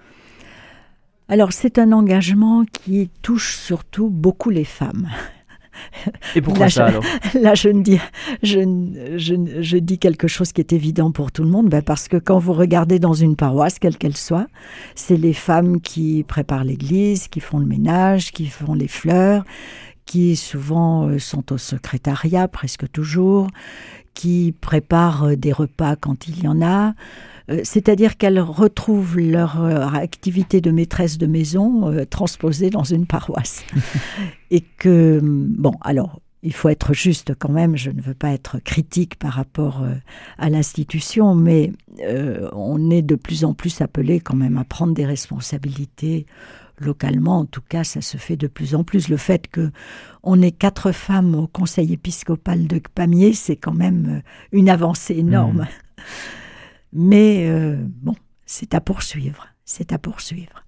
Alors 1.28 1.52
c'est 1.52 1.78
un 1.78 1.92
engagement 1.92 2.64
qui 2.64 3.10
touche 3.22 3.56
surtout 3.56 4.08
beaucoup 4.08 4.50
les 4.50 4.64
femmes. 4.64 5.08
Et 6.34 6.40
pourquoi 6.40 6.66
là, 6.66 6.70
ça 6.70 6.86
je, 6.86 6.90
alors 6.90 7.04
Là, 7.40 7.54
je, 7.54 7.68
dis, 7.68 7.98
je, 8.42 8.60
je, 9.16 9.34
je, 9.60 9.76
dis 9.76 9.98
quelque 9.98 10.28
chose 10.28 10.52
qui 10.52 10.60
est 10.60 10.72
évident 10.72 11.12
pour 11.12 11.32
tout 11.32 11.42
le 11.42 11.48
monde, 11.48 11.68
ben 11.68 11.82
parce 11.82 12.08
que 12.08 12.16
quand 12.16 12.38
vous 12.38 12.52
regardez 12.52 12.98
dans 12.98 13.14
une 13.14 13.36
paroisse, 13.36 13.78
quelle 13.78 13.96
qu'elle 13.96 14.16
soit, 14.16 14.46
c'est 14.94 15.16
les 15.16 15.32
femmes 15.32 15.80
qui 15.80 16.24
préparent 16.26 16.64
l'église, 16.64 17.28
qui 17.28 17.40
font 17.40 17.58
le 17.58 17.66
ménage, 17.66 18.32
qui 18.32 18.46
font 18.46 18.74
les 18.74 18.88
fleurs, 18.88 19.44
qui 20.06 20.36
souvent 20.36 21.08
euh, 21.08 21.18
sont 21.18 21.52
au 21.52 21.58
secrétariat 21.58 22.48
presque 22.48 22.90
toujours, 22.90 23.48
qui 24.14 24.54
préparent 24.60 25.24
euh, 25.24 25.36
des 25.36 25.52
repas 25.52 25.96
quand 25.96 26.28
il 26.28 26.42
y 26.42 26.48
en 26.48 26.60
a. 26.62 26.94
Euh, 27.50 27.60
c'est-à-dire 27.64 28.16
qu'elles 28.16 28.40
retrouvent 28.40 29.18
leur 29.18 29.62
euh, 29.62 29.86
activité 29.88 30.60
de 30.60 30.70
maîtresse 30.70 31.18
de 31.18 31.26
maison 31.26 31.90
euh, 31.90 32.04
transposée 32.04 32.70
dans 32.70 32.84
une 32.84 33.06
paroisse. 33.06 33.64
Et 34.50 34.60
que, 34.60 35.20
bon, 35.22 35.74
alors, 35.80 36.20
il 36.42 36.52
faut 36.52 36.68
être 36.68 36.92
juste 36.92 37.34
quand 37.38 37.50
même, 37.50 37.76
je 37.76 37.90
ne 37.90 38.00
veux 38.00 38.14
pas 38.14 38.30
être 38.30 38.58
critique 38.58 39.16
par 39.16 39.34
rapport 39.34 39.86
à 40.38 40.50
l'institution, 40.50 41.36
mais 41.36 41.72
on 42.52 42.90
est 42.90 43.02
de 43.02 43.14
plus 43.14 43.44
en 43.44 43.54
plus 43.54 43.80
appelé 43.80 44.18
quand 44.18 44.34
même 44.34 44.58
à 44.58 44.64
prendre 44.64 44.92
des 44.92 45.06
responsabilités 45.06 46.26
localement. 46.80 47.38
En 47.38 47.44
tout 47.44 47.62
cas, 47.66 47.84
ça 47.84 48.00
se 48.00 48.16
fait 48.16 48.34
de 48.34 48.48
plus 48.48 48.74
en 48.74 48.82
plus. 48.82 49.08
Le 49.08 49.18
fait 49.18 49.46
que 49.46 49.70
on 50.24 50.42
ait 50.42 50.50
quatre 50.50 50.90
femmes 50.90 51.36
au 51.36 51.46
conseil 51.46 51.92
épiscopal 51.92 52.66
de 52.66 52.82
Pamiers, 52.92 53.34
c'est 53.34 53.54
quand 53.54 53.74
même 53.74 54.20
une 54.50 54.68
avancée 54.68 55.14
énorme. 55.14 55.68
Mmh. 55.98 56.02
Mais 56.92 57.46
euh, 57.48 57.76
bon, 58.02 58.14
c'est 58.46 58.74
à 58.74 58.80
poursuivre. 58.80 59.48
C'est 59.64 59.92
à 59.92 59.98
poursuivre. 59.98 60.64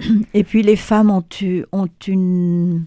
Et 0.34 0.44
puis 0.44 0.62
les 0.62 0.76
femmes 0.76 1.10
ont, 1.10 1.24
ont 1.72 1.88
une, 2.06 2.84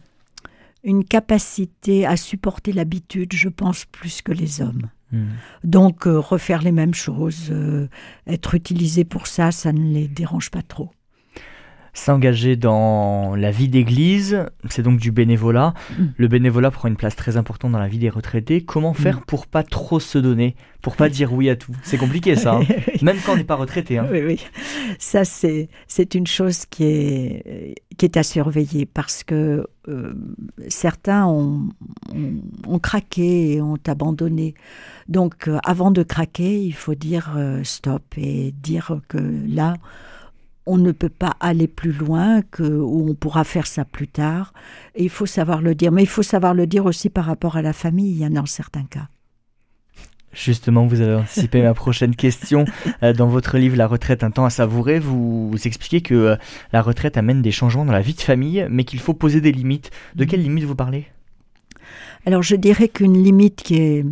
une 0.83 1.03
capacité 1.03 2.05
à 2.05 2.17
supporter 2.17 2.73
l'habitude, 2.73 3.33
je 3.33 3.49
pense, 3.49 3.85
plus 3.85 4.21
que 4.21 4.31
les 4.31 4.61
hommes. 4.61 4.89
Hmm. 5.11 5.29
Donc 5.63 6.07
euh, 6.07 6.19
refaire 6.19 6.61
les 6.61 6.71
mêmes 6.71 6.93
choses, 6.93 7.49
euh, 7.51 7.87
être 8.27 8.55
utilisées 8.55 9.05
pour 9.05 9.27
ça, 9.27 9.51
ça 9.51 9.71
ne 9.71 9.93
les 9.93 10.07
dérange 10.07 10.49
pas 10.49 10.63
trop 10.63 10.91
s'engager 11.93 12.55
dans 12.55 13.35
la 13.35 13.51
vie 13.51 13.67
d'église, 13.67 14.45
c'est 14.69 14.81
donc 14.81 14.99
du 14.99 15.11
bénévolat. 15.11 15.73
Mm. 15.97 16.03
Le 16.17 16.27
bénévolat 16.27 16.71
prend 16.71 16.87
une 16.87 16.95
place 16.95 17.15
très 17.15 17.37
importante 17.37 17.71
dans 17.71 17.79
la 17.79 17.87
vie 17.87 17.99
des 17.99 18.09
retraités. 18.09 18.63
Comment 18.63 18.93
faire 18.93 19.19
mm. 19.19 19.25
pour 19.27 19.47
pas 19.47 19.63
trop 19.63 19.99
se 19.99 20.17
donner, 20.17 20.55
pour 20.81 20.95
pas 20.95 21.07
dire 21.07 21.33
oui 21.33 21.49
à 21.49 21.55
tout? 21.55 21.75
C'est 21.83 21.97
compliqué 21.97 22.35
ça, 22.35 22.55
hein. 22.55 22.63
même 23.03 23.17
quand 23.23 23.33
on 23.33 23.37
n'est 23.37 23.43
pas 23.43 23.55
retraité. 23.55 23.99
Hein. 23.99 24.07
Oui, 24.11 24.21
oui. 24.25 24.43
Ça, 24.97 25.23
c'est, 25.23 25.69
c'est 25.87 26.15
une 26.15 26.27
chose 26.27 26.65
qui 26.65 26.83
est, 26.83 27.75
qui 27.97 28.05
est 28.05 28.17
à 28.17 28.23
surveiller 28.23 28.87
parce 28.87 29.23
que 29.23 29.67
euh, 29.87 30.13
certains 30.69 31.27
ont, 31.27 31.69
ont, 32.67 32.79
craqué 32.79 33.53
et 33.53 33.61
ont 33.61 33.77
abandonné. 33.85 34.55
Donc, 35.09 35.47
euh, 35.47 35.59
avant 35.63 35.91
de 35.91 36.01
craquer, 36.03 36.59
il 36.59 36.73
faut 36.73 36.95
dire 36.95 37.33
euh, 37.35 37.63
stop 37.63 38.01
et 38.17 38.53
dire 38.63 39.01
que 39.09 39.17
là, 39.47 39.75
on 40.65 40.77
ne 40.77 40.91
peut 40.91 41.09
pas 41.09 41.35
aller 41.39 41.67
plus 41.67 41.91
loin, 41.91 42.41
que, 42.41 42.63
ou 42.63 43.09
on 43.09 43.15
pourra 43.15 43.43
faire 43.43 43.67
ça 43.67 43.85
plus 43.85 44.07
tard. 44.07 44.53
Et 44.95 45.03
il 45.03 45.09
faut 45.09 45.25
savoir 45.25 45.61
le 45.61 45.75
dire. 45.75 45.91
Mais 45.91 46.03
il 46.03 46.09
faut 46.09 46.23
savoir 46.23 46.53
le 46.53 46.67
dire 46.67 46.85
aussi 46.85 47.09
par 47.09 47.25
rapport 47.25 47.57
à 47.57 47.61
la 47.61 47.73
famille, 47.73 48.11
il 48.11 48.19
y 48.19 48.25
en 48.25 48.35
a 48.35 48.41
en 48.41 48.45
certains 48.45 48.85
cas. 48.85 49.07
Justement, 50.33 50.87
vous 50.87 51.01
avez 51.01 51.13
anticipé 51.13 51.61
ma 51.61 51.73
prochaine 51.73 52.15
question. 52.15 52.65
Euh, 53.03 53.13
dans 53.13 53.27
votre 53.27 53.57
livre 53.57 53.77
La 53.77 53.87
retraite, 53.87 54.23
un 54.23 54.31
temps 54.31 54.45
à 54.45 54.49
savourer, 54.49 54.99
vous, 54.99 55.53
expliquez 55.65 56.01
que 56.01 56.15
euh, 56.15 56.35
la 56.71 56.81
retraite 56.81 57.17
amène 57.17 57.41
des 57.41 57.51
changements 57.51 57.85
dans 57.85 57.93
la 57.93 58.01
vie 58.01 58.15
de 58.15 58.21
famille, 58.21 58.65
mais 58.69 58.83
qu'il 58.83 58.99
faut 58.99 59.13
poser 59.13 59.41
des 59.41 59.51
limites. 59.51 59.91
De 60.15 60.25
quelles 60.25 60.41
limites 60.41 60.63
vous 60.63 60.75
parlez? 60.75 61.05
Alors, 62.25 62.41
je 62.41 62.55
dirais 62.55 62.87
qu'une 62.87 63.21
limite 63.21 63.61
qui 63.61 63.75
est, 63.75 64.05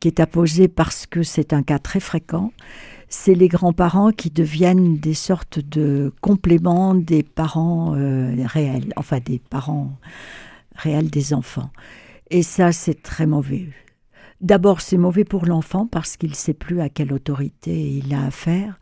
qui 0.00 0.08
est 0.08 0.18
à 0.18 0.26
poser 0.26 0.66
parce 0.66 1.06
que 1.06 1.22
c'est 1.22 1.52
un 1.52 1.62
cas 1.62 1.78
très 1.78 2.00
fréquent, 2.00 2.52
c'est 3.10 3.34
les 3.34 3.48
grands-parents 3.48 4.12
qui 4.12 4.30
deviennent 4.30 4.96
des 4.96 5.14
sortes 5.14 5.58
de 5.58 6.12
compléments 6.20 6.94
des 6.94 7.24
parents 7.24 7.94
euh, 7.96 8.32
réels, 8.46 8.92
enfin 8.96 9.18
des 9.18 9.40
parents 9.40 9.98
réels 10.76 11.10
des 11.10 11.34
enfants. 11.34 11.70
Et 12.30 12.44
ça, 12.44 12.70
c'est 12.70 13.02
très 13.02 13.26
mauvais. 13.26 13.68
D'abord, 14.40 14.80
c'est 14.80 14.96
mauvais 14.96 15.24
pour 15.24 15.44
l'enfant 15.44 15.86
parce 15.86 16.16
qu'il 16.16 16.30
ne 16.30 16.34
sait 16.36 16.54
plus 16.54 16.80
à 16.80 16.88
quelle 16.88 17.12
autorité 17.12 17.90
il 17.90 18.14
a 18.14 18.24
affaire. 18.24 18.78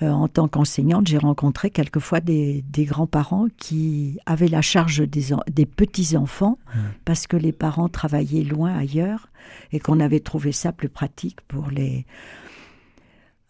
Euh, 0.00 0.08
en 0.08 0.26
tant 0.26 0.48
qu'enseignante, 0.48 1.06
j'ai 1.06 1.18
rencontré 1.18 1.68
quelquefois 1.68 2.20
des, 2.20 2.64
grands-parents 2.74 3.48
qui 3.58 4.18
avaient 4.24 4.48
la 4.48 4.62
charge 4.62 5.06
des, 5.06 5.34
des 5.52 5.66
petits-enfants 5.66 6.58
mmh. 6.74 6.78
parce 7.04 7.26
que 7.26 7.36
les 7.36 7.52
parents 7.52 7.90
travaillaient 7.90 8.44
loin 8.44 8.74
ailleurs 8.74 9.28
et 9.72 9.78
qu'on 9.78 10.00
avait 10.00 10.20
trouvé 10.20 10.52
ça 10.52 10.72
plus 10.72 10.88
pratique 10.88 11.42
pour 11.42 11.68
les, 11.70 12.06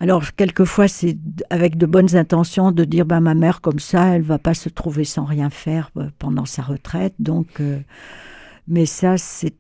alors, 0.03 0.35
quelquefois, 0.35 0.89
c'est 0.89 1.19
avec 1.51 1.77
de 1.77 1.85
bonnes 1.85 2.17
intentions 2.17 2.73
de 2.73 2.85
dire 2.85 3.05
bah, 3.05 3.21
ma 3.21 3.35
mère, 3.35 3.61
comme 3.61 3.79
ça, 3.79 4.17
elle 4.17 4.23
va 4.23 4.39
pas 4.39 4.55
se 4.55 4.71
trouver 4.71 5.05
sans 5.05 5.27
rien 5.27 5.51
faire 5.51 5.91
euh, 5.99 6.09
pendant 6.19 6.47
sa 6.47 6.63
retraite. 6.63 7.13
Donc, 7.19 7.61
euh, 7.61 7.79
mais 8.67 8.87
ça, 8.87 9.19
c'est, 9.19 9.55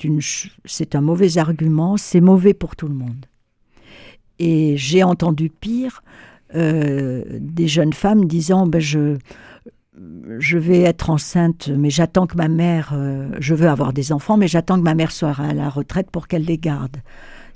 un 0.95 1.01
mauvais 1.03 1.37
argument. 1.37 1.99
C'est 1.99 2.23
mauvais 2.23 2.55
pour 2.55 2.75
tout 2.75 2.89
le 2.89 2.95
monde. 2.95 3.27
Et 4.39 4.79
j'ai 4.79 5.03
entendu 5.03 5.51
pire 5.51 6.03
euh, 6.55 7.23
des 7.39 7.69
jeunes 7.69 7.93
femmes 7.93 8.25
disant 8.25 8.67
ben, 8.67 8.81
je 8.81 9.19
vais 10.57 10.81
être 10.81 11.11
enceinte, 11.11 11.69
mais 11.69 11.91
j'attends 11.91 12.27
que 12.27 12.39
ma 12.39 12.49
mère, 12.49 12.99
je 13.39 13.55
veux 13.55 13.69
avoir 13.69 13.93
des 13.93 14.13
enfants, 14.13 14.39
mais 14.39 14.49
j'attends 14.49 14.79
que 14.79 14.85
ma 14.85 14.95
mère 14.95 15.13
soit 15.13 15.39
à 15.39 15.53
la 15.53 15.69
retraite 15.69 16.11
pour 16.11 16.27
qu'elle 16.27 16.45
les 16.45 16.57
garde. 16.57 16.97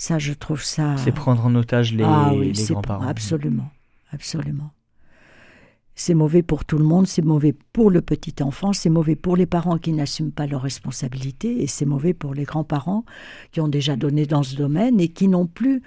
Ça, 0.04 0.18
je 0.18 0.34
trouve 0.34 0.62
ça. 0.62 0.98
C'est 0.98 1.12
prendre 1.12 1.46
en 1.46 1.54
otage 1.54 1.94
les, 1.94 2.04
ah 2.04 2.30
grands-parents. 2.68 3.06
Absolument, 3.06 3.70
absolument. 4.12 4.70
C'est 5.94 6.12
mauvais 6.12 6.42
pour 6.42 6.66
tout 6.66 6.76
le 6.76 6.84
monde, 6.84 7.06
c'est 7.06 7.24
mauvais 7.24 7.54
pour 7.72 7.90
le 7.90 8.02
petit 8.02 8.42
enfant, 8.42 8.74
c'est 8.74 8.90
mauvais 8.90 9.16
pour 9.16 9.34
les 9.34 9.46
parents 9.46 9.78
qui 9.78 9.94
n'assument 9.94 10.30
pas 10.30 10.46
leurs 10.46 10.60
responsabilités, 10.60 11.62
et 11.62 11.66
c'est 11.66 11.86
mauvais 11.86 12.12
pour 12.12 12.34
les 12.34 12.44
grands-parents 12.44 13.06
qui 13.50 13.62
ont 13.62 13.68
déjà 13.68 13.96
donné 13.96 14.26
dans 14.26 14.42
ce 14.42 14.56
domaine 14.56 15.00
et 15.00 15.08
qui 15.08 15.26
n'ont 15.26 15.46
plus 15.46 15.80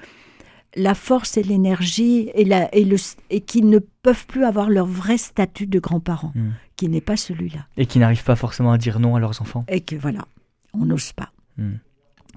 la 0.75 0.95
force 0.95 1.37
et 1.37 1.43
l'énergie 1.43 2.31
et, 2.33 2.43
la, 2.43 2.73
et, 2.73 2.85
le, 2.85 2.97
et 3.29 3.41
qui 3.41 3.61
ne 3.61 3.77
peuvent 3.77 4.25
plus 4.25 4.45
avoir 4.45 4.71
leur 4.71 4.87
vrai 4.87 5.19
statut 5.19 5.67
de 5.67 5.77
grands-parents, 5.77 6.31
Hmm. 6.33 6.53
qui 6.75 6.89
n'est 6.89 7.01
pas 7.01 7.17
celui-là. 7.17 7.67
Et 7.77 7.85
qui 7.85 7.99
n'arrivent 7.99 8.23
pas 8.23 8.35
forcément 8.35 8.71
à 8.71 8.79
dire 8.79 8.99
non 8.99 9.15
à 9.15 9.19
leurs 9.19 9.43
enfants. 9.43 9.63
Et 9.67 9.81
que 9.81 9.95
voilà, 9.95 10.25
on 10.73 10.85
n'ose 10.85 11.13
pas. 11.13 11.29
Hmm. 11.59 11.75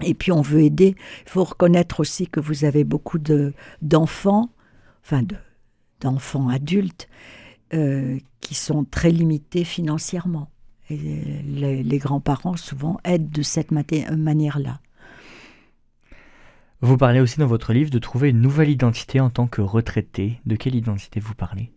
Et 0.03 0.13
puis 0.13 0.31
on 0.31 0.41
veut 0.41 0.61
aider. 0.61 0.95
Il 1.25 1.29
faut 1.29 1.43
reconnaître 1.43 1.99
aussi 1.99 2.27
que 2.27 2.39
vous 2.39 2.65
avez 2.65 2.83
beaucoup 2.83 3.19
de 3.19 3.53
d'enfants, 3.81 4.49
enfin 5.03 5.23
de 5.23 5.35
d'enfants 5.99 6.49
adultes, 6.49 7.07
euh, 7.73 8.17
qui 8.39 8.55
sont 8.55 8.83
très 8.83 9.11
limités 9.11 9.63
financièrement. 9.63 10.49
Et 10.89 10.97
les, 10.97 11.83
les 11.83 11.97
grands-parents 11.99 12.57
souvent 12.57 12.99
aident 13.03 13.29
de 13.29 13.43
cette 13.43 13.71
manière-là. 13.71 14.79
Vous 16.81 16.97
parlez 16.97 17.19
aussi 17.19 17.39
dans 17.39 17.47
votre 17.47 17.73
livre 17.73 17.91
de 17.91 17.99
trouver 17.99 18.29
une 18.29 18.41
nouvelle 18.41 18.69
identité 18.69 19.19
en 19.19 19.29
tant 19.29 19.47
que 19.47 19.61
retraité. 19.61 20.41
De 20.47 20.55
quelle 20.55 20.75
identité 20.75 21.19
vous 21.19 21.35
parlez? 21.35 21.71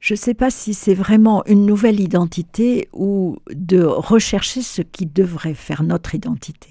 Je 0.00 0.14
ne 0.14 0.18
sais 0.18 0.34
pas 0.34 0.50
si 0.50 0.74
c'est 0.74 0.94
vraiment 0.94 1.44
une 1.46 1.66
nouvelle 1.66 2.00
identité 2.00 2.88
ou 2.92 3.38
de 3.52 3.82
rechercher 3.82 4.62
ce 4.62 4.82
qui 4.82 5.06
devrait 5.06 5.54
faire 5.54 5.82
notre 5.82 6.14
identité. 6.14 6.68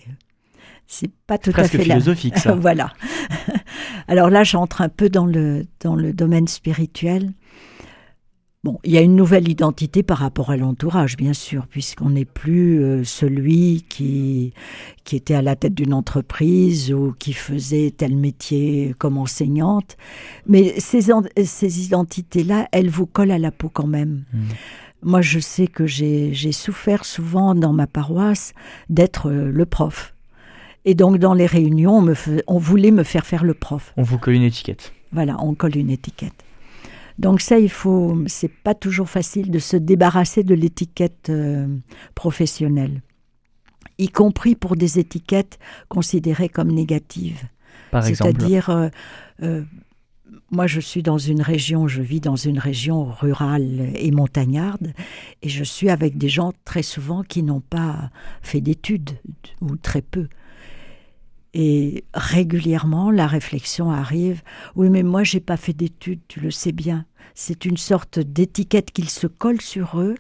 C'est 0.88 1.12
pas 1.28 1.38
tout 1.40 1.50
à 1.50 1.54
Presque 1.54 1.72
fait 1.72 1.78
la- 1.86 1.96
philosophique 1.96 2.38
ça. 2.38 2.54
voilà. 2.56 2.92
Alors 4.08 4.30
là, 4.30 4.44
j'entre 4.44 4.82
un 4.82 4.90
peu 4.90 5.10
dans 5.10 5.26
le, 5.26 5.66
dans 5.82 5.96
le 5.96 6.14
domaine 6.14 6.48
spirituel. 6.48 7.32
Bon, 8.66 8.80
il 8.84 8.94
y 8.94 8.98
a 8.98 9.02
une 9.02 9.16
nouvelle 9.16 9.48
identité 9.48 10.02
par 10.02 10.18
rapport 10.18 10.50
à 10.50 10.58
l'entourage, 10.58 11.18
bien 11.18 11.34
sûr, 11.34 11.68
puisqu'on 11.68 12.10
n'est 12.10 12.26
plus 12.26 12.84
euh, 12.84 13.04
celui 13.04 13.86
qui, 13.88 14.54
qui 15.04 15.16
était 15.16 15.36
à 15.36 15.44
la 15.44 15.56
tête 15.56 15.76
d'une 15.76 15.94
entreprise 15.94 16.92
ou 16.92 17.14
qui 17.20 17.34
faisait 17.34 17.94
tel 17.96 18.16
métier 18.16 18.96
comme 18.98 19.20
enseignante. 19.20 19.98
Mais 20.48 20.80
ces, 20.80 21.12
ces 21.44 21.86
identités-là, 21.86 22.68
elles 22.72 22.90
vous 22.90 23.06
collent 23.06 23.30
à 23.30 23.38
la 23.38 23.52
peau 23.52 23.70
quand 23.70 23.86
même. 23.86 24.24
Hmm. 24.34 24.48
Moi, 25.04 25.22
je 25.22 25.38
sais 25.38 25.68
que 25.68 25.86
j'ai 25.86 26.52
souffert 26.52 27.06
souvent 27.06 27.54
dans 27.54 27.72
ma 27.72 27.86
paroisse 27.86 28.54
d'être 28.90 29.30
euh, 29.30 29.52
le 29.52 29.66
prof. 29.68 30.16
Et 30.86 30.96
donc, 30.96 31.20
dans 31.20 31.36
les 31.36 31.46
réunions, 31.46 31.98
on, 31.98 32.02
me 32.02 32.16
on 32.48 32.58
voulait 32.58 32.90
me 32.90 33.04
faire 33.04 33.28
faire 33.28 33.44
le 33.44 33.54
prof. 33.54 33.94
On 33.96 34.02
vous 34.02 34.18
colle 34.18 34.34
une 34.34 34.42
étiquette. 34.42 34.92
Voilà, 35.12 35.38
on 35.40 35.54
colle 35.54 35.78
une 35.78 35.92
étiquette. 35.92 36.45
Donc 37.18 37.42
ça, 37.42 37.60
il 37.60 37.70
faut, 37.70 38.18
c'est 38.28 38.52
pas 38.52 38.76
toujours 38.76 39.10
facile 39.10 39.52
de 39.52 39.60
se 39.60 39.78
débarrasser 39.78 40.44
de 40.44 40.54
l'étiquette 40.54 41.30
euh, 41.30 41.68
professionnelle, 42.14 43.02
y 43.98 44.10
compris 44.10 44.56
pour 44.56 44.76
des 44.76 45.00
étiquettes 45.00 45.58
considérées 45.88 46.50
comme 46.50 46.72
négatives. 46.72 47.44
Par 47.92 48.06
exemple. 48.06 48.34
C'est-à-dire, 48.38 48.70
euh, 48.70 48.90
euh, 49.44 49.64
moi, 50.52 50.68
je 50.68 50.82
suis 50.82 51.04
dans 51.04 51.18
une 51.18 51.42
région, 51.42 51.88
je 51.88 52.02
vis 52.02 52.20
dans 52.20 52.36
une 52.36 52.60
région 52.60 53.06
rurale 53.06 53.92
et 53.96 54.12
montagnarde, 54.12 54.94
et 55.42 55.50
je 55.50 55.64
suis 55.64 55.90
avec 55.90 56.18
des 56.18 56.30
gens 56.30 56.52
très 56.66 56.84
souvent 56.84 57.24
qui 57.24 57.44
n'ont 57.44 57.62
pas 57.62 58.10
fait 58.42 58.62
d'études, 58.62 59.12
ou 59.62 59.78
très 59.78 60.02
peu. 60.02 60.28
Et 61.58 62.04
régulièrement, 62.14 63.12
la 63.12 63.28
réflexion 63.28 63.90
arrive 63.90 64.42
oui, 64.76 64.90
mais 64.90 65.04
moi, 65.04 65.24
j'ai 65.24 65.40
pas 65.40 65.56
fait 65.56 65.72
d'études, 65.72 66.20
tu 66.28 66.42
le 66.42 66.52
sais 66.52 66.74
bien. 66.74 67.06
C'est 67.34 67.64
une 67.64 67.78
sorte 67.78 68.20
d'étiquette 68.20 68.92
qu'ils 68.92 69.10
se 69.10 69.26
collent 69.26 69.62
sur 69.62 70.00
eux, 70.02 70.16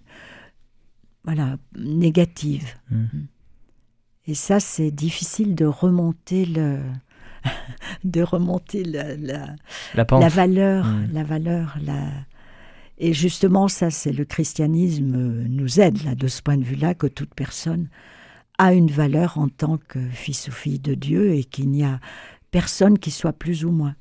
voilà, 1.25 1.57
négative. 1.77 2.73
Hmm. 2.89 3.05
Et 4.27 4.33
ça, 4.33 4.59
c'est 4.61 4.91
difficile 4.91 5.55
de 5.55 5.65
remonter 5.65 6.45
le, 6.45 6.79
de 8.05 8.21
remonter 8.21 8.83
la, 8.85 9.15
la, 9.17 9.55
La 9.93 10.05
pente. 10.05 10.21
la 10.21 10.29
valeur, 10.29 10.85
Mm. 10.85 11.09
la 11.13 11.23
valeur, 11.23 11.77
la. 11.83 12.01
Et 12.97 13.13
justement, 13.13 13.67
ça, 13.67 13.89
c'est 13.91 14.13
le 14.13 14.23
christianisme 14.23 15.15
euh, 15.15 15.45
nous 15.49 15.81
aide 15.81 16.01
là 16.05 16.15
de 16.15 16.27
ce 16.27 16.41
point 16.41 16.55
de 16.57 16.63
vue-là 16.63 16.93
que 16.95 17.07
toute 17.07 17.33
personne 17.35 17.89
a 18.57 18.73
une 18.73 18.89
valeur 18.91 19.37
en 19.37 19.47
tant 19.49 19.77
que 19.77 19.99
fils 20.09 20.47
ou 20.47 20.51
fille 20.51 20.79
de 20.79 20.93
Dieu 20.93 21.33
et 21.33 21.43
qu'il 21.43 21.69
n'y 21.69 21.83
a 21.83 21.99
personne 22.51 22.97
qui 22.99 23.11
soit 23.11 23.33
plus 23.33 23.65
ou 23.65 23.71
moins. 23.71 23.95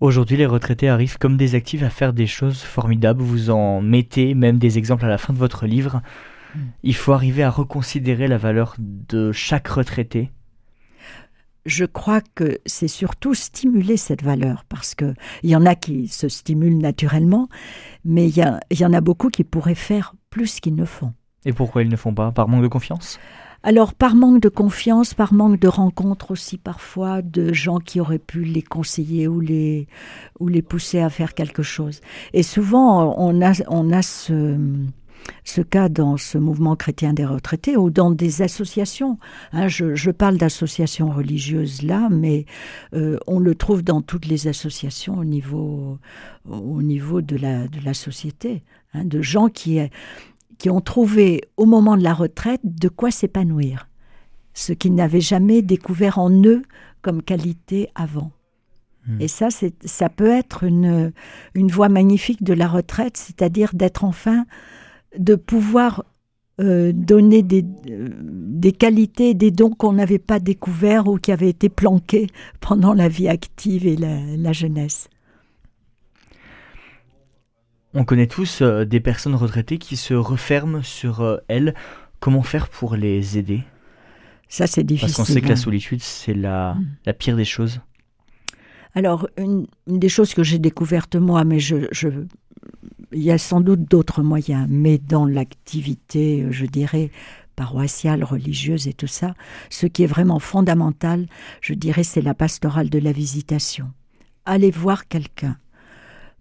Aujourd'hui, 0.00 0.36
les 0.36 0.46
retraités 0.46 0.88
arrivent 0.88 1.18
comme 1.18 1.36
des 1.36 1.54
actifs 1.56 1.82
à 1.82 1.90
faire 1.90 2.12
des 2.12 2.26
choses 2.28 2.60
formidables. 2.62 3.22
Vous 3.22 3.50
en 3.50 3.80
mettez 3.80 4.34
même 4.34 4.58
des 4.58 4.78
exemples 4.78 5.04
à 5.04 5.08
la 5.08 5.18
fin 5.18 5.32
de 5.32 5.38
votre 5.38 5.66
livre. 5.66 6.02
Mm. 6.54 6.58
Il 6.84 6.94
faut 6.94 7.12
arriver 7.12 7.42
à 7.42 7.50
reconsidérer 7.50 8.28
la 8.28 8.38
valeur 8.38 8.76
de 8.78 9.32
chaque 9.32 9.66
retraité. 9.68 10.30
Je 11.66 11.84
crois 11.84 12.20
que 12.34 12.58
c'est 12.64 12.88
surtout 12.88 13.34
stimuler 13.34 13.96
cette 13.96 14.22
valeur 14.22 14.64
parce 14.68 14.94
que 14.94 15.14
il 15.42 15.50
y 15.50 15.56
en 15.56 15.66
a 15.66 15.74
qui 15.74 16.08
se 16.08 16.28
stimulent 16.28 16.78
naturellement, 16.78 17.48
mais 18.04 18.28
il 18.28 18.36
y, 18.36 18.42
a- 18.42 18.60
il 18.70 18.80
y 18.80 18.86
en 18.86 18.92
a 18.94 19.00
beaucoup 19.00 19.28
qui 19.28 19.44
pourraient 19.44 19.74
faire 19.74 20.14
plus 20.30 20.60
qu'ils 20.60 20.76
ne 20.76 20.84
font. 20.84 21.12
Et 21.44 21.52
pourquoi 21.52 21.82
ils 21.82 21.88
ne 21.88 21.96
font 21.96 22.14
pas? 22.14 22.32
Par 22.32 22.48
manque 22.48 22.62
de 22.62 22.68
confiance? 22.68 23.18
Alors, 23.64 23.92
par 23.92 24.14
manque 24.14 24.40
de 24.40 24.48
confiance, 24.48 25.14
par 25.14 25.32
manque 25.32 25.58
de 25.58 25.66
rencontres 25.66 26.30
aussi 26.30 26.58
parfois, 26.58 27.22
de 27.22 27.52
gens 27.52 27.78
qui 27.78 28.00
auraient 28.00 28.20
pu 28.20 28.44
les 28.44 28.62
conseiller 28.62 29.26
ou 29.26 29.40
les, 29.40 29.88
ou 30.38 30.46
les 30.46 30.62
pousser 30.62 31.00
à 31.00 31.10
faire 31.10 31.34
quelque 31.34 31.64
chose. 31.64 32.00
Et 32.32 32.44
souvent, 32.44 33.16
on 33.18 33.42
a, 33.42 33.54
on 33.68 33.90
a 33.92 34.02
ce, 34.02 34.56
ce 35.42 35.60
cas 35.60 35.88
dans 35.88 36.16
ce 36.16 36.38
mouvement 36.38 36.76
chrétien 36.76 37.12
des 37.12 37.24
retraités 37.24 37.76
ou 37.76 37.90
dans 37.90 38.12
des 38.12 38.42
associations. 38.42 39.18
Hein, 39.52 39.66
je, 39.66 39.96
je 39.96 40.12
parle 40.12 40.38
d'associations 40.38 41.10
religieuses 41.10 41.82
là, 41.82 42.08
mais 42.10 42.46
euh, 42.94 43.18
on 43.26 43.40
le 43.40 43.56
trouve 43.56 43.82
dans 43.82 44.02
toutes 44.02 44.26
les 44.26 44.46
associations 44.46 45.18
au 45.18 45.24
niveau, 45.24 45.98
au 46.48 46.80
niveau 46.80 47.22
de, 47.22 47.36
la, 47.36 47.66
de 47.66 47.84
la 47.84 47.94
société. 47.94 48.62
hein, 48.94 49.04
de 49.04 49.22
gens 49.22 49.48
qui, 49.48 49.80
qui 50.58 50.70
ont 50.70 50.80
trouvé 50.80 51.42
au 51.56 51.64
moment 51.64 51.96
de 51.96 52.02
la 52.02 52.14
retraite 52.14 52.60
de 52.64 52.88
quoi 52.88 53.10
s'épanouir, 53.10 53.88
ce 54.54 54.72
qu'ils 54.72 54.94
n'avaient 54.94 55.20
jamais 55.20 55.62
découvert 55.62 56.18
en 56.18 56.30
eux 56.30 56.62
comme 57.00 57.22
qualité 57.22 57.88
avant. 57.94 58.32
Hmm. 59.06 59.20
Et 59.20 59.28
ça, 59.28 59.48
ça 59.50 60.08
peut 60.08 60.30
être 60.30 60.64
une, 60.64 61.12
une 61.54 61.70
voie 61.70 61.88
magnifique 61.88 62.42
de 62.42 62.52
la 62.54 62.66
retraite, 62.66 63.16
c'est-à-dire 63.16 63.70
d'être 63.72 64.04
enfin, 64.04 64.44
de 65.16 65.36
pouvoir 65.36 66.04
euh, 66.60 66.90
donner 66.92 67.44
des, 67.44 67.64
euh, 67.88 68.08
des 68.20 68.72
qualités, 68.72 69.32
des 69.34 69.52
dons 69.52 69.70
qu'on 69.70 69.92
n'avait 69.92 70.18
pas 70.18 70.40
découverts 70.40 71.06
ou 71.06 71.16
qui 71.16 71.30
avaient 71.30 71.48
été 71.48 71.68
planqués 71.68 72.26
pendant 72.58 72.94
la 72.94 73.08
vie 73.08 73.28
active 73.28 73.86
et 73.86 73.94
la, 73.94 74.18
la 74.36 74.52
jeunesse. 74.52 75.08
On 77.98 78.04
connaît 78.04 78.28
tous 78.28 78.62
euh, 78.62 78.84
des 78.84 79.00
personnes 79.00 79.34
retraitées 79.34 79.78
qui 79.78 79.96
se 79.96 80.14
referment 80.14 80.82
sur 80.84 81.20
euh, 81.20 81.38
elles. 81.48 81.74
Comment 82.20 82.42
faire 82.42 82.68
pour 82.68 82.94
les 82.94 83.38
aider? 83.38 83.64
Ça, 84.48 84.68
c'est 84.68 84.84
difficile. 84.84 85.14
Parce 85.16 85.28
qu'on 85.28 85.32
sait 85.34 85.40
que 85.40 85.48
la 85.48 85.54
hein. 85.54 85.56
solitude, 85.56 86.00
c'est 86.00 86.32
la, 86.34 86.74
Mm. 86.74 86.86
la 87.06 87.12
pire 87.12 87.36
des 87.36 87.44
choses. 87.44 87.80
Alors, 88.94 89.28
une, 89.36 89.66
une 89.88 89.98
des 89.98 90.08
choses 90.08 90.32
que 90.32 90.44
j'ai 90.44 90.60
découvertes 90.60 91.16
moi, 91.16 91.42
mais 91.44 91.58
je, 91.58 91.88
je- 91.90 92.08
il 93.12 93.22
y 93.22 93.32
a 93.32 93.38
sans 93.38 93.60
doute 93.60 93.82
d'autres 93.90 94.22
moyens, 94.22 94.66
mais 94.70 94.98
dans 94.98 95.26
l'activité, 95.26 96.42
euh, 96.44 96.52
je 96.52 96.66
dirais, 96.66 97.10
paroissiale, 97.56 98.22
religieuse 98.22 98.86
et 98.86 98.92
tout 98.92 99.06
ça, 99.08 99.34
ce 99.70 99.86
qui 99.86 100.04
est 100.04 100.06
vraiment 100.06 100.38
fondamental, 100.38 101.26
je 101.60 101.74
dirais, 101.74 102.04
c'est 102.04 102.22
la 102.22 102.34
pastorale 102.34 102.90
de 102.90 103.00
la 103.00 103.10
visitation. 103.12 103.90
Aller 104.44 104.70
voir 104.70 105.08
quelqu'un, 105.08 105.56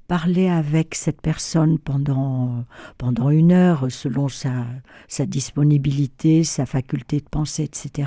parler 0.08 0.48
avec 0.48 0.96
cette 0.96 1.22
personne 1.22 1.78
pendant, 1.80 2.66
pendant 2.98 3.30
une 3.30 3.52
heure, 3.52 3.88
selon 3.90 4.30
sa, 4.30 4.66
sa 5.08 5.26
disponibilité, 5.26 6.44
sa 6.44 6.66
faculté 6.66 7.20
de 7.20 7.30
penser, 7.30 7.64
etc 7.64 8.06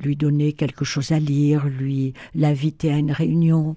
lui 0.00 0.16
donner 0.16 0.52
quelque 0.52 0.84
chose 0.84 1.12
à 1.12 1.18
lire, 1.18 1.66
lui 1.66 2.14
l'inviter 2.34 2.92
à 2.92 2.98
une 2.98 3.12
réunion. 3.12 3.76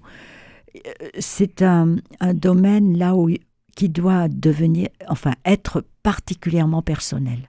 C'est 1.18 1.62
un, 1.62 1.96
un 2.20 2.34
domaine 2.34 2.96
là 2.96 3.14
où 3.14 3.30
qui 3.74 3.88
doit 3.88 4.28
devenir, 4.28 4.88
enfin, 5.08 5.34
être 5.44 5.84
particulièrement 6.02 6.82
personnel. 6.82 7.48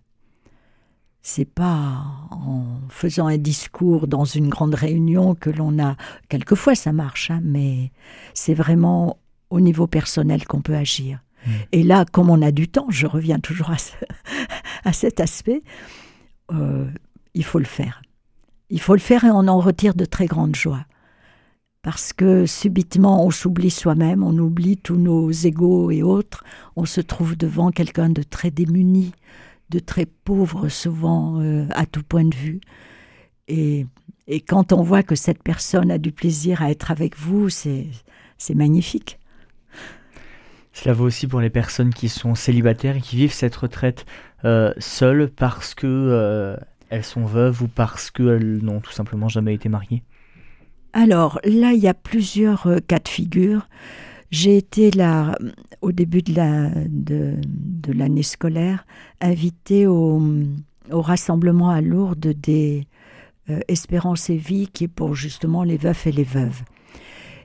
C'est 1.22 1.49
pas 1.49 2.05
en 2.30 2.65
faisant 2.89 3.28
un 3.28 3.38
discours 3.38 4.07
dans 4.07 4.26
une 4.26 4.47
grande 4.47 4.76
réunion 4.76 5.34
que 5.34 5.49
l'on 5.49 5.80
a. 5.84 5.95
Quelquefois, 6.30 6.76
ça 6.76 6.93
marche, 6.93 7.32
hein, 7.32 7.41
mais 7.43 7.91
c'est 8.36 8.53
vraiment 8.53 9.17
au 9.50 9.60
niveau 9.60 9.88
personnel 9.88 10.45
qu'on 10.45 10.62
peut 10.62 10.76
agir. 10.76 11.20
Mm. 11.45 11.52
Et 11.72 11.84
là, 11.84 12.06
comme 12.12 12.30
on 12.30 12.41
a 12.41 12.52
du 12.52 12.68
temps, 12.68 12.88
je 12.89 13.08
reviens 13.08 13.39
toujours 13.39 13.70
à, 13.72 13.78
ce- 13.78 13.93
à 14.84 14.93
cet 14.93 15.20
aspect, 15.20 15.64
euh, 16.52 16.86
il 17.34 17.43
faut 17.43 17.60
le 17.60 17.66
faire. 17.66 18.02
Il 18.70 18.80
faut 18.82 18.93
le 18.93 19.00
faire 19.00 19.24
et 19.24 19.32
on 19.32 19.47
en 19.47 19.60
retire 19.60 19.93
de 19.95 20.06
très 20.06 20.26
grandes 20.28 20.56
joies. 20.56 20.86
Parce 21.82 22.12
que 22.12 22.45
subitement, 22.45 23.26
on 23.26 23.32
s'oublie 23.32 23.72
soi-même, 23.72 24.22
on 24.24 24.38
oublie 24.38 24.78
tous 24.78 24.97
nos 24.97 25.32
égaux 25.32 25.91
et 25.91 26.04
autres. 26.04 26.43
On 26.76 26.86
se 26.86 27.00
trouve 27.02 27.38
devant 27.38 27.72
quelqu'un 27.72 28.10
de 28.10 28.22
très 28.22 28.52
démuni, 28.52 29.14
de 29.70 29.80
très 29.80 30.06
pauvre 30.06 30.68
souvent 30.68 31.39
euh, 31.39 31.66
à 31.72 31.86
tout 31.86 32.04
point 32.04 32.26
de 32.26 32.36
vue. 32.36 32.60
Et, 33.47 33.88
Et 34.28 34.41
quand 34.41 34.74
on 34.74 34.84
voit 34.84 35.04
que 35.04 35.16
cette 35.16 35.41
personne 35.41 35.89
a 35.89 35.97
du 35.97 36.12
plaisir 36.12 36.62
à 36.62 36.70
être 36.70 36.91
avec 36.91 37.18
vous, 37.18 37.50
c'est 37.50 37.88
magnifique. 38.54 39.18
Cela 40.80 40.93
vaut 40.93 41.07
aussi 41.07 41.27
pour 41.27 41.41
les 41.41 41.49
personnes 41.49 41.93
qui 41.93 42.07
sont 42.07 42.36
célibataires 42.36 42.95
et 42.95 43.01
qui 43.01 43.17
vivent 43.17 43.34
cette 43.34 43.55
retraite 43.57 44.05
euh, 44.45 44.71
seules 44.77 45.30
parce 45.30 45.75
que 45.75 45.86
euh, 45.86 46.55
elles 46.89 47.03
sont 47.03 47.25
veuves 47.25 47.61
ou 47.61 47.67
parce 47.67 48.09
qu'elles 48.09 48.59
n'ont 48.63 48.80
tout 48.80 48.93
simplement 48.93 49.27
jamais 49.27 49.53
été 49.53 49.67
mariées 49.67 50.03
Alors 50.93 51.41
là, 51.43 51.73
il 51.73 51.82
y 51.82 51.89
a 51.89 51.93
plusieurs 51.93 52.67
euh, 52.67 52.77
cas 52.77 52.99
de 52.99 53.09
figure. 53.09 53.67
J'ai 54.32 54.55
été 54.55 54.89
là, 54.91 55.38
au 55.82 55.91
début 55.91 56.21
de 56.21 57.91
l'année 57.91 58.23
scolaire, 58.23 58.86
invitée 59.19 59.86
au, 59.86 60.21
rassemblement 60.89 61.71
à 61.71 61.82
Lourdes 61.82 62.36
des 62.39 62.86
Espérance 63.67 64.30
et 64.30 64.38
Vie, 64.38 64.69
qui 64.71 64.84
est 64.86 64.88
pour 64.88 65.15
justement 65.15 65.63
les 65.63 65.77
veufs 65.77 66.07
et 66.07 66.11
les 66.11 66.23
veuves. 66.23 66.61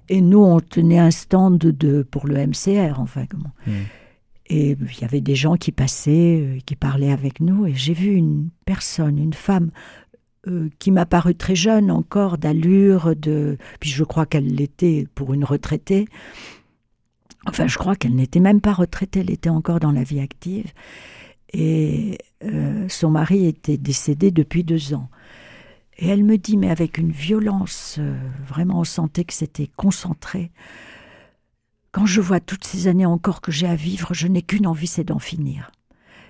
Et 0.08 0.20
nous, 0.20 0.42
on 0.42 0.60
tenait 0.60 0.98
un 0.98 1.10
stand 1.10 1.58
de, 1.58 2.02
pour 2.02 2.26
le 2.26 2.34
MCR, 2.46 2.98
enfin. 2.98 3.26
Comment. 3.28 3.52
Hmm. 3.66 3.84
Et 4.46 4.76
il 4.78 5.00
y 5.00 5.04
avait 5.04 5.22
des 5.22 5.34
gens 5.34 5.56
qui 5.56 5.72
passaient, 5.72 6.40
euh, 6.40 6.58
qui 6.66 6.76
parlaient 6.76 7.12
avec 7.12 7.40
nous, 7.40 7.66
et 7.66 7.74
j'ai 7.74 7.94
vu 7.94 8.12
une 8.12 8.50
personne, 8.66 9.18
une 9.18 9.32
femme, 9.32 9.70
euh, 10.46 10.68
qui 10.78 10.90
m'a 10.90 11.06
paru 11.06 11.34
très 11.34 11.56
jeune 11.56 11.90
encore, 11.90 12.36
d'allure, 12.36 13.16
de. 13.16 13.56
Puis 13.80 13.90
je 13.90 14.04
crois 14.04 14.26
qu'elle 14.26 14.54
l'était 14.54 15.06
pour 15.14 15.32
une 15.32 15.44
retraitée. 15.44 16.06
Enfin, 17.46 17.66
je 17.66 17.78
crois 17.78 17.96
qu'elle 17.96 18.14
n'était 18.14 18.40
même 18.40 18.60
pas 18.60 18.72
retraitée, 18.72 19.20
elle 19.20 19.30
était 19.30 19.50
encore 19.50 19.80
dans 19.80 19.92
la 19.92 20.02
vie 20.02 20.20
active. 20.20 20.72
Et 21.52 22.18
euh, 22.42 22.86
son 22.88 23.10
mari 23.10 23.46
était 23.46 23.76
décédé 23.78 24.30
depuis 24.30 24.64
deux 24.64 24.92
ans. 24.92 25.08
Et 25.98 26.08
elle 26.08 26.24
me 26.24 26.38
dit, 26.38 26.56
mais 26.56 26.70
avec 26.70 26.98
une 26.98 27.12
violence, 27.12 27.96
euh, 27.98 28.16
vraiment 28.46 28.80
on 28.80 28.84
sentait 28.84 29.24
que 29.24 29.32
c'était 29.32 29.70
concentré. 29.76 30.50
Quand 31.92 32.06
je 32.06 32.20
vois 32.20 32.40
toutes 32.40 32.64
ces 32.64 32.88
années 32.88 33.06
encore 33.06 33.40
que 33.40 33.52
j'ai 33.52 33.68
à 33.68 33.76
vivre, 33.76 34.12
je 34.12 34.26
n'ai 34.26 34.42
qu'une 34.42 34.66
envie, 34.66 34.88
c'est 34.88 35.04
d'en 35.04 35.20
finir. 35.20 35.70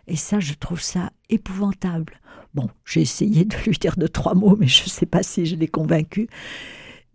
Et 0.07 0.17
ça, 0.17 0.39
je 0.39 0.53
trouve 0.53 0.83
ça 0.83 1.11
épouvantable. 1.31 2.21
Bon, 2.53 2.69
j'ai 2.85 3.01
essayé 3.01 3.45
de 3.47 3.57
lui 3.67 3.79
dire 3.79 3.97
de 3.97 4.07
trois 4.07 4.35
mots, 4.35 4.57
mais 4.59 4.69
je 4.69 4.85
ne 4.85 4.91
sais 4.91 5.07
pas 5.07 5.23
si 5.23 5.47
je 5.47 5.57
l'ai 5.57 5.69
convaincu. 5.69 6.29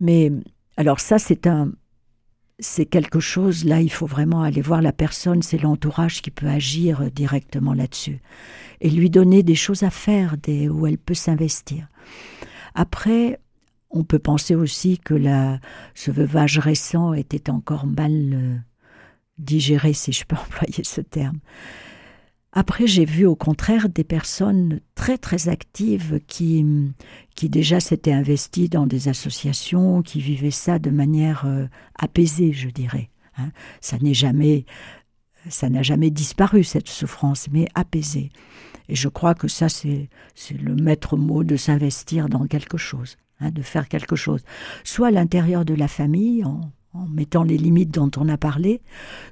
Mais 0.00 0.32
alors 0.76 0.98
ça, 0.98 1.20
c'est 1.20 1.46
un, 1.46 1.70
c'est 2.58 2.86
quelque 2.86 3.20
chose. 3.20 3.64
Là, 3.64 3.80
il 3.80 3.92
faut 3.92 4.06
vraiment 4.06 4.42
aller 4.42 4.60
voir 4.60 4.82
la 4.82 4.92
personne. 4.92 5.42
C'est 5.42 5.58
l'entourage 5.62 6.20
qui 6.20 6.30
peut 6.30 6.48
agir 6.48 7.10
directement 7.12 7.74
là-dessus 7.74 8.18
et 8.80 8.90
lui 8.90 9.10
donner 9.10 9.42
des 9.42 9.54
choses 9.54 9.82
à 9.82 9.90
faire, 9.90 10.36
des, 10.36 10.68
où 10.68 10.86
elle 10.86 10.98
peut 10.98 11.14
s'investir. 11.14 11.86
Après, 12.74 13.38
on 13.90 14.04
peut 14.04 14.18
penser 14.18 14.54
aussi 14.54 14.98
que 14.98 15.14
ce 15.94 16.10
veuvage 16.10 16.58
récent 16.58 17.12
était 17.12 17.50
encore 17.50 17.86
mal 17.86 18.12
euh, 18.12 18.56
digéré, 19.38 19.92
si 19.92 20.12
je 20.12 20.24
peux 20.24 20.36
employer 20.48 20.84
ce 20.84 21.00
terme. 21.00 21.38
Après, 22.52 22.88
j'ai 22.88 23.04
vu 23.04 23.26
au 23.26 23.36
contraire 23.36 23.88
des 23.88 24.02
personnes 24.02 24.80
très 24.96 25.18
très 25.18 25.48
actives 25.48 26.20
qui, 26.26 26.64
qui 27.36 27.48
déjà 27.48 27.78
s'étaient 27.78 28.12
investies 28.12 28.68
dans 28.68 28.86
des 28.86 29.08
associations, 29.08 30.02
qui 30.02 30.20
vivaient 30.20 30.50
ça 30.50 30.80
de 30.80 30.90
manière 30.90 31.44
euh, 31.46 31.66
apaisée, 31.96 32.52
je 32.52 32.68
dirais. 32.68 33.10
Hein. 33.38 33.50
Ça 33.80 33.98
n'est 33.98 34.14
jamais, 34.14 34.64
ça 35.48 35.68
n'a 35.68 35.82
jamais 35.82 36.10
disparu 36.10 36.64
cette 36.64 36.88
souffrance, 36.88 37.46
mais 37.52 37.68
apaisée. 37.76 38.30
Et 38.90 38.96
je 38.96 39.08
crois 39.08 39.34
que 39.34 39.46
ça, 39.46 39.68
c'est 39.68 40.08
le 40.50 40.74
maître 40.74 41.16
mot 41.16 41.44
de 41.44 41.56
s'investir 41.56 42.28
dans 42.28 42.46
quelque 42.46 42.76
chose, 42.76 43.16
hein, 43.38 43.52
de 43.52 43.62
faire 43.62 43.88
quelque 43.88 44.16
chose. 44.16 44.42
Soit 44.82 45.08
à 45.08 45.10
l'intérieur 45.12 45.64
de 45.64 45.74
la 45.74 45.86
famille, 45.86 46.44
en, 46.44 46.72
mettant 47.08 47.44
les 47.44 47.56
limites 47.56 47.92
dont 47.92 48.10
on 48.16 48.28
a 48.28 48.36
parlé, 48.36 48.82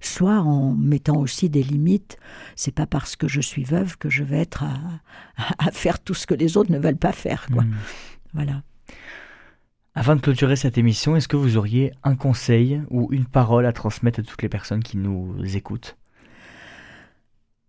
soit 0.01 0.39
en 0.39 0.75
mettant 0.75 1.17
aussi 1.17 1.51
des 1.51 1.65
limites. 1.65 2.19
C'est 2.55 2.73
pas 2.73 2.87
parce 2.87 3.17
que 3.17 3.27
je 3.27 3.41
suis 3.41 3.65
veuve 3.65 3.99
que 3.99 4.09
je 4.09 4.23
vais 4.23 4.39
être 4.39 4.63
à, 4.63 5.71
faire 5.73 5.99
tout 5.99 6.15
ce 6.15 6.29
que 6.29 6.35
les 6.35 6.57
autres 6.57 6.71
ne 6.71 6.79
veulent 6.79 6.97
pas 6.97 7.13
faire. 7.13 7.49
Quoi. 7.53 7.65
Hmm. 7.65 7.75
Voilà. 8.35 8.63
Afin 9.97 10.15
de 10.15 10.21
clôturer 10.21 10.55
cette 10.55 10.79
émission, 10.79 11.17
est-ce 11.17 11.27
que 11.27 11.37
vous 11.37 11.57
auriez 11.57 11.91
un 12.05 12.15
conseil 12.15 12.81
ou 12.91 13.09
une 13.11 13.27
parole 13.27 13.67
à 13.67 13.73
transmettre 13.73 14.21
à 14.21 14.23
toutes 14.23 14.43
les 14.43 14.49
personnes 14.49 14.85
qui 14.85 14.99
nous 14.99 15.35
écoutent? 15.57 15.97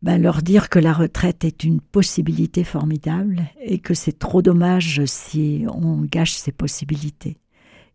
Ben, 0.02 0.22
leur 0.22 0.42
dire 0.42 0.70
que 0.70 0.80
la 0.80 0.94
retraite 0.94 1.44
est 1.44 1.64
une 1.64 1.82
possibilité 1.82 2.64
formidable 2.64 3.44
et 3.62 3.80
que 3.80 3.94
c'est 3.94 4.18
trop 4.18 4.42
dommage 4.42 5.04
si 5.06 5.66
on 5.68 6.02
gâche 6.02 6.34
ces 6.34 6.52
possibilités 6.52 7.38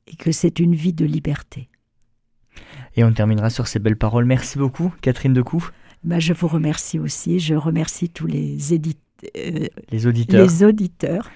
et 0.06 0.16
que 0.16 0.32
c'est 0.32 0.58
une 0.60 0.74
vie 0.74 0.92
de 0.92 1.06
liberté. 1.06 1.68
Et 2.96 3.04
on 3.04 3.12
terminera 3.12 3.50
sur 3.50 3.66
ces 3.66 3.78
belles 3.78 3.96
paroles. 3.96 4.26
Merci 4.26 4.58
beaucoup, 4.58 4.92
Catherine 5.00 5.32
Decou. 5.32 5.68
Ben, 6.04 6.20
je 6.20 6.34
vous 6.34 6.48
remercie 6.48 6.98
aussi. 6.98 7.40
Je 7.40 7.54
remercie 7.54 8.10
tous 8.10 8.26
les 8.26 8.74
éditeurs 8.74 9.03
euh, 9.36 9.66
les 9.90 10.06
auditeurs. 10.06 10.44
Les 10.44 10.64
auditeurs 10.64 11.30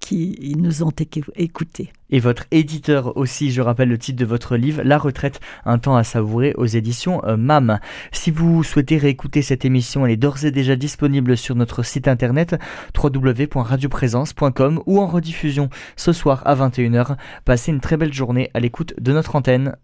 qui 0.00 0.54
nous 0.58 0.82
ont 0.82 0.92
écoutés. 1.36 1.92
Et 2.10 2.20
votre 2.20 2.44
éditeur 2.50 3.16
aussi, 3.16 3.50
je 3.50 3.62
rappelle 3.62 3.88
le 3.88 3.98
titre 3.98 4.18
de 4.18 4.26
votre 4.26 4.56
livre, 4.56 4.82
La 4.84 4.98
retraite, 4.98 5.40
un 5.64 5.78
temps 5.78 5.96
à 5.96 6.04
savourer 6.04 6.54
aux 6.56 6.66
éditions 6.66 7.24
euh, 7.24 7.36
MAM. 7.36 7.80
Si 8.12 8.30
vous 8.30 8.62
souhaitez 8.62 8.98
réécouter 8.98 9.42
cette 9.42 9.64
émission, 9.64 10.04
elle 10.04 10.12
est 10.12 10.16
d'ores 10.16 10.44
et 10.44 10.50
déjà 10.50 10.76
disponible 10.76 11.36
sur 11.36 11.54
notre 11.54 11.82
site 11.82 12.08
internet 12.08 12.56
www.radioprésence.com 12.96 14.82
ou 14.86 15.00
en 15.00 15.06
rediffusion 15.06 15.70
ce 15.96 16.12
soir 16.12 16.42
à 16.44 16.54
21h. 16.54 17.16
Passez 17.44 17.72
une 17.72 17.80
très 17.80 17.96
belle 17.96 18.12
journée 18.12 18.50
à 18.54 18.60
l'écoute 18.60 18.94
de 19.00 19.12
notre 19.12 19.36
antenne. 19.36 19.76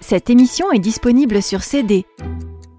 Cette 0.00 0.30
émission 0.30 0.70
est 0.70 0.78
disponible 0.78 1.42
sur 1.42 1.62
CD. 1.62 2.04